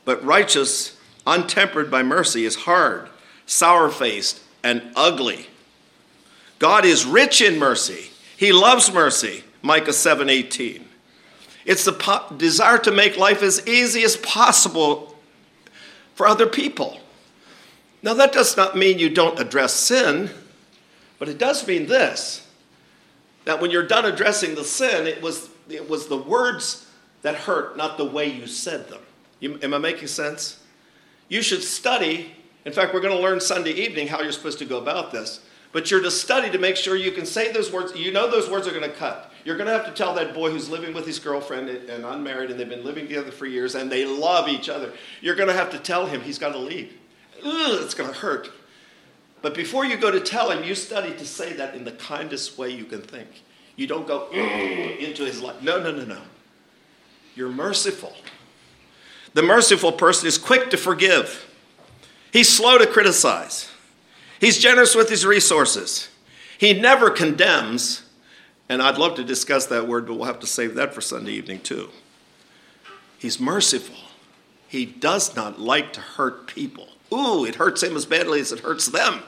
but 0.07 0.25
righteous, 0.25 0.97
untempered 1.27 1.91
by 1.91 2.03
mercy, 2.03 2.47
is 2.47 2.55
hard, 2.55 3.11
sour 3.45 3.91
faced, 3.91 4.41
and 4.65 4.83
ugly. 4.97 5.49
God 6.59 6.87
is 6.87 7.05
rich 7.05 7.43
in 7.43 7.59
mercy. 7.59 8.11
He 8.39 8.53
loves 8.53 8.91
mercy. 8.91 9.45
Micah 9.61 9.93
7:18. 9.93 10.89
It's 11.67 11.85
the 11.85 11.93
po- 11.93 12.33
desire 12.37 12.79
to 12.79 12.93
make 12.93 13.19
life 13.19 13.43
as 13.43 13.67
easy 13.67 14.05
as 14.05 14.17
possible 14.17 15.19
for 16.15 16.27
other 16.27 16.47
people. 16.47 17.01
Now 18.03 18.15
that 18.15 18.33
does 18.33 18.57
not 18.57 18.77
mean 18.77 18.99
you 18.99 19.11
don't 19.11 19.41
address 19.41 19.75
sin, 19.75 20.31
but 21.19 21.29
it 21.29 21.37
does 21.37 21.67
mean 21.67 21.87
this 21.87 22.47
that 23.45 23.61
when 23.61 23.71
you're 23.71 23.87
done 23.87 24.05
addressing 24.05 24.57
the 24.57 24.65
sin, 24.65 25.07
it 25.07 25.23
was, 25.23 25.49
it 25.69 25.89
was 25.89 26.09
the 26.09 26.17
words 26.17 26.85
that 27.23 27.35
hurt, 27.37 27.77
not 27.77 27.97
the 27.97 28.05
way 28.05 28.27
you 28.27 28.47
said 28.47 28.89
them. 28.89 29.01
You, 29.41 29.59
am 29.63 29.75
I 29.75 29.79
making 29.79 30.09
sense? 30.09 30.61
You 31.29 31.43
should 31.43 31.63
study. 31.63 32.33
In 32.65 32.73
fact, 32.73 32.95
we're 32.95 33.01
going 33.01 33.17
to 33.17 33.23
learn 33.23 33.41
Sunday 33.41 33.73
evening 33.73 34.09
how 34.09 34.23
you're 34.23 34.33
supposed 34.33 34.59
to 34.59 34.65
go 34.65 34.79
about 34.79 35.13
this. 35.13 35.41
But 35.73 35.91
you're 35.91 36.01
to 36.01 36.11
study 36.11 36.51
to 36.51 36.59
make 36.59 36.77
sure 36.77 36.97
you 36.97 37.13
can 37.13 37.27
say 37.27 37.53
those 37.53 37.71
words. 37.71 37.95
You 37.95 38.13
know 38.13 38.31
those 38.31 38.49
words 38.49 38.67
are 38.67 38.71
going 38.71 38.91
to 38.91 38.97
cut. 38.97 39.31
You're 39.45 39.57
going 39.57 39.67
to 39.67 39.73
have 39.73 39.85
to 39.87 39.93
tell 39.93 40.15
that 40.15 40.33
boy 40.33 40.51
who's 40.51 40.71
living 40.71 40.95
with 40.95 41.07
his 41.07 41.19
girlfriend 41.19 41.69
and 41.69 42.05
unmarried 42.05 42.51
and 42.51 42.59
they've 42.59 42.69
been 42.69 42.85
living 42.85 43.07
together 43.07 43.31
for 43.31 43.47
years 43.47 43.75
and 43.75 43.91
they 43.91 44.05
love 44.05 44.49
each 44.49 44.69
other. 44.69 44.93
You're 45.21 45.37
going 45.37 45.49
to 45.49 45.55
have 45.55 45.71
to 45.71 45.79
tell 45.79 46.07
him 46.07 46.23
he's 46.23 46.39
got 46.39 46.53
to 46.53 46.59
leave. 46.59 46.95
Ugh, 47.45 47.83
it's 47.83 47.95
going 47.95 48.11
to 48.11 48.17
hurt. 48.17 48.51
But 49.43 49.55
before 49.55 49.85
you 49.85 49.97
go 49.97 50.11
to 50.11 50.19
tell 50.19 50.51
him, 50.51 50.65
you 50.65 50.75
study 50.75 51.13
to 51.13 51.27
say 51.27 51.53
that 51.53 51.75
in 51.75 51.85
the 51.85 51.93
kindest 51.93 52.59
way 52.59 52.71
you 52.71 52.85
can 52.85 53.03
think. 53.03 53.29
You 53.77 53.87
don't 53.87 54.07
go 54.07 54.31
into 54.31 55.25
his 55.25 55.41
life. 55.43 55.63
No, 55.63 55.81
no, 55.81 55.93
no, 55.93 56.05
no. 56.05 56.23
You're 57.35 57.51
merciful. 57.51 58.17
The 59.37 59.43
merciful 59.43 59.93
person 59.93 60.27
is 60.27 60.39
quick 60.39 60.71
to 60.71 60.79
forgive, 60.79 61.47
he's 62.33 62.49
slow 62.49 62.79
to 62.79 62.87
criticize, 62.87 63.69
he's 64.41 64.57
generous 64.57 64.95
with 64.95 65.11
his 65.11 65.27
resources, 65.27 66.09
he 66.57 66.73
never 66.73 67.11
condemns. 67.11 68.03
And 68.71 68.81
I'd 68.81 68.97
love 68.97 69.15
to 69.17 69.23
discuss 69.23 69.67
that 69.67 69.87
word, 69.87 70.07
but 70.07 70.15
we'll 70.15 70.25
have 70.25 70.41
to 70.41 70.47
save 70.47 70.75
that 70.77 70.95
for 70.95 71.03
Sunday 71.03 71.33
evening 71.33 71.61
too. 71.61 71.91
He's 73.19 73.39
merciful. 73.39 74.09
He 74.69 74.87
does 74.87 75.37
not 75.37 75.61
like 75.61 75.93
to 75.93 76.01
hurt 76.01 76.47
people. 76.47 76.89
Ooh, 77.13 77.45
it 77.45 77.57
hurts 77.57 77.83
him 77.83 77.95
as 77.95 78.07
badly 78.07 78.41
as 78.41 78.53
it 78.53 78.61
hurts 78.61 78.87
them. 78.87 79.21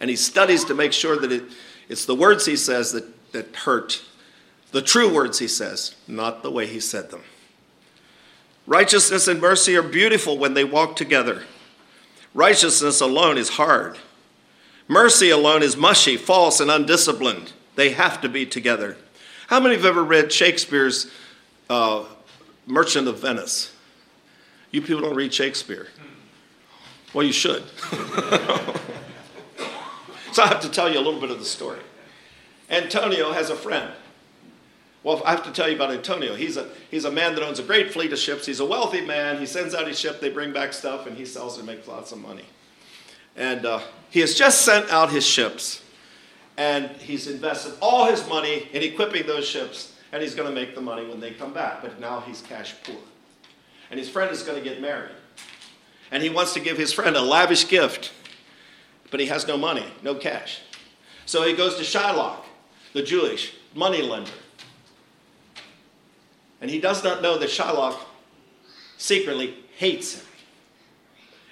And 0.00 0.10
he 0.10 0.16
studies 0.16 0.64
to 0.64 0.74
make 0.74 0.92
sure 0.92 1.16
that 1.16 1.30
it, 1.30 1.44
it's 1.88 2.06
the 2.06 2.14
words 2.16 2.44
he 2.44 2.56
says 2.56 2.90
that, 2.90 3.32
that 3.32 3.54
hurt. 3.54 4.02
The 4.72 4.82
true 4.82 5.14
words 5.14 5.38
he 5.38 5.48
says, 5.48 5.94
not 6.08 6.42
the 6.42 6.50
way 6.50 6.66
he 6.66 6.80
said 6.80 7.10
them. 7.10 7.22
Righteousness 8.68 9.26
and 9.28 9.40
mercy 9.40 9.74
are 9.76 9.82
beautiful 9.82 10.36
when 10.36 10.52
they 10.52 10.62
walk 10.62 10.94
together. 10.94 11.44
Righteousness 12.34 13.00
alone 13.00 13.38
is 13.38 13.48
hard. 13.48 13.96
Mercy 14.86 15.30
alone 15.30 15.62
is 15.62 15.74
mushy, 15.74 16.18
false, 16.18 16.60
and 16.60 16.70
undisciplined. 16.70 17.54
They 17.76 17.92
have 17.92 18.20
to 18.20 18.28
be 18.28 18.44
together. 18.44 18.98
How 19.46 19.58
many 19.58 19.74
have 19.74 19.86
ever 19.86 20.04
read 20.04 20.30
Shakespeare's 20.30 21.10
uh, 21.70 22.04
Merchant 22.66 23.08
of 23.08 23.20
Venice? 23.20 23.74
You 24.70 24.82
people 24.82 25.00
don't 25.00 25.16
read 25.16 25.32
Shakespeare. 25.32 25.88
Well, 27.14 27.24
you 27.24 27.32
should. 27.32 27.62
so 30.30 30.42
I 30.42 30.46
have 30.46 30.60
to 30.60 30.68
tell 30.68 30.92
you 30.92 30.98
a 30.98 31.00
little 31.00 31.20
bit 31.20 31.30
of 31.30 31.38
the 31.38 31.46
story. 31.46 31.80
Antonio 32.68 33.32
has 33.32 33.48
a 33.48 33.56
friend. 33.56 33.90
Well, 35.02 35.22
I 35.24 35.30
have 35.30 35.44
to 35.44 35.52
tell 35.52 35.68
you 35.68 35.76
about 35.76 35.92
Antonio. 35.92 36.34
He's 36.34 36.56
a, 36.56 36.68
he's 36.90 37.04
a 37.04 37.10
man 37.10 37.34
that 37.34 37.44
owns 37.44 37.58
a 37.58 37.62
great 37.62 37.92
fleet 37.92 38.12
of 38.12 38.18
ships. 38.18 38.46
He's 38.46 38.60
a 38.60 38.66
wealthy 38.66 39.00
man. 39.00 39.38
He 39.38 39.46
sends 39.46 39.74
out 39.74 39.86
his 39.86 39.98
ship, 39.98 40.20
they 40.20 40.28
bring 40.28 40.52
back 40.52 40.72
stuff, 40.72 41.06
and 41.06 41.16
he 41.16 41.24
sells 41.24 41.56
and 41.56 41.66
makes 41.66 41.86
lots 41.86 42.12
of 42.12 42.18
money. 42.18 42.44
And 43.36 43.64
uh, 43.64 43.80
he 44.10 44.20
has 44.20 44.34
just 44.34 44.62
sent 44.62 44.90
out 44.90 45.10
his 45.10 45.24
ships, 45.24 45.82
and 46.56 46.90
he's 46.96 47.28
invested 47.28 47.74
all 47.80 48.06
his 48.06 48.28
money 48.28 48.68
in 48.72 48.82
equipping 48.82 49.26
those 49.26 49.46
ships, 49.46 49.94
and 50.12 50.20
he's 50.22 50.34
going 50.34 50.48
to 50.48 50.54
make 50.54 50.74
the 50.74 50.80
money 50.80 51.06
when 51.06 51.20
they 51.20 51.30
come 51.30 51.52
back. 51.52 51.82
But 51.82 52.00
now 52.00 52.20
he's 52.20 52.42
cash 52.42 52.74
poor. 52.82 52.96
And 53.90 53.98
his 53.98 54.08
friend 54.08 54.30
is 54.32 54.42
going 54.42 54.62
to 54.62 54.68
get 54.68 54.80
married 54.80 55.12
and 56.10 56.22
he 56.22 56.30
wants 56.30 56.54
to 56.54 56.60
give 56.60 56.76
his 56.76 56.92
friend 56.92 57.16
a 57.16 57.20
lavish 57.20 57.68
gift, 57.68 58.12
but 59.10 59.20
he 59.20 59.26
has 59.26 59.46
no 59.46 59.56
money, 59.56 59.86
no 60.02 60.14
cash. 60.14 60.60
So 61.26 61.46
he 61.46 61.52
goes 61.52 61.76
to 61.76 61.82
Shylock, 61.82 62.44
the 62.92 63.02
Jewish 63.02 63.54
money 63.74 64.02
lender. 64.02 64.30
And 66.60 66.70
he 66.70 66.80
does 66.80 67.04
not 67.04 67.22
know 67.22 67.38
that 67.38 67.48
Shylock 67.48 67.96
secretly 68.96 69.54
hates 69.76 70.14
him. 70.14 70.24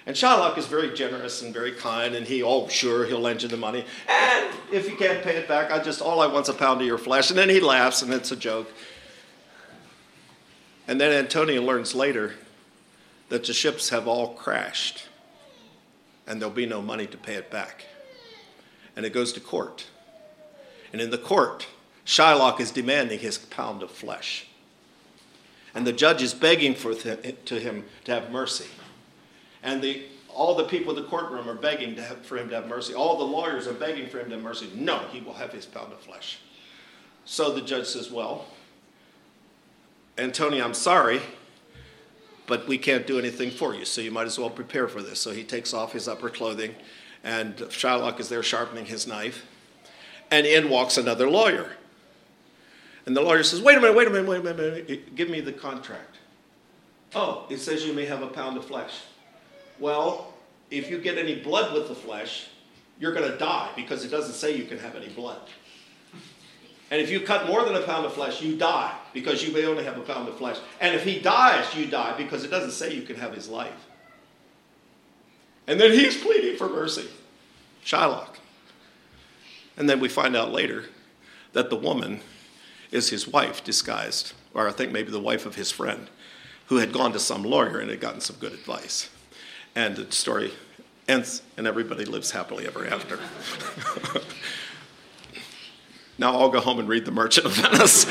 And 0.05 0.15
Shylock 0.15 0.57
is 0.57 0.67
very 0.67 0.93
generous 0.93 1.41
and 1.41 1.53
very 1.53 1.73
kind, 1.73 2.15
and 2.15 2.25
he, 2.25 2.41
oh, 2.41 2.67
sure, 2.69 3.05
he'll 3.05 3.19
lend 3.19 3.43
you 3.43 3.49
the 3.49 3.57
money. 3.57 3.83
And 4.07 4.55
if 4.71 4.89
you 4.89 4.95
can't 4.95 5.21
pay 5.21 5.35
it 5.35 5.47
back, 5.47 5.71
I 5.71 5.79
just, 5.79 6.01
all 6.01 6.21
I 6.21 6.27
want's 6.27 6.49
a 6.49 6.53
pound 6.53 6.79
of 6.79 6.87
your 6.87 6.97
flesh. 6.97 7.29
And 7.29 7.37
then 7.37 7.49
he 7.49 7.59
laughs, 7.59 8.01
and 8.01 8.13
it's 8.13 8.31
a 8.31 8.35
joke. 8.35 8.71
And 10.87 10.99
then 10.99 11.11
Antonio 11.11 11.61
learns 11.61 11.93
later 11.93 12.35
that 13.29 13.45
the 13.45 13.53
ships 13.53 13.89
have 13.89 14.07
all 14.07 14.33
crashed 14.35 15.07
and 16.27 16.41
there'll 16.41 16.53
be 16.53 16.65
no 16.65 16.81
money 16.81 17.07
to 17.07 17.17
pay 17.17 17.35
it 17.35 17.49
back. 17.49 17.85
And 18.95 19.05
it 19.05 19.13
goes 19.13 19.31
to 19.33 19.39
court. 19.39 19.85
And 20.91 21.01
in 21.01 21.09
the 21.09 21.17
court, 21.17 21.67
Shylock 22.05 22.59
is 22.59 22.71
demanding 22.71 23.19
his 23.19 23.37
pound 23.37 23.81
of 23.81 23.91
flesh. 23.91 24.46
And 25.75 25.85
the 25.85 25.93
judge 25.93 26.21
is 26.21 26.33
begging 26.33 26.73
for 26.73 26.93
th- 26.93 27.35
to 27.45 27.59
him 27.59 27.85
to 28.05 28.13
have 28.13 28.31
mercy. 28.31 28.67
And 29.63 29.81
the, 29.81 30.03
all 30.33 30.55
the 30.55 30.63
people 30.63 30.95
in 30.95 31.03
the 31.03 31.09
courtroom 31.09 31.49
are 31.49 31.55
begging 31.55 31.95
have, 31.97 32.25
for 32.25 32.37
him 32.37 32.49
to 32.49 32.55
have 32.55 32.67
mercy. 32.67 32.93
All 32.93 33.17
the 33.17 33.23
lawyers 33.23 33.67
are 33.67 33.73
begging 33.73 34.07
for 34.07 34.19
him 34.19 34.29
to 34.29 34.35
have 34.35 34.43
mercy. 34.43 34.69
No, 34.73 34.99
he 35.11 35.19
will 35.19 35.33
have 35.33 35.51
his 35.51 35.65
pound 35.65 35.91
of 35.93 35.99
flesh. 35.99 36.39
So 37.25 37.53
the 37.53 37.61
judge 37.61 37.87
says, 37.87 38.09
Well, 38.09 38.45
Antonio, 40.17 40.63
I'm 40.63 40.73
sorry, 40.73 41.21
but 42.47 42.67
we 42.67 42.77
can't 42.77 43.05
do 43.05 43.19
anything 43.19 43.51
for 43.51 43.75
you, 43.75 43.85
so 43.85 44.01
you 44.01 44.09
might 44.09 44.25
as 44.25 44.39
well 44.39 44.49
prepare 44.49 44.87
for 44.87 45.01
this. 45.01 45.19
So 45.19 45.31
he 45.31 45.43
takes 45.43 45.73
off 45.73 45.91
his 45.91 46.07
upper 46.07 46.29
clothing, 46.29 46.73
and 47.23 47.55
Shylock 47.55 48.19
is 48.19 48.29
there 48.29 48.41
sharpening 48.41 48.85
his 48.85 49.05
knife, 49.05 49.45
and 50.31 50.47
in 50.47 50.69
walks 50.69 50.97
another 50.97 51.29
lawyer. 51.29 51.73
And 53.07 53.15
the 53.15 53.21
lawyer 53.21 53.41
says, 53.41 53.61
Wait 53.61 53.77
a 53.77 53.79
minute, 53.79 53.95
wait 53.95 54.07
a 54.07 54.09
minute, 54.09 54.27
wait 54.27 54.39
a 54.39 54.53
minute, 54.53 55.15
give 55.15 55.29
me 55.29 55.39
the 55.39 55.53
contract. 55.53 56.17
Oh, 57.15 57.45
it 57.49 57.59
says 57.59 57.85
you 57.85 57.93
may 57.93 58.03
have 58.03 58.21
a 58.21 58.27
pound 58.27 58.57
of 58.57 58.65
flesh. 58.65 59.01
Well, 59.79 60.33
if 60.69 60.89
you 60.89 60.97
get 60.97 61.17
any 61.17 61.35
blood 61.35 61.73
with 61.73 61.87
the 61.87 61.95
flesh, 61.95 62.49
you're 62.99 63.13
going 63.13 63.31
to 63.31 63.37
die 63.37 63.71
because 63.77 64.03
it 64.03 64.09
doesn't 64.09 64.33
say 64.33 64.57
you 64.57 64.65
can 64.65 64.77
have 64.79 64.93
any 64.97 65.07
blood. 65.07 65.39
And 66.91 66.99
if 67.01 67.09
you 67.09 67.21
cut 67.21 67.47
more 67.47 67.63
than 67.63 67.75
a 67.75 67.81
pound 67.81 68.05
of 68.05 68.13
flesh, 68.13 68.41
you 68.41 68.57
die 68.57 68.93
because 69.13 69.41
you 69.41 69.53
may 69.53 69.65
only 69.65 69.85
have 69.85 69.97
a 69.97 70.01
pound 70.01 70.27
of 70.27 70.37
flesh. 70.37 70.57
And 70.81 70.93
if 70.93 71.05
he 71.05 71.19
dies, 71.19 71.73
you 71.75 71.85
die 71.85 72.13
because 72.17 72.43
it 72.43 72.51
doesn't 72.51 72.71
say 72.71 72.93
you 72.93 73.03
can 73.03 73.15
have 73.15 73.33
his 73.33 73.47
life. 73.47 73.87
And 75.65 75.79
then 75.79 75.93
he's 75.93 76.21
pleading 76.21 76.57
for 76.57 76.67
mercy. 76.67 77.07
Shylock. 77.85 78.35
And 79.77 79.89
then 79.89 80.01
we 80.01 80.09
find 80.09 80.35
out 80.35 80.51
later 80.51 80.85
that 81.53 81.69
the 81.69 81.77
woman 81.77 82.19
is 82.91 83.09
his 83.09 83.27
wife 83.27 83.63
disguised, 83.63 84.33
or 84.53 84.67
I 84.67 84.71
think 84.71 84.91
maybe 84.91 85.11
the 85.11 85.19
wife 85.19 85.45
of 85.45 85.55
his 85.55 85.71
friend, 85.71 86.09
who 86.67 86.77
had 86.77 86.91
gone 86.91 87.13
to 87.13 87.19
some 87.19 87.43
lawyer 87.43 87.79
and 87.79 87.89
had 87.89 87.99
gotten 87.99 88.21
some 88.21 88.37
good 88.37 88.53
advice. 88.53 89.09
And 89.75 89.95
the 89.95 90.11
story 90.11 90.51
ends, 91.07 91.41
and 91.55 91.67
everybody 91.67 92.05
lives 92.05 92.31
happily 92.31 92.67
ever 92.67 92.85
after. 92.87 93.19
now 96.17 96.33
I'll 96.33 96.49
go 96.49 96.59
home 96.59 96.79
and 96.79 96.87
read 96.87 97.05
The 97.05 97.11
Merchant 97.11 97.45
of 97.45 97.53
Venice. 97.53 98.05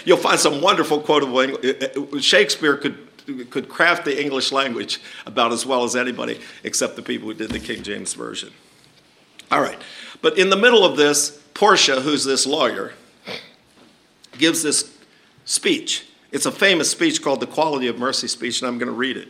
You'll 0.04 0.18
find 0.18 0.38
some 0.38 0.60
wonderful 0.60 1.00
quotable 1.00 1.40
English. 1.40 1.64
Eh, 1.64 1.88
eh, 1.94 2.20
Shakespeare 2.20 2.76
could 2.76 3.08
could 3.50 3.68
craft 3.68 4.06
the 4.06 4.22
English 4.22 4.52
language 4.52 5.00
about 5.26 5.52
as 5.52 5.66
well 5.66 5.84
as 5.84 5.94
anybody, 5.94 6.40
except 6.64 6.96
the 6.96 7.02
people 7.02 7.28
who 7.28 7.34
did 7.34 7.50
the 7.50 7.60
King 7.60 7.82
James 7.82 8.14
Version. 8.14 8.50
All 9.50 9.60
right. 9.60 9.78
But 10.20 10.38
in 10.38 10.50
the 10.50 10.56
middle 10.56 10.84
of 10.84 10.96
this, 10.96 11.42
Portia, 11.54 12.00
who's 12.00 12.24
this 12.24 12.46
lawyer, 12.46 12.92
gives 14.36 14.62
this 14.62 14.96
speech. 15.44 16.06
It's 16.30 16.46
a 16.46 16.52
famous 16.52 16.90
speech 16.90 17.22
called 17.22 17.40
the 17.40 17.46
Quality 17.46 17.88
of 17.88 17.98
Mercy 17.98 18.28
speech, 18.28 18.60
and 18.60 18.68
I'm 18.68 18.78
going 18.78 18.88
to 18.88 18.92
read 18.92 19.16
it. 19.16 19.28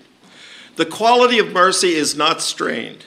The 0.76 0.86
quality 0.86 1.41
of 1.41 1.53
mercy 1.53 1.95
is 1.95 2.16
not 2.16 2.41
strained, 2.41 3.05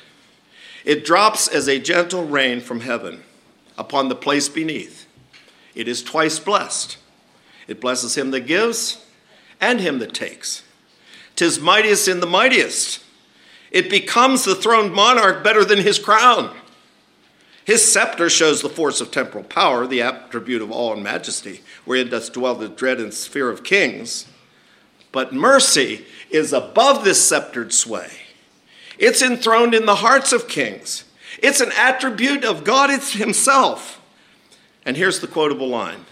it 0.84 1.06
drops 1.06 1.48
as 1.48 1.70
a 1.70 1.80
gentle 1.80 2.26
rain 2.26 2.60
from 2.60 2.82
heaven 2.82 3.24
upon 3.78 4.10
the 4.10 4.16
place 4.16 4.50
beneath. 4.50 5.08
It 5.76 5.88
is 5.88 6.04
twice 6.04 6.40
blessed. 6.40 6.98
It 7.68 7.80
blesses 7.80 8.18
him 8.18 8.32
that 8.32 8.42
gives 8.42 9.06
and 9.62 9.80
him 9.80 10.00
that 10.00 10.14
takes. 10.14 10.64
Tis 11.36 11.60
mightiest 11.60 12.08
in 12.08 12.20
the 12.20 12.28
mightiest. 12.28 13.02
It 13.72 13.90
becomes 13.90 14.44
the 14.44 14.56
throned 14.56 14.94
monarch 14.94 15.44
better 15.44 15.64
than 15.64 15.80
his 15.80 15.98
crown. 15.98 16.54
His 17.72 17.90
scepter 17.90 18.30
shows 18.30 18.62
the 18.62 18.68
force 18.68 19.00
of 19.00 19.12
temporal 19.12 19.46
power, 19.46 19.88
the 19.88 20.02
attribute 20.02 20.62
of 20.62 20.74
awe 20.74 20.92
and 20.92 21.02
majesty, 21.02 21.62
wherein 21.86 22.10
doth 22.10 22.34
dwell 22.34 22.54
the 22.54 22.68
dread 22.68 23.00
and 23.00 23.14
fear 23.14 23.50
of 23.50 23.64
kings. 23.64 24.26
But 25.14 25.32
mercy 25.32 26.06
is 26.30 26.52
above 26.52 27.06
this 27.06 27.26
sceptered 27.26 27.72
sway. 27.72 28.12
It's 29.00 29.22
enthroned 29.22 29.74
in 29.74 29.86
the 29.86 29.96
hearts 29.96 30.34
of 30.34 30.50
kings. 30.50 31.06
It's 31.42 31.62
an 31.62 31.72
attribute 31.78 32.44
of 32.44 32.66
God 32.66 32.90
it's 32.90 33.14
Himself. 33.14 34.02
And 34.86 34.98
here's 34.98 35.22
the 35.22 35.28
quotable 35.28 35.70
line 35.70 36.06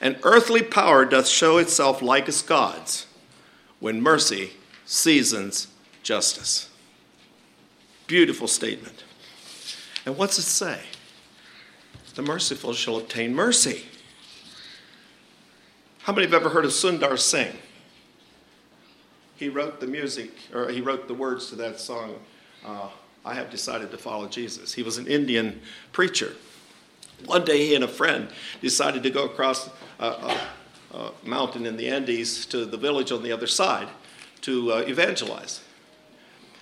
An 0.00 0.16
earthly 0.24 0.62
power 0.62 1.04
doth 1.04 1.28
show 1.28 1.58
itself 1.58 2.02
like 2.02 2.28
as 2.28 2.42
God's 2.42 3.06
when 3.78 4.02
mercy 4.02 4.54
seasons 4.84 5.68
justice. 6.02 6.68
Beautiful 8.08 8.48
statement. 8.48 9.04
And 10.04 10.16
what's 10.16 10.36
it 10.36 10.42
say? 10.42 10.80
The 12.16 12.22
merciful 12.22 12.72
shall 12.72 12.96
obtain 12.96 13.34
mercy. 13.34 13.84
How 16.04 16.14
many 16.14 16.26
have 16.26 16.32
ever 16.32 16.48
heard 16.48 16.64
of 16.64 16.70
Sundar 16.70 17.18
Singh? 17.18 17.58
He 19.36 19.50
wrote 19.50 19.80
the 19.80 19.86
music, 19.86 20.30
or 20.54 20.70
he 20.70 20.80
wrote 20.80 21.08
the 21.08 21.14
words 21.14 21.50
to 21.50 21.56
that 21.56 21.78
song, 21.78 22.14
uh, 22.64 22.88
I 23.22 23.34
Have 23.34 23.50
Decided 23.50 23.90
to 23.90 23.98
Follow 23.98 24.28
Jesus. 24.28 24.72
He 24.72 24.82
was 24.82 24.96
an 24.96 25.06
Indian 25.06 25.60
preacher. 25.92 26.32
One 27.26 27.44
day 27.44 27.66
he 27.66 27.74
and 27.74 27.84
a 27.84 27.88
friend 27.88 28.30
decided 28.62 29.02
to 29.02 29.10
go 29.10 29.26
across 29.26 29.68
a, 29.98 30.06
a, 30.06 30.40
a 30.94 31.12
mountain 31.22 31.66
in 31.66 31.76
the 31.76 31.88
Andes 31.88 32.46
to 32.46 32.64
the 32.64 32.78
village 32.78 33.12
on 33.12 33.22
the 33.22 33.32
other 33.32 33.46
side 33.46 33.88
to 34.40 34.72
uh, 34.72 34.76
evangelize. 34.86 35.60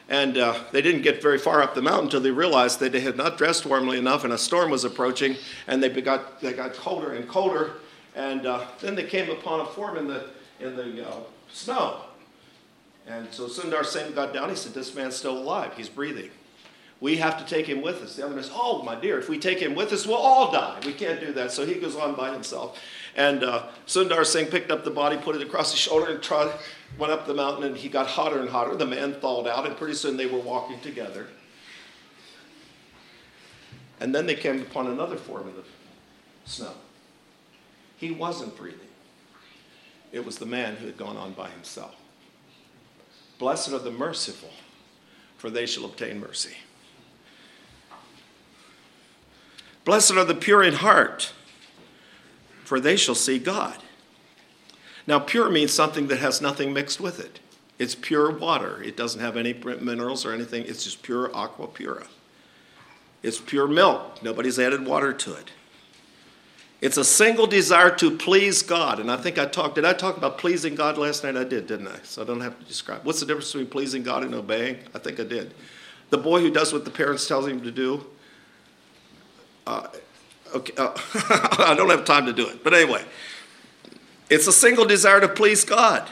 And 0.09 0.37
uh, 0.37 0.59
they 0.71 0.83
didn't 0.83 1.03
get 1.03 1.23
very 1.23 1.39
far 1.39 1.63
up 1.63 1.75
the 1.75 1.81
mountain 1.81 2.07
until 2.07 2.21
they 2.21 2.31
realized 2.31 2.79
that 2.81 2.93
they 2.93 3.01
had 3.01 3.17
not 3.17 3.39
dressed 3.39 3.65
warmly 3.65 3.99
enough 3.99 4.25
and 4.25 4.33
a 4.33 4.39
storm 4.39 4.71
was 4.71 4.85
approaching, 4.85 5.37
and 5.67 5.83
they 5.83 5.89
got, 5.89 6.41
they 6.41 6.53
got 6.53 6.75
colder 6.75 7.15
and 7.15 7.27
colder. 7.27 7.73
And 8.15 8.47
uh, 8.47 8.67
then 8.81 8.95
they 8.95 9.05
came 9.05 9.31
upon 9.31 9.61
a 9.61 9.67
form 9.67 9.97
in 9.97 10.07
the, 10.07 10.27
in 10.61 10.77
the 10.77 11.09
uh, 11.09 11.21
snow. 11.51 12.03
And 13.07 13.33
so 13.33 13.49
Sundar 13.49 13.85
Singh 13.85 14.15
got 14.15 14.33
down. 14.33 14.49
He 14.49 14.57
said, 14.57 14.73
This 14.73 14.95
man's 14.95 15.17
still 15.17 15.37
alive. 15.37 15.73
He's 15.77 15.89
breathing. 15.89 16.31
We 17.01 17.17
have 17.17 17.39
to 17.39 17.45
take 17.45 17.67
him 17.67 17.83
with 17.83 18.03
us. 18.03 18.17
The 18.17 18.25
other 18.25 18.35
man 18.35 18.45
says, 18.45 18.53
Oh, 18.55 18.83
my 18.83 18.95
dear, 18.95 19.19
if 19.19 19.29
we 19.29 19.39
take 19.39 19.59
him 19.59 19.75
with 19.75 19.93
us, 19.93 20.07
we'll 20.07 20.17
all 20.17 20.53
die. 20.53 20.81
We 20.87 20.93
can't 20.93 21.21
do 21.21 21.33
that. 21.35 21.51
So 21.51 21.67
he 21.67 21.75
goes 21.75 21.97
on 21.97 22.15
by 22.15 22.33
himself. 22.33 22.81
And 23.17 23.45
uh, 23.45 23.67
Sundar 23.87 24.25
Singh 24.25 24.47
picked 24.47 24.71
up 24.71 24.85
the 24.85 24.91
body, 24.91 25.19
put 25.19 25.37
it 25.37 25.43
across 25.43 25.71
his 25.71 25.81
shoulder, 25.81 26.11
and 26.11 26.23
trod, 26.23 26.53
went 26.99 27.13
up 27.13 27.27
the 27.27 27.35
mountain. 27.35 27.65
And 27.65 27.77
he 27.77 27.89
got 27.89 28.07
hotter 28.07 28.41
and 28.41 28.49
hotter. 28.49 28.77
The 28.77 28.87
man 28.87 29.15
thawed 29.15 29.47
out, 29.47 29.67
and 29.67 29.77
pretty 29.77 29.95
soon 29.95 30.17
they 30.17 30.27
were 30.27 30.39
walking 30.39 30.81
together. 30.81 31.29
And 34.01 34.15
then 34.15 34.27
they 34.27 34.35
came 34.35 34.61
upon 34.61 34.89
another 34.89 35.17
form 35.17 35.49
of 35.49 35.57
the 35.57 35.63
snow. 36.45 36.73
He 37.97 38.11
wasn't 38.11 38.57
breathing, 38.57 38.81
it 40.13 40.27
was 40.27 40.39
the 40.39 40.47
man 40.47 40.77
who 40.77 40.87
had 40.87 40.97
gone 40.97 41.17
on 41.17 41.33
by 41.33 41.49
himself. 41.49 41.95
Blessed 43.39 43.73
are 43.73 43.79
the 43.79 43.91
merciful, 43.91 44.51
for 45.37 45.49
they 45.49 45.67
shall 45.67 45.85
obtain 45.85 46.21
mercy. 46.21 46.57
Blessed 49.85 50.13
are 50.13 50.25
the 50.25 50.35
pure 50.35 50.63
in 50.63 50.75
heart, 50.75 51.33
for 52.65 52.81
they 52.81 52.97
shall 52.97 53.15
see 53.15 53.39
God. 53.39 53.84
Now, 55.07 55.19
pure 55.19 55.51
means 55.51 55.73
something 55.73 56.09
that 56.09 56.19
has 56.19 56.41
nothing 56.41 56.73
mixed 56.73 57.01
with 57.01 57.21
it. 57.21 57.41
It's 57.79 57.95
pure 57.95 58.31
water. 58.31 58.83
It 58.83 58.97
doesn't 58.97 59.21
have 59.21 59.37
any 59.37 59.53
minerals 59.53 60.25
or 60.25 60.33
anything. 60.33 60.65
It's 60.67 60.85
just 60.85 61.03
pure 61.03 61.35
aqua 61.35 61.67
pura. 61.67 62.07
It's 63.23 63.41
pure 63.41 63.67
milk. 63.67 64.23
Nobody's 64.23 64.59
added 64.59 64.87
water 64.87 65.13
to 65.13 65.35
it. 65.35 65.51
It's 66.81 66.99
a 66.99 67.05
single 67.05 67.47
desire 67.47 67.91
to 67.97 68.11
please 68.11 68.63
God. 68.63 69.01
And 69.01 69.11
I 69.11 69.17
think 69.17 69.39
I 69.39 69.47
talked, 69.47 69.77
did 69.77 69.87
I 69.87 69.95
talk 69.95 70.19
about 70.19 70.37
pleasing 70.37 70.75
God 70.75 70.99
last 70.99 71.25
night? 71.25 71.37
I 71.37 71.45
did, 71.45 71.67
didn't 71.67 71.89
I? 71.89 71.99
So 72.03 72.21
I 72.21 72.27
don't 72.27 72.43
have 72.43 72.59
to 72.59 72.65
describe. 72.67 73.05
What's 73.05 73.21
the 73.21 73.27
difference 73.27 73.51
between 73.53 73.69
pleasing 73.69 74.03
God 74.03 74.23
and 74.23 74.35
obeying? 74.35 74.77
I 74.95 74.99
think 74.99 75.19
I 75.19 75.25
did. 75.25 75.55
The 76.11 76.19
boy 76.19 76.41
who 76.41 76.51
does 76.51 76.73
what 76.73 76.85
the 76.85 76.91
parents 76.91 77.27
tell 77.27 77.45
him 77.47 77.63
to 77.63 77.71
do. 77.71 78.05
Uh, 79.67 79.89
okay, 80.55 80.75
uh, 80.77 80.93
I 81.59 81.75
don't 81.75 81.89
have 81.89 82.05
time 82.05 82.27
to 82.27 82.33
do 82.35 82.47
it. 82.49 82.63
But 82.63 82.75
anyway, 82.75 83.03
it's 84.31 84.47
a 84.47 84.53
single 84.53 84.85
desire 84.85 85.21
to 85.21 85.29
please 85.29 85.65
God. 85.65 86.09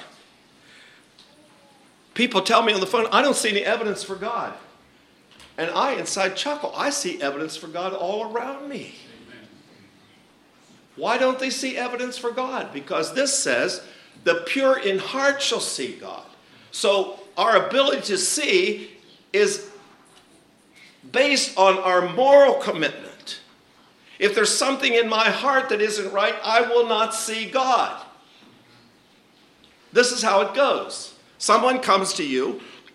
People 2.14 2.42
tell 2.42 2.62
me 2.62 2.72
on 2.72 2.80
the 2.80 2.86
phone, 2.86 3.06
I 3.10 3.22
don't 3.22 3.36
see 3.36 3.50
any 3.50 3.62
evidence 3.62 4.02
for 4.02 4.16
God. 4.16 4.52
And 5.56 5.70
I 5.70 5.94
inside 5.94 6.36
chuckle. 6.36 6.72
I 6.76 6.90
see 6.90 7.20
evidence 7.22 7.56
for 7.56 7.68
God 7.68 7.92
all 7.92 8.32
around 8.32 8.68
me. 8.68 8.94
Why 10.96 11.16
don't 11.18 11.38
they 11.38 11.50
see 11.50 11.76
evidence 11.76 12.18
for 12.18 12.30
God? 12.30 12.72
Because 12.72 13.14
this 13.14 13.36
says, 13.36 13.82
the 14.24 14.44
pure 14.46 14.78
in 14.78 14.98
heart 14.98 15.40
shall 15.40 15.60
see 15.60 15.94
God. 15.94 16.24
So 16.70 17.20
our 17.36 17.66
ability 17.66 18.02
to 18.02 18.18
see 18.18 18.90
is 19.32 19.70
based 21.10 21.56
on 21.56 21.78
our 21.78 22.12
moral 22.12 22.54
commitment. 22.54 23.40
If 24.18 24.34
there's 24.34 24.54
something 24.54 24.92
in 24.92 25.08
my 25.08 25.30
heart 25.30 25.70
that 25.70 25.80
isn't 25.80 26.12
right, 26.12 26.34
I 26.44 26.62
will 26.62 26.86
not 26.86 27.14
see 27.14 27.50
God. 27.50 28.01
This 29.92 30.12
is 30.12 30.22
how 30.22 30.40
it 30.42 30.54
goes. 30.54 31.14
Someone 31.38 31.80
comes 31.80 32.14
to 32.14 32.24
you 32.24 32.60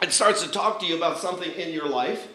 and 0.00 0.10
starts 0.10 0.42
to 0.42 0.50
talk 0.50 0.80
to 0.80 0.86
you 0.86 0.96
about 0.96 1.18
something 1.18 1.50
in 1.52 1.72
your 1.72 1.88
life. 1.88 2.28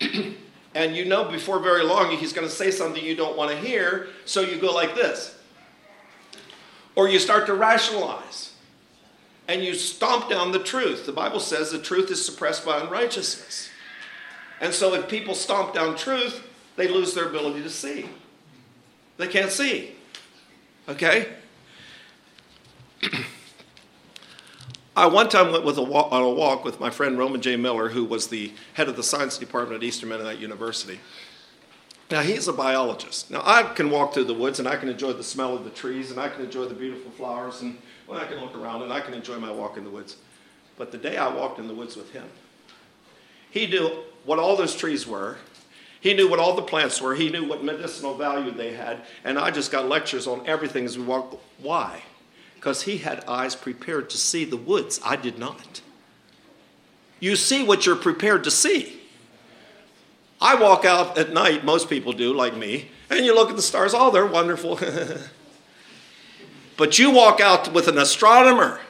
and 0.74 0.96
you 0.96 1.04
know 1.04 1.24
before 1.24 1.58
very 1.60 1.84
long 1.84 2.16
he's 2.16 2.32
going 2.32 2.46
to 2.46 2.52
say 2.52 2.70
something 2.70 3.02
you 3.02 3.14
don't 3.14 3.36
want 3.36 3.50
to 3.50 3.56
hear, 3.56 4.08
so 4.24 4.40
you 4.40 4.58
go 4.58 4.72
like 4.72 4.94
this. 4.94 5.38
Or 6.96 7.08
you 7.08 7.18
start 7.18 7.46
to 7.46 7.54
rationalize 7.54 8.52
and 9.46 9.62
you 9.62 9.74
stomp 9.74 10.28
down 10.28 10.52
the 10.52 10.58
truth. 10.58 11.06
The 11.06 11.12
Bible 11.12 11.40
says 11.40 11.70
the 11.70 11.78
truth 11.78 12.10
is 12.10 12.24
suppressed 12.24 12.64
by 12.64 12.80
unrighteousness. 12.80 13.68
And 14.60 14.72
so 14.72 14.94
if 14.94 15.08
people 15.08 15.34
stomp 15.34 15.74
down 15.74 15.96
truth, 15.96 16.46
they 16.76 16.88
lose 16.88 17.14
their 17.14 17.28
ability 17.28 17.62
to 17.62 17.70
see. 17.70 18.08
They 19.16 19.28
can't 19.28 19.50
see. 19.50 19.94
Okay? 20.88 21.28
I 24.96 25.06
one 25.06 25.28
time 25.28 25.52
went 25.52 25.76
a 25.76 25.82
walk, 25.82 26.12
on 26.12 26.22
a 26.22 26.30
walk 26.30 26.64
with 26.64 26.78
my 26.78 26.90
friend 26.90 27.18
Roman 27.18 27.40
J. 27.40 27.56
Miller, 27.56 27.88
who 27.88 28.04
was 28.04 28.28
the 28.28 28.52
head 28.74 28.88
of 28.88 28.96
the 28.96 29.02
science 29.02 29.38
department 29.38 29.82
at 29.82 29.86
Eastern 29.86 30.10
Mennonite 30.10 30.38
University. 30.38 31.00
Now, 32.10 32.20
he's 32.20 32.46
a 32.48 32.52
biologist. 32.52 33.30
Now, 33.30 33.42
I 33.44 33.62
can 33.62 33.90
walk 33.90 34.14
through 34.14 34.24
the 34.24 34.34
woods 34.34 34.58
and 34.58 34.68
I 34.68 34.76
can 34.76 34.88
enjoy 34.88 35.14
the 35.14 35.24
smell 35.24 35.56
of 35.56 35.64
the 35.64 35.70
trees 35.70 36.10
and 36.10 36.20
I 36.20 36.28
can 36.28 36.44
enjoy 36.44 36.66
the 36.66 36.74
beautiful 36.74 37.10
flowers 37.10 37.62
and 37.62 37.78
well, 38.06 38.20
I 38.20 38.26
can 38.26 38.38
look 38.38 38.54
around 38.54 38.82
and 38.82 38.92
I 38.92 39.00
can 39.00 39.14
enjoy 39.14 39.38
my 39.38 39.50
walk 39.50 39.76
in 39.76 39.84
the 39.84 39.90
woods. 39.90 40.16
But 40.76 40.92
the 40.92 40.98
day 40.98 41.16
I 41.16 41.28
walked 41.28 41.58
in 41.58 41.66
the 41.66 41.74
woods 41.74 41.96
with 41.96 42.12
him, 42.12 42.24
he 43.50 43.66
knew 43.66 44.04
what 44.24 44.38
all 44.38 44.56
those 44.56 44.76
trees 44.76 45.06
were. 45.06 45.38
He 46.00 46.12
knew 46.12 46.28
what 46.28 46.38
all 46.38 46.54
the 46.54 46.62
plants 46.62 47.00
were. 47.00 47.14
He 47.14 47.30
knew 47.30 47.48
what 47.48 47.64
medicinal 47.64 48.14
value 48.14 48.50
they 48.50 48.74
had. 48.74 49.02
And 49.24 49.38
I 49.38 49.50
just 49.50 49.72
got 49.72 49.88
lectures 49.88 50.26
on 50.26 50.46
everything 50.46 50.84
as 50.84 50.98
we 50.98 51.04
walked. 51.04 51.36
Why? 51.58 52.02
Because 52.64 52.84
he 52.84 52.96
had 52.96 53.22
eyes 53.26 53.54
prepared 53.54 54.08
to 54.08 54.16
see 54.16 54.42
the 54.42 54.56
woods. 54.56 54.98
I 55.04 55.16
did 55.16 55.38
not. 55.38 55.82
You 57.20 57.36
see 57.36 57.62
what 57.62 57.84
you're 57.84 57.94
prepared 57.94 58.42
to 58.44 58.50
see. 58.50 59.02
I 60.40 60.54
walk 60.54 60.86
out 60.86 61.18
at 61.18 61.30
night, 61.30 61.62
most 61.62 61.90
people 61.90 62.14
do, 62.14 62.32
like 62.32 62.56
me, 62.56 62.88
and 63.10 63.26
you 63.26 63.34
look 63.34 63.50
at 63.50 63.56
the 63.56 63.60
stars, 63.60 63.92
oh, 63.94 64.10
they're 64.10 64.24
wonderful. 64.24 64.80
but 66.78 66.98
you 66.98 67.10
walk 67.10 67.38
out 67.38 67.70
with 67.74 67.86
an 67.86 67.98
astronomer, 67.98 68.80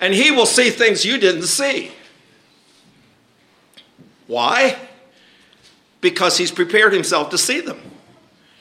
and 0.00 0.12
he 0.12 0.32
will 0.32 0.44
see 0.44 0.70
things 0.70 1.04
you 1.04 1.16
didn't 1.16 1.46
see. 1.46 1.92
Why? 4.26 4.76
Because 6.00 6.38
he's 6.38 6.50
prepared 6.50 6.92
himself 6.92 7.30
to 7.30 7.38
see 7.38 7.60
them. 7.60 7.80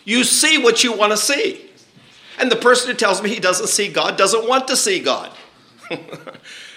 You 0.05 0.23
see 0.23 0.59
what 0.59 0.83
you 0.83 0.93
want 0.93 1.13
to 1.13 1.17
see. 1.17 1.66
And 2.37 2.51
the 2.51 2.55
person 2.55 2.91
who 2.91 2.95
tells 2.95 3.21
me 3.21 3.29
he 3.29 3.39
doesn't 3.39 3.67
see 3.67 3.87
God 3.87 4.17
doesn't 4.17 4.47
want 4.47 4.67
to 4.67 4.75
see 4.75 4.99
God. 4.99 5.31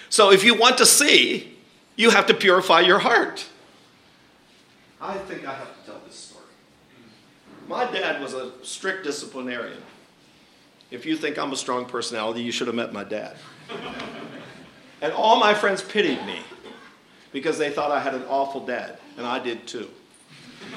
so 0.09 0.33
if 0.33 0.45
you 0.45 0.55
want 0.55 0.79
to 0.79 0.87
see, 0.87 1.57
you 1.97 2.11
have 2.11 2.27
to 2.27 2.35
purify 2.35 2.81
your 2.81 2.99
heart. 2.99 3.47
I 5.01 5.19
think 5.19 5.47
I 5.47 5.55
have 5.55 5.81
to 5.81 5.91
tell 5.91 6.01
this 6.07 6.17
story. 6.17 6.45
My 7.69 7.91
dad 7.91 8.23
was 8.23 8.35
a 8.35 8.53
strict 8.63 9.05
disciplinarian. 9.05 9.83
If 10.91 11.07
you 11.07 11.17
think 11.17 11.39
I'm 11.39 11.53
a 11.53 11.57
strong 11.57 11.85
personality, 11.85 12.43
you 12.43 12.53
should 12.53 12.67
have 12.67 12.77
met 12.77 12.93
my 12.93 13.05
dad. 13.05 13.37
and 15.03 15.13
all 15.13 15.39
my 15.39 15.55
friends 15.55 15.83
pitied 15.83 16.25
me 16.27 16.41
because 17.33 17.59
they 17.59 17.71
thought 17.71 17.91
I 17.91 18.01
had 18.01 18.15
an 18.15 18.25
awful 18.29 18.67
dad, 18.67 18.99
and 19.17 19.27
I 19.27 19.39
did 19.39 19.67
too. 19.67 19.89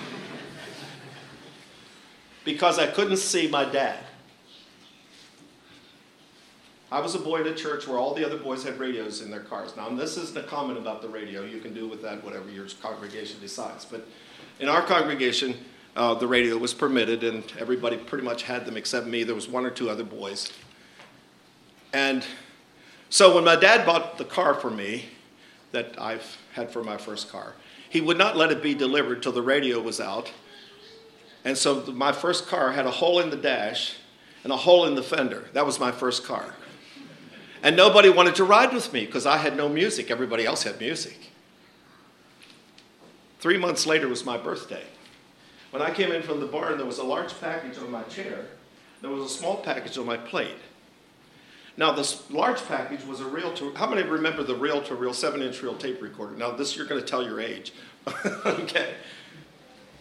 because 2.46 2.78
I 2.78 2.88
couldn't 2.88 3.18
see 3.18 3.48
my 3.48 3.66
dad. 3.66 3.98
I 6.94 7.00
was 7.00 7.16
a 7.16 7.20
boy 7.20 7.42
in 7.42 7.48
a 7.48 7.56
church 7.56 7.88
where 7.88 7.98
all 7.98 8.14
the 8.14 8.24
other 8.24 8.38
boys 8.38 8.64
had 8.64 8.78
radios 8.78 9.22
in 9.22 9.32
their 9.32 9.40
cars. 9.40 9.76
Now, 9.76 9.90
this 9.90 10.16
isn't 10.16 10.38
a 10.38 10.44
comment 10.44 10.78
about 10.78 11.02
the 11.02 11.10
radio. 11.10 11.44
You 11.44 11.60
can 11.60 11.74
do 11.74 11.88
with 11.88 12.04
that 12.04 12.24
whatever 12.24 12.48
your 12.52 12.68
congregation 12.84 13.40
decides. 13.42 13.84
But 13.84 14.08
in 14.60 14.70
our 14.70 14.84
congregation, 14.84 15.56
uh, 15.96 16.14
the 16.14 16.28
radio 16.28 16.56
was 16.56 16.72
permitted, 16.72 17.24
and 17.24 17.44
everybody 17.58 17.98
pretty 17.98 18.24
much 18.24 18.44
had 18.44 18.68
them 18.68 18.78
except 18.78 19.08
me. 19.08 19.24
There 19.24 19.34
was 19.34 19.50
one 19.50 19.66
or 19.66 19.72
two 19.72 19.90
other 19.90 20.04
boys. 20.04 20.54
And 21.94 22.24
so 23.10 23.34
when 23.34 23.44
my 23.44 23.56
dad 23.56 23.88
bought 23.88 24.20
the 24.20 24.26
car 24.26 24.54
for 24.54 24.70
me 24.70 25.06
that 25.72 26.00
I've 26.00 26.38
had 26.54 26.70
for 26.70 26.84
my 26.84 26.98
first 26.98 27.28
car, 27.28 27.56
he 27.90 28.02
would 28.02 28.20
not 28.20 28.38
let 28.38 28.52
it 28.52 28.62
be 28.62 28.76
delivered 28.76 29.24
till 29.24 29.32
the 29.32 29.42
radio 29.42 29.82
was 29.82 30.00
out. 30.00 30.32
And 31.44 31.58
so 31.58 31.92
my 31.92 32.12
first 32.12 32.46
car 32.46 32.72
had 32.72 32.86
a 32.86 32.92
hole 32.92 33.20
in 33.20 33.32
the 33.32 33.36
dash 33.36 33.96
and 34.44 34.54
a 34.54 34.58
hole 34.58 34.86
in 34.86 34.94
the 34.94 35.02
fender. 35.02 35.46
That 35.54 35.66
was 35.66 35.80
my 35.80 35.92
first 35.92 36.24
car. 36.24 36.54
And 37.64 37.78
nobody 37.78 38.10
wanted 38.10 38.36
to 38.36 38.44
ride 38.44 38.74
with 38.74 38.92
me 38.92 39.06
because 39.06 39.26
I 39.26 39.38
had 39.38 39.56
no 39.56 39.70
music. 39.70 40.12
Everybody 40.12 40.46
else 40.46 40.64
had 40.64 40.80
music. 40.80 41.18
Three 43.40 43.58
months 43.58 43.88
later 43.88 44.10
was 44.10 44.26
my 44.26 44.38
birthday. 44.38 44.84
When 45.72 45.82
I 45.82 45.92
came 45.92 46.12
in 46.12 46.22
from 46.22 46.42
the 46.42 46.46
barn, 46.46 46.78
there 46.78 46.86
was 46.86 47.00
a 47.00 47.04
large 47.04 47.40
package 47.40 47.78
on 47.78 47.90
my 47.90 48.04
chair. 48.04 48.46
There 49.02 49.10
was 49.10 49.32
a 49.32 49.34
small 49.34 49.58
package 49.58 49.98
on 49.98 50.06
my 50.06 50.18
plate. 50.18 50.58
Now, 51.78 51.94
this 51.94 52.30
large 52.30 52.64
package 52.68 53.04
was 53.06 53.22
a 53.22 53.26
reel 53.26 53.54
to, 53.56 53.74
how 53.76 53.90
many 53.90 54.04
remember 54.04 54.44
the 54.44 54.56
reel 54.56 54.82
to 54.84 54.96
reel, 54.96 55.14
seven 55.14 55.42
inch 55.42 55.64
reel 55.64 55.76
tape 55.76 56.02
recorder? 56.02 56.36
Now, 56.36 56.52
this 56.52 56.76
you're 56.76 56.86
going 56.86 57.02
to 57.02 57.08
tell 57.08 57.24
your 57.24 57.40
age. 57.40 57.74
okay. 58.46 58.94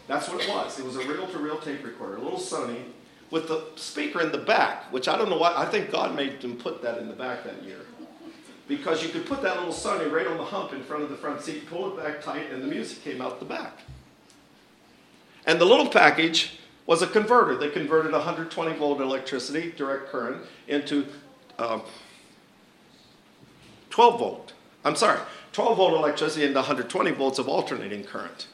That's 0.08 0.28
what 0.28 0.42
it 0.42 0.48
was. 0.50 0.78
It 0.80 0.84
was 0.84 0.96
a 0.96 1.06
reel 1.06 1.26
to 1.28 1.38
reel 1.38 1.58
tape 1.58 1.84
recorder, 1.84 2.16
a 2.16 2.20
little 2.20 2.40
Sony 2.40 2.82
with 3.32 3.48
the 3.48 3.64
speaker 3.76 4.20
in 4.20 4.30
the 4.30 4.38
back, 4.38 4.92
which 4.92 5.08
I 5.08 5.16
don't 5.16 5.30
know 5.30 5.38
why, 5.38 5.54
I 5.56 5.64
think 5.64 5.90
God 5.90 6.14
made 6.14 6.42
them 6.42 6.54
put 6.54 6.82
that 6.82 6.98
in 6.98 7.08
the 7.08 7.14
back 7.14 7.44
that 7.44 7.62
year. 7.62 7.78
Because 8.68 9.02
you 9.02 9.08
could 9.08 9.24
put 9.24 9.40
that 9.40 9.56
little 9.56 9.72
Sony 9.72 10.12
right 10.12 10.26
on 10.26 10.36
the 10.36 10.44
hump 10.44 10.74
in 10.74 10.82
front 10.82 11.02
of 11.02 11.08
the 11.08 11.16
front 11.16 11.40
seat, 11.40 11.66
pull 11.66 11.88
it 11.88 12.04
back 12.04 12.22
tight, 12.22 12.52
and 12.52 12.62
the 12.62 12.66
music 12.66 13.02
came 13.02 13.22
out 13.22 13.40
the 13.40 13.46
back. 13.46 13.78
And 15.46 15.58
the 15.58 15.64
little 15.64 15.88
package 15.88 16.58
was 16.86 17.00
a 17.00 17.06
converter. 17.06 17.56
They 17.56 17.70
converted 17.70 18.12
120 18.12 18.76
volt 18.76 19.00
electricity, 19.00 19.72
direct 19.76 20.08
current, 20.08 20.44
into 20.68 21.06
um, 21.58 21.82
12 23.88 24.18
volt. 24.18 24.52
I'm 24.84 24.94
sorry, 24.94 25.20
12 25.52 25.78
volt 25.78 25.94
electricity 25.94 26.44
into 26.44 26.58
120 26.58 27.10
volts 27.12 27.38
of 27.38 27.48
alternating 27.48 28.04
current. 28.04 28.46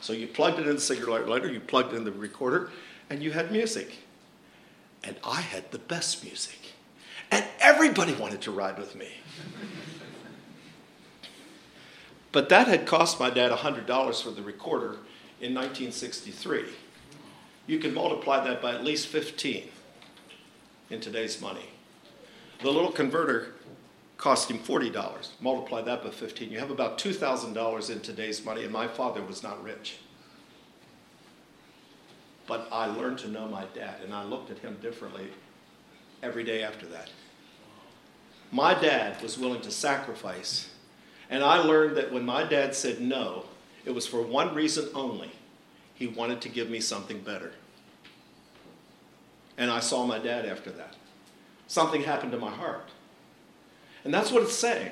So 0.00 0.12
you 0.12 0.28
plugged 0.28 0.60
it 0.60 0.68
in 0.68 0.76
the 0.76 0.80
cigarette 0.80 1.28
lighter, 1.28 1.50
you 1.50 1.58
plugged 1.58 1.94
in 1.94 2.04
the 2.04 2.12
recorder, 2.12 2.70
and 3.10 3.22
you 3.22 3.32
had 3.32 3.50
music 3.50 3.96
and 5.04 5.16
I 5.24 5.40
had 5.40 5.70
the 5.70 5.78
best 5.78 6.24
music. 6.24 6.58
And 7.30 7.44
everybody 7.60 8.12
wanted 8.12 8.40
to 8.42 8.50
ride 8.50 8.78
with 8.78 8.94
me. 8.96 9.08
but 12.32 12.48
that 12.48 12.68
had 12.68 12.86
cost 12.86 13.20
my 13.20 13.30
dad 13.30 13.52
$100 13.52 14.22
for 14.22 14.30
the 14.30 14.42
recorder 14.42 14.96
in 15.40 15.54
1963. 15.54 16.64
You 17.66 17.78
can 17.78 17.94
multiply 17.94 18.44
that 18.44 18.60
by 18.60 18.74
at 18.74 18.84
least 18.84 19.06
15 19.08 19.68
in 20.90 21.00
today's 21.00 21.40
money. 21.40 21.70
The 22.62 22.70
little 22.70 22.92
converter 22.92 23.54
cost 24.16 24.50
him 24.50 24.58
$40. 24.58 25.28
Multiply 25.40 25.82
that 25.82 26.04
by 26.04 26.10
15. 26.10 26.50
You 26.50 26.58
have 26.58 26.70
about 26.70 26.98
$2,000 26.98 27.90
in 27.90 28.00
today's 28.00 28.44
money, 28.44 28.64
and 28.64 28.72
my 28.72 28.86
father 28.86 29.22
was 29.22 29.42
not 29.42 29.62
rich. 29.62 29.98
But 32.50 32.66
I 32.72 32.86
learned 32.86 33.18
to 33.18 33.28
know 33.28 33.46
my 33.46 33.64
dad, 33.76 34.00
and 34.02 34.12
I 34.12 34.24
looked 34.24 34.50
at 34.50 34.58
him 34.58 34.76
differently 34.82 35.28
every 36.20 36.42
day 36.42 36.64
after 36.64 36.84
that. 36.86 37.08
My 38.50 38.74
dad 38.74 39.22
was 39.22 39.38
willing 39.38 39.60
to 39.60 39.70
sacrifice, 39.70 40.68
and 41.30 41.44
I 41.44 41.58
learned 41.58 41.96
that 41.96 42.12
when 42.12 42.26
my 42.26 42.42
dad 42.42 42.74
said 42.74 43.00
no, 43.00 43.44
it 43.84 43.92
was 43.92 44.04
for 44.04 44.20
one 44.20 44.52
reason 44.52 44.88
only 44.96 45.30
he 45.94 46.08
wanted 46.08 46.40
to 46.40 46.48
give 46.48 46.68
me 46.68 46.80
something 46.80 47.20
better. 47.20 47.52
And 49.56 49.70
I 49.70 49.78
saw 49.78 50.04
my 50.04 50.18
dad 50.18 50.44
after 50.44 50.72
that. 50.72 50.96
Something 51.68 52.02
happened 52.02 52.32
to 52.32 52.38
my 52.38 52.50
heart. 52.50 52.88
And 54.02 54.12
that's 54.12 54.32
what 54.32 54.42
it's 54.42 54.58
saying. 54.58 54.90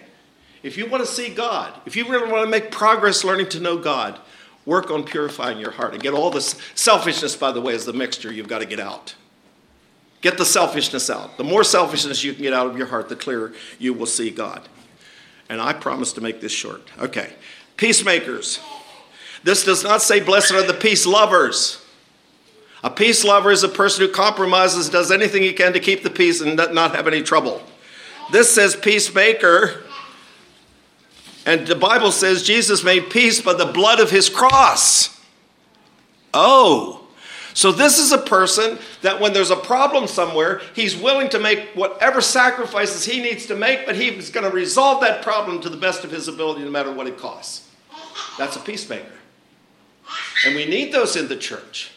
If 0.63 0.79
you 0.79 0.87
want 0.87 1.05
to 1.05 1.11
see 1.11 1.35
God, 1.35 1.75
if 1.87 1.97
you 1.97 2.09
really 2.09 2.31
want 2.31 2.45
to 2.45 2.51
make 2.51 2.71
progress 2.71 3.25
learning 3.25 3.49
to 3.49 3.59
know 3.59 3.79
God, 3.79 4.21
Work 4.69 4.91
on 4.91 5.03
purifying 5.03 5.59
your 5.59 5.71
heart 5.71 5.95
and 5.95 6.03
get 6.03 6.13
all 6.13 6.29
this 6.29 6.55
selfishness, 6.75 7.35
by 7.35 7.53
the 7.53 7.61
way, 7.61 7.73
is 7.73 7.87
the 7.87 7.95
mixture 7.95 8.31
you've 8.31 8.49
got 8.49 8.59
to 8.59 8.67
get 8.67 8.79
out. 8.79 9.15
Get 10.21 10.37
the 10.37 10.45
selfishness 10.45 11.09
out. 11.09 11.39
The 11.39 11.45
more 11.45 11.65
selfishness 11.65 12.23
you 12.23 12.35
can 12.35 12.43
get 12.43 12.53
out 12.53 12.67
of 12.67 12.77
your 12.77 12.89
heart, 12.89 13.09
the 13.09 13.17
clearer 13.17 13.55
you 13.79 13.95
will 13.95 14.05
see 14.05 14.29
God. 14.29 14.69
And 15.49 15.59
I 15.59 15.73
promise 15.73 16.13
to 16.13 16.21
make 16.21 16.43
this 16.43 16.53
short. 16.53 16.83
Okay. 16.99 17.33
Peacemakers. 17.79 18.61
This 19.43 19.65
does 19.65 19.83
not 19.85 20.03
say, 20.03 20.21
blessed 20.21 20.53
are 20.53 20.67
the 20.67 20.75
peace 20.75 21.07
lovers. 21.07 21.83
A 22.85 22.91
peace 22.91 23.25
lover 23.25 23.51
is 23.51 23.63
a 23.63 23.71
person 23.71 24.07
who 24.07 24.13
compromises, 24.13 24.91
does 24.91 25.11
anything 25.11 25.43
he 25.43 25.55
can 25.55 25.73
to 25.73 25.81
keep 25.81 26.03
the 26.03 26.11
peace 26.11 26.43
and 26.43 26.57
not 26.57 26.95
have 26.95 27.07
any 27.07 27.23
trouble. 27.23 27.63
This 28.33 28.55
says 28.55 28.77
peacemaker 28.77 29.83
and 31.49 31.67
the 31.67 31.75
Bible 31.75 32.13
says 32.13 32.43
Jesus 32.43 32.85
made 32.85 33.09
peace 33.09 33.41
by 33.41 33.55
the 33.55 33.65
blood 33.65 34.01
of 34.01 34.11
his 34.11 34.29
cross. 34.29 35.19
Oh, 36.35 37.07
so 37.55 37.73
this 37.73 37.99
is 37.99 38.13
a 38.13 38.19
person 38.19 38.79
that 39.01 39.19
when 39.19 39.33
there's 39.33 39.51
a 39.51 39.57
problem 39.57 40.07
somewhere, 40.09 40.61
he's 40.75 40.95
willing 40.95 41.31
to 41.31 41.39
make 41.39 41.71
whatever 41.71 42.21
sacrifices 42.21 43.07
he 43.07 43.23
needs 43.23 43.47
to 43.47 43.57
make, 43.57 43.87
but 43.87 43.97
he's 43.97 44.29
going 44.29 44.45
to 44.45 44.55
resolve 44.55 45.01
that 45.01 45.23
problem 45.23 45.63
to 45.63 45.71
the 45.71 45.79
best 45.79 46.05
of 46.05 46.11
his 46.11 46.29
ability 46.29 46.65
no 46.65 46.71
matter 46.71 46.93
what 46.93 47.07
it 47.07 47.17
costs. 47.17 47.67
That's 48.37 48.57
a 48.57 48.61
peacemaker. 48.61 49.07
And 50.45 50.55
we 50.55 50.67
need 50.67 50.93
those 50.93 51.17
in 51.17 51.29
the 51.29 51.37
church. 51.37 51.93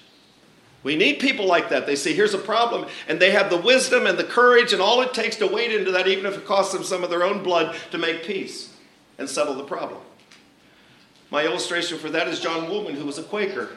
We 0.82 0.96
need 0.96 1.20
people 1.20 1.46
like 1.46 1.68
that. 1.72 1.86
They 1.86 1.98
say, 1.98 2.14
here's 2.14 2.34
a 2.34 2.40
problem, 2.40 2.88
and 3.10 3.20
they 3.20 3.32
have 3.32 3.50
the 3.50 3.58
wisdom 3.58 4.08
and 4.08 4.18
the 4.18 4.24
courage 4.24 4.72
and 4.72 4.82
all 4.82 5.02
it 5.02 5.14
takes 5.14 5.36
to 5.36 5.48
wade 5.48 5.74
into 5.74 5.92
that, 5.92 6.08
even 6.08 6.26
if 6.26 6.38
it 6.38 6.46
costs 6.46 6.74
them 6.74 6.86
some 6.86 7.04
of 7.04 7.10
their 7.10 7.26
own 7.26 7.44
blood, 7.44 7.76
to 7.92 7.98
make 7.98 8.24
peace 8.24 8.71
and 9.22 9.30
settle 9.30 9.54
the 9.54 9.64
problem. 9.64 10.02
My 11.30 11.46
illustration 11.46 12.00
for 12.00 12.10
that 12.10 12.28
is 12.28 12.42
John 12.42 12.68
Woolman, 12.70 12.96
who 12.96 13.06
was 13.06 13.20
a 13.20 13.24
Quaker, 13.24 13.70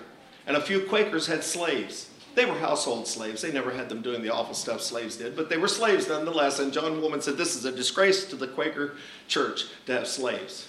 and 0.47 0.57
a 0.57 0.61
few 0.61 0.81
Quakers 0.81 1.27
had 1.27 1.45
slaves. 1.45 2.09
They 2.35 2.47
were 2.47 2.59
household 2.59 3.07
slaves. 3.07 3.43
They 3.43 3.53
never 3.53 3.71
had 3.71 3.89
them 3.89 4.03
doing 4.03 4.23
the 4.23 4.33
awful 4.33 4.55
stuff 4.55 4.81
slaves 4.81 5.17
did, 5.17 5.37
but 5.37 5.49
they 5.51 5.59
were 5.59 5.69
slaves 5.69 6.09
nonetheless. 6.09 6.59
And 6.59 6.73
John 6.73 7.01
Woolman 7.01 7.21
said, 7.21 7.37
This 7.37 7.55
is 7.55 7.65
a 7.65 7.71
disgrace 7.71 8.25
to 8.31 8.37
the 8.37 8.49
Quaker 8.49 8.97
church 9.29 9.67
to 9.87 9.93
have 9.93 10.09
slaves. 10.09 10.69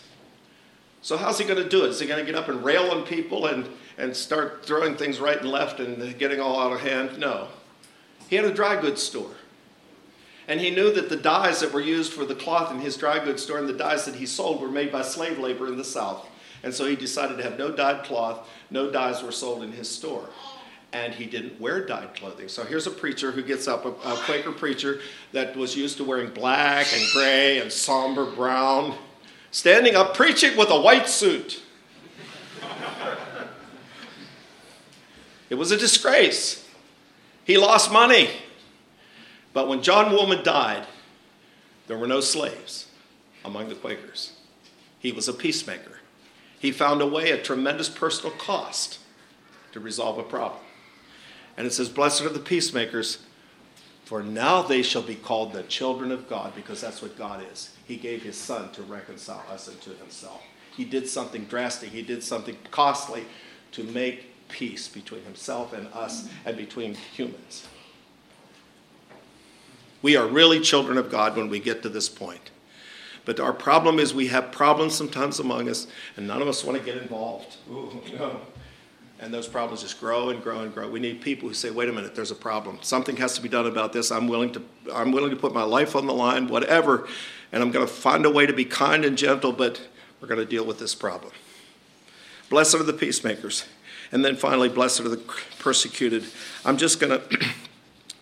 So, 1.02 1.18
how's 1.18 1.40
he 1.40 1.46
going 1.46 1.64
to 1.64 1.70
do 1.70 1.86
it? 1.86 1.92
Is 1.92 2.00
he 2.00 2.06
going 2.06 2.24
to 2.24 2.32
get 2.32 2.38
up 2.38 2.50
and 2.50 2.64
rail 2.64 2.92
on 2.92 3.04
people 3.04 3.48
and, 3.48 3.68
and 3.98 4.16
start 4.16 4.66
throwing 4.66 4.96
things 4.96 5.20
right 5.20 5.40
and 5.40 5.50
left 5.50 5.80
and 5.80 6.18
getting 6.20 6.40
all 6.40 6.60
out 6.60 6.74
of 6.74 6.82
hand? 6.82 7.18
No. 7.18 7.48
He 8.28 8.36
had 8.36 8.46
a 8.46 8.54
dry 8.54 8.80
goods 8.80 9.02
store. 9.02 9.32
And 10.48 10.60
he 10.60 10.70
knew 10.70 10.94
that 10.94 11.10
the 11.10 11.16
dyes 11.16 11.62
that 11.62 11.74
were 11.74 11.82
used 11.82 12.14
for 12.14 12.26
the 12.26 12.36
cloth 12.36 12.72
in 12.72 12.80
his 12.80 12.98
dry 12.98 13.24
goods 13.24 13.44
store 13.44 13.58
and 13.58 13.68
the 13.68 13.74
dyes 13.74 14.06
that 14.06 14.16
he 14.16 14.26
sold 14.26 14.62
were 14.62 14.70
made 14.70 14.92
by 14.92 15.02
slave 15.02 15.40
labor 15.40 15.68
in 15.68 15.78
the 15.78 15.84
South. 15.84 16.28
And 16.64 16.74
so 16.74 16.86
he 16.86 16.96
decided 16.96 17.38
to 17.38 17.44
have 17.44 17.58
no 17.58 17.72
dyed 17.72 18.04
cloth, 18.04 18.48
no 18.70 18.92
dyes 18.92 19.24
were 19.24 19.32
sold 19.32 19.64
in 19.64 19.72
his 19.72 19.90
store. 19.90 20.30
And 20.94 21.14
he 21.14 21.26
didn't 21.26 21.60
wear 21.60 21.86
dyed 21.86 22.16
clothing. 22.16 22.48
So 22.48 22.64
here's 22.64 22.88
a 22.88 22.92
preacher 22.92 23.32
who 23.32 23.42
gets 23.42 23.68
up, 23.68 23.86
a, 23.86 23.90
a 23.90 24.18
Quaker 24.26 24.52
preacher 24.52 25.02
that 25.32 25.56
was 25.56 25.76
used 25.76 25.98
to 25.98 26.04
wearing 26.04 26.30
black 26.30 26.88
and 26.94 27.04
gray 27.12 27.60
and 27.60 27.72
somber 27.72 28.26
brown, 28.32 28.96
standing 29.52 29.96
up 29.96 30.16
preaching 30.16 30.56
with 30.56 30.70
a 30.70 30.80
white 30.80 31.10
suit. 31.10 31.62
It 35.50 35.56
was 35.56 35.72
a 35.72 35.78
disgrace. 35.78 36.68
He 37.44 37.58
lost 37.58 37.92
money. 37.92 38.30
But 39.56 39.70
when 39.70 39.82
John 39.82 40.12
Woolman 40.12 40.44
died, 40.44 40.86
there 41.88 41.98
were 41.98 42.08
no 42.08 42.20
slaves 42.20 42.88
among 43.46 43.70
the 43.70 43.76
Quakers. 43.76 44.34
He 45.00 45.14
was 45.14 45.30
a 45.30 45.34
peacemaker. 45.34 46.00
He 46.60 46.74
found 46.74 47.02
a 47.02 47.08
way 47.08 47.32
at 47.32 47.46
tremendous 47.46 47.88
personal 47.88 48.36
cost 48.36 49.00
to 49.72 49.80
resolve 49.80 50.18
a 50.18 50.24
problem. 50.24 50.60
And 51.56 51.66
it 51.66 51.72
says, 51.72 51.88
Blessed 51.88 52.24
are 52.24 52.30
the 52.30 52.40
peacemakers, 52.40 53.20
for 54.04 54.22
now 54.22 54.62
they 54.62 54.82
shall 54.82 55.02
be 55.02 55.16
called 55.16 55.54
the 55.54 55.64
children 55.64 56.12
of 56.12 56.28
God, 56.28 56.54
because 56.54 56.82
that's 56.82 57.02
what 57.02 57.18
God 57.18 57.42
is. 57.50 57.74
He 57.86 57.96
gave 57.96 58.24
his 58.24 58.36
son 58.36 58.74
to 58.74 58.82
reconcile 58.82 59.46
us 59.50 59.70
unto 59.70 59.96
himself. 59.96 60.44
He 60.76 60.84
did 60.84 61.08
something 61.08 61.46
drastic, 61.46 61.92
he 61.92 62.02
did 62.02 62.24
something 62.24 62.58
costly 62.72 63.24
to 63.72 63.86
make 63.86 64.50
peace 64.50 64.90
between 64.90 65.24
himself 65.24 65.72
and 65.72 65.88
us 65.94 66.28
and 66.46 66.58
between 66.58 66.94
humans. 66.94 67.66
We 70.06 70.18
are 70.18 70.28
really 70.28 70.60
children 70.60 71.00
of 71.00 71.10
God 71.10 71.36
when 71.36 71.50
we 71.50 71.60
get 71.60 71.82
to 71.82 71.90
this 71.90 72.10
point. 72.10 72.52
But 73.26 73.40
our 73.40 73.52
problem 73.52 73.98
is 73.98 74.14
we 74.14 74.28
have 74.28 74.52
problems 74.52 74.94
sometimes 74.94 75.40
among 75.40 75.68
us, 75.68 75.88
and 76.16 76.28
none 76.28 76.44
of 76.44 76.48
us 76.48 76.64
want 76.64 76.78
to 76.78 76.86
get 76.86 77.02
involved. 77.02 77.58
Ooh, 77.72 78.00
no. 78.14 78.40
And 79.20 79.34
those 79.34 79.48
problems 79.48 79.82
just 79.82 80.00
grow 80.00 80.30
and 80.30 80.44
grow 80.44 80.60
and 80.60 80.72
grow. 80.72 80.88
We 80.88 81.00
need 81.00 81.22
people 81.22 81.50
who 81.50 81.56
say, 81.56 81.72
wait 81.72 81.90
a 81.90 81.92
minute, 81.92 82.14
there's 82.14 82.30
a 82.30 82.36
problem. 82.36 82.78
Something 82.84 83.18
has 83.18 83.34
to 83.34 83.42
be 83.42 83.50
done 83.50 83.66
about 83.66 83.94
this. 83.94 84.12
I'm 84.12 84.28
willing 84.28 84.52
to, 84.52 84.62
I'm 84.94 85.12
willing 85.12 85.32
to 85.32 85.36
put 85.36 85.56
my 85.56 85.64
life 85.64 85.96
on 85.96 86.06
the 86.06 86.14
line, 86.14 86.50
whatever, 86.50 87.08
and 87.52 87.64
I'm 87.64 87.72
going 87.72 87.88
to 87.88 87.92
find 87.92 88.28
a 88.28 88.30
way 88.30 88.46
to 88.46 88.54
be 88.54 88.64
kind 88.64 89.06
and 89.06 89.18
gentle, 89.18 89.54
but 89.54 89.82
we're 90.22 90.28
going 90.28 90.40
to 90.40 90.46
deal 90.46 90.66
with 90.66 90.78
this 90.78 90.94
problem. 90.94 91.32
Blessed 92.52 92.76
are 92.76 92.84
the 92.84 92.94
peacemakers. 92.94 93.66
And 94.12 94.24
then 94.24 94.36
finally, 94.36 94.70
blessed 94.70 95.00
are 95.00 95.10
the 95.10 95.24
persecuted. 95.58 96.26
I'm 96.64 96.78
just 96.78 97.00
going 97.00 97.20
to 97.20 97.46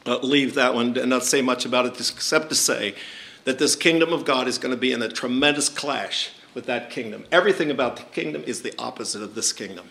uh, 0.05 0.19
leave 0.19 0.55
that 0.55 0.73
one 0.73 0.97
and 0.97 1.09
not 1.09 1.23
say 1.23 1.41
much 1.41 1.65
about 1.65 1.85
it, 1.85 1.99
except 1.99 2.49
to 2.49 2.55
say 2.55 2.95
that 3.45 3.59
this 3.59 3.75
kingdom 3.75 4.13
of 4.13 4.25
God 4.25 4.47
is 4.47 4.57
going 4.57 4.73
to 4.73 4.79
be 4.79 4.91
in 4.91 5.01
a 5.01 5.09
tremendous 5.09 5.69
clash 5.69 6.31
with 6.53 6.65
that 6.65 6.89
kingdom. 6.89 7.25
Everything 7.31 7.71
about 7.71 7.95
the 7.95 8.03
kingdom 8.03 8.43
is 8.45 8.61
the 8.61 8.73
opposite 8.77 9.21
of 9.21 9.35
this 9.35 9.51
kingdom. 9.51 9.89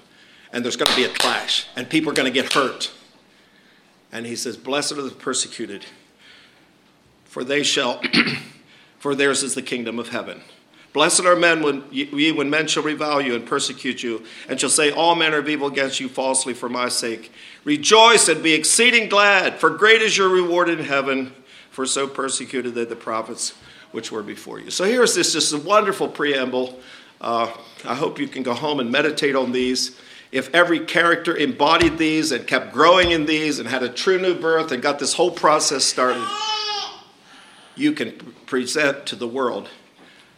And 0.53 0.65
there's 0.65 0.77
going 0.77 0.91
to 0.91 0.97
be 0.97 1.05
a 1.05 1.09
clash, 1.09 1.67
and 1.77 1.89
people 1.89 2.13
are 2.13 2.15
going 2.15 2.31
to 2.31 2.43
get 2.43 2.53
hurt. 2.53 2.93
And 4.11 4.27
he 4.27 4.37
says, 4.37 4.57
Blessed 4.57 4.93
are 4.93 5.03
the 5.03 5.11
persecuted, 5.11 5.87
for 7.25 7.43
they 7.43 7.63
shall, 7.63 8.03
for 8.99 9.15
theirs 9.15 9.43
is 9.43 9.55
the 9.55 9.63
kingdom 9.63 9.99
of 9.99 10.11
heaven. 10.11 10.43
Blessed 10.93 11.25
are 11.25 11.37
men 11.37 11.63
when 11.63 11.85
ye 11.91 12.33
when 12.33 12.51
men 12.51 12.67
shall 12.67 12.83
revile 12.83 13.21
you 13.21 13.35
and 13.35 13.47
persecute 13.47 14.03
you, 14.03 14.25
and 14.49 14.61
shall 14.61 14.71
say 14.71 14.91
all 14.91 15.15
manner 15.15 15.39
of 15.39 15.49
evil 15.49 15.69
against 15.69 16.01
you 16.01 16.09
falsely 16.09 16.53
for 16.53 16.69
my 16.69 16.89
sake. 16.89 17.33
Rejoice 17.65 18.29
and 18.29 18.43
be 18.43 18.53
exceeding 18.53 19.09
glad, 19.09 19.59
for 19.59 19.71
great 19.71 20.03
is 20.03 20.17
your 20.17 20.29
reward 20.29 20.69
in 20.69 20.81
heaven, 20.81 21.33
for 21.71 21.87
so 21.87 22.07
persecuted 22.07 22.75
they 22.75 22.85
the 22.85 22.97
prophets 22.97 23.55
which 23.93 24.13
were 24.13 24.23
before 24.23 24.61
you. 24.61 24.71
So 24.71 24.85
here's 24.85 25.15
this 25.15 25.33
just 25.33 25.55
a 25.55 25.59
wonderful 25.59 26.09
preamble. 26.09 26.79
Uh, 27.21 27.53
I 27.85 27.95
hope 27.95 28.19
you 28.19 28.29
can 28.29 28.43
go 28.43 28.53
home 28.53 28.81
and 28.81 28.91
meditate 28.91 29.37
on 29.37 29.53
these. 29.53 29.99
If 30.31 30.55
every 30.55 30.81
character 30.81 31.37
embodied 31.37 31.99
these 31.99 32.33
and 32.33 32.47
kept 32.47 32.73
growing 32.73 33.13
in 33.13 33.27
these 33.27 33.59
and 33.59 33.69
had 33.69 33.83
a 33.83 33.89
true 33.89 34.19
new 34.19 34.35
birth 34.35 34.73
and 34.73 34.83
got 34.83 34.99
this 34.99 35.15
whole 35.15 35.31
process 35.31 35.85
started, 35.85 36.27
you 37.77 37.93
can 37.93 38.13
present 38.47 39.07
to 39.07 39.17
the 39.17 39.29
world 39.29 39.69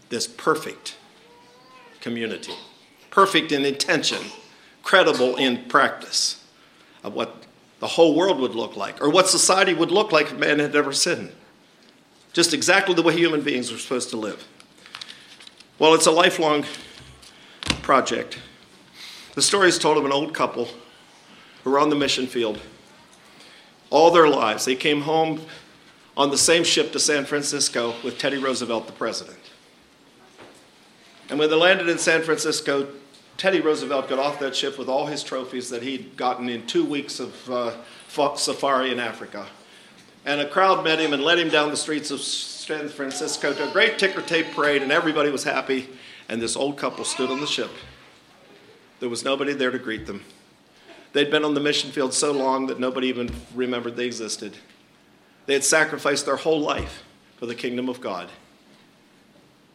this 0.08 0.26
perfect 0.26 0.96
community, 2.00 2.54
perfect 3.10 3.52
in 3.52 3.64
intention, 3.64 4.18
credible 4.82 5.36
in 5.36 5.64
practice 5.64 6.44
of 7.02 7.14
what 7.14 7.44
the 7.80 7.86
whole 7.86 8.14
world 8.14 8.38
would 8.40 8.54
look 8.54 8.76
like, 8.76 9.00
or 9.02 9.10
what 9.10 9.28
society 9.28 9.74
would 9.74 9.90
look 9.90 10.12
like 10.12 10.26
if 10.26 10.38
man 10.38 10.58
had 10.58 10.72
never 10.72 10.92
sinned. 10.92 11.32
Just 12.32 12.52
exactly 12.54 12.94
the 12.94 13.02
way 13.02 13.14
human 13.14 13.42
beings 13.42 13.70
are 13.70 13.78
supposed 13.78 14.10
to 14.10 14.16
live. 14.16 14.46
Well, 15.78 15.94
it's 15.94 16.06
a 16.06 16.10
lifelong 16.10 16.64
project. 17.82 18.38
The 19.34 19.42
story 19.42 19.68
is 19.68 19.78
told 19.78 19.98
of 19.98 20.04
an 20.04 20.12
old 20.12 20.34
couple 20.34 20.68
who 21.62 21.70
were 21.70 21.78
on 21.78 21.90
the 21.90 21.96
mission 21.96 22.26
field 22.26 22.60
all 23.90 24.10
their 24.10 24.28
lives. 24.28 24.64
They 24.64 24.74
came 24.74 25.02
home 25.02 25.42
on 26.16 26.30
the 26.30 26.38
same 26.38 26.64
ship 26.64 26.92
to 26.92 26.98
San 26.98 27.24
Francisco 27.24 27.94
with 28.02 28.18
Teddy 28.18 28.38
Roosevelt, 28.38 28.86
the 28.86 28.92
president. 28.92 29.38
And 31.30 31.38
when 31.38 31.48
they 31.48 31.56
landed 31.56 31.88
in 31.88 31.98
San 31.98 32.22
Francisco, 32.22 32.88
Teddy 33.36 33.60
Roosevelt 33.60 34.08
got 34.08 34.18
off 34.18 34.38
that 34.40 34.54
ship 34.54 34.78
with 34.78 34.88
all 34.88 35.06
his 35.06 35.22
trophies 35.22 35.70
that 35.70 35.82
he'd 35.82 36.16
gotten 36.16 36.48
in 36.48 36.66
two 36.66 36.84
weeks 36.84 37.18
of 37.18 37.50
uh, 37.50 37.72
safari 38.36 38.92
in 38.92 39.00
Africa. 39.00 39.46
And 40.24 40.40
a 40.40 40.48
crowd 40.48 40.84
met 40.84 41.00
him 41.00 41.12
and 41.12 41.22
led 41.22 41.38
him 41.38 41.48
down 41.48 41.70
the 41.70 41.76
streets 41.76 42.10
of 42.10 42.20
San 42.20 42.88
Francisco 42.88 43.52
to 43.52 43.68
a 43.68 43.72
great 43.72 43.98
ticker 43.98 44.22
tape 44.22 44.52
parade, 44.52 44.82
and 44.82 44.92
everybody 44.92 45.30
was 45.30 45.44
happy. 45.44 45.88
And 46.28 46.40
this 46.40 46.56
old 46.56 46.78
couple 46.78 47.04
stood 47.04 47.30
on 47.30 47.40
the 47.40 47.46
ship. 47.46 47.70
There 49.00 49.08
was 49.10 49.24
nobody 49.24 49.52
there 49.52 49.70
to 49.70 49.78
greet 49.78 50.06
them. 50.06 50.24
They'd 51.12 51.30
been 51.30 51.44
on 51.44 51.54
the 51.54 51.60
mission 51.60 51.90
field 51.90 52.14
so 52.14 52.32
long 52.32 52.66
that 52.68 52.80
nobody 52.80 53.08
even 53.08 53.30
remembered 53.54 53.96
they 53.96 54.06
existed. 54.06 54.56
They 55.46 55.52
had 55.52 55.64
sacrificed 55.64 56.24
their 56.24 56.36
whole 56.36 56.60
life 56.60 57.04
for 57.36 57.46
the 57.46 57.54
kingdom 57.54 57.88
of 57.88 58.00
God. 58.00 58.30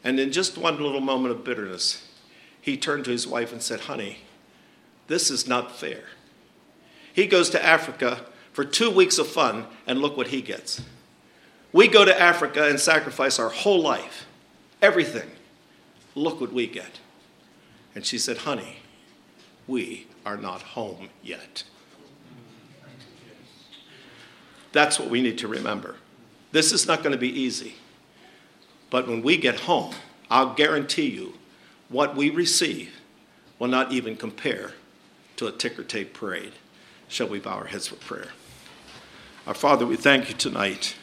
And 0.03 0.19
in 0.19 0.31
just 0.31 0.57
one 0.57 0.81
little 0.81 1.01
moment 1.01 1.33
of 1.33 1.43
bitterness, 1.43 2.07
he 2.61 2.77
turned 2.77 3.05
to 3.05 3.11
his 3.11 3.27
wife 3.27 3.51
and 3.51 3.61
said, 3.61 3.81
Honey, 3.81 4.19
this 5.07 5.29
is 5.29 5.47
not 5.47 5.75
fair. 5.75 6.03
He 7.13 7.25
goes 7.25 7.49
to 7.51 7.65
Africa 7.65 8.21
for 8.53 8.63
two 8.63 8.89
weeks 8.89 9.17
of 9.17 9.27
fun, 9.27 9.65
and 9.87 10.01
look 10.01 10.17
what 10.17 10.27
he 10.27 10.41
gets. 10.41 10.81
We 11.71 11.87
go 11.87 12.03
to 12.03 12.19
Africa 12.19 12.67
and 12.67 12.79
sacrifice 12.79 13.39
our 13.39 13.49
whole 13.49 13.81
life, 13.81 14.25
everything. 14.81 15.29
Look 16.15 16.41
what 16.41 16.51
we 16.51 16.67
get. 16.67 16.99
And 17.95 18.05
she 18.05 18.17
said, 18.17 18.39
Honey, 18.39 18.77
we 19.67 20.07
are 20.25 20.37
not 20.37 20.61
home 20.61 21.09
yet. 21.23 21.63
That's 24.71 24.99
what 24.99 25.09
we 25.09 25.21
need 25.21 25.37
to 25.39 25.47
remember. 25.47 25.95
This 26.51 26.71
is 26.71 26.87
not 26.87 26.99
going 26.99 27.11
to 27.11 27.17
be 27.17 27.29
easy. 27.29 27.75
But 28.89 29.07
when 29.07 29.21
we 29.21 29.37
get 29.37 29.61
home, 29.61 29.93
I'll 30.29 30.53
guarantee 30.53 31.09
you 31.09 31.33
what 31.89 32.15
we 32.15 32.29
receive 32.29 32.93
will 33.57 33.67
not 33.67 33.91
even 33.91 34.15
compare 34.15 34.71
to 35.37 35.47
a 35.47 35.51
ticker 35.51 35.83
tape 35.83 36.13
parade. 36.13 36.53
Shall 37.07 37.27
we 37.27 37.39
bow 37.39 37.55
our 37.55 37.65
heads 37.65 37.87
for 37.87 37.95
prayer? 37.95 38.29
Our 39.47 39.53
Father, 39.53 39.85
we 39.85 39.95
thank 39.95 40.29
you 40.29 40.35
tonight 40.35 40.95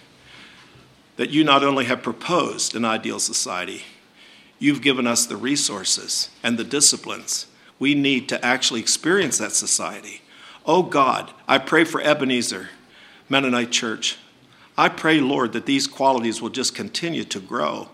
that 1.16 1.30
you 1.30 1.42
not 1.42 1.64
only 1.64 1.86
have 1.86 2.02
proposed 2.02 2.76
an 2.76 2.84
ideal 2.84 3.18
society, 3.18 3.82
you've 4.58 4.82
given 4.82 5.06
us 5.06 5.26
the 5.26 5.36
resources 5.36 6.30
and 6.42 6.58
the 6.58 6.64
disciplines 6.64 7.46
we 7.78 7.94
need 7.94 8.28
to 8.28 8.44
actually 8.44 8.80
experience 8.80 9.38
that 9.38 9.52
society. 9.52 10.22
Oh 10.64 10.82
God, 10.82 11.32
I 11.46 11.58
pray 11.58 11.84
for 11.84 12.00
Ebenezer 12.00 12.70
Mennonite 13.28 13.70
Church. 13.70 14.18
I 14.78 14.88
pray, 14.88 15.20
Lord, 15.20 15.52
that 15.52 15.66
these 15.66 15.86
qualities 15.86 16.42
will 16.42 16.50
just 16.50 16.74
continue 16.74 17.24
to 17.24 17.40
grow 17.40 17.88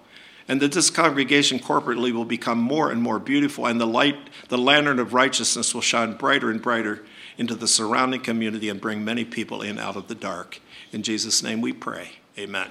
and 0.49 0.61
that 0.61 0.73
this 0.73 0.91
congregation 0.91 1.59
corporately 1.59 2.13
will 2.13 2.25
become 2.25 2.59
more 2.59 2.91
and 2.91 3.01
more 3.01 3.19
beautiful 3.19 3.67
and 3.67 3.81
the 3.81 3.87
light 3.87 4.17
the 4.49 4.59
lantern 4.59 4.99
of 4.99 5.15
righteousness 5.15 5.75
will 5.75 5.81
shine 5.81 6.17
brighter 6.17 6.51
and 6.51 6.61
brighter 6.61 7.05
into 7.39 7.55
the 7.55 7.69
surrounding 7.69 8.21
community 8.21 8.69
and 8.69 8.81
bring 8.81 9.05
many 9.05 9.25
people 9.25 9.63
in 9.63 9.79
out 9.79 9.97
of 9.97 10.09
the 10.09 10.15
dark. 10.15 10.61
In 10.93 11.03
jesus 11.03 11.43
name 11.43 11.61
we 11.61 11.73
pray. 11.73 12.11
Amen 12.39 12.71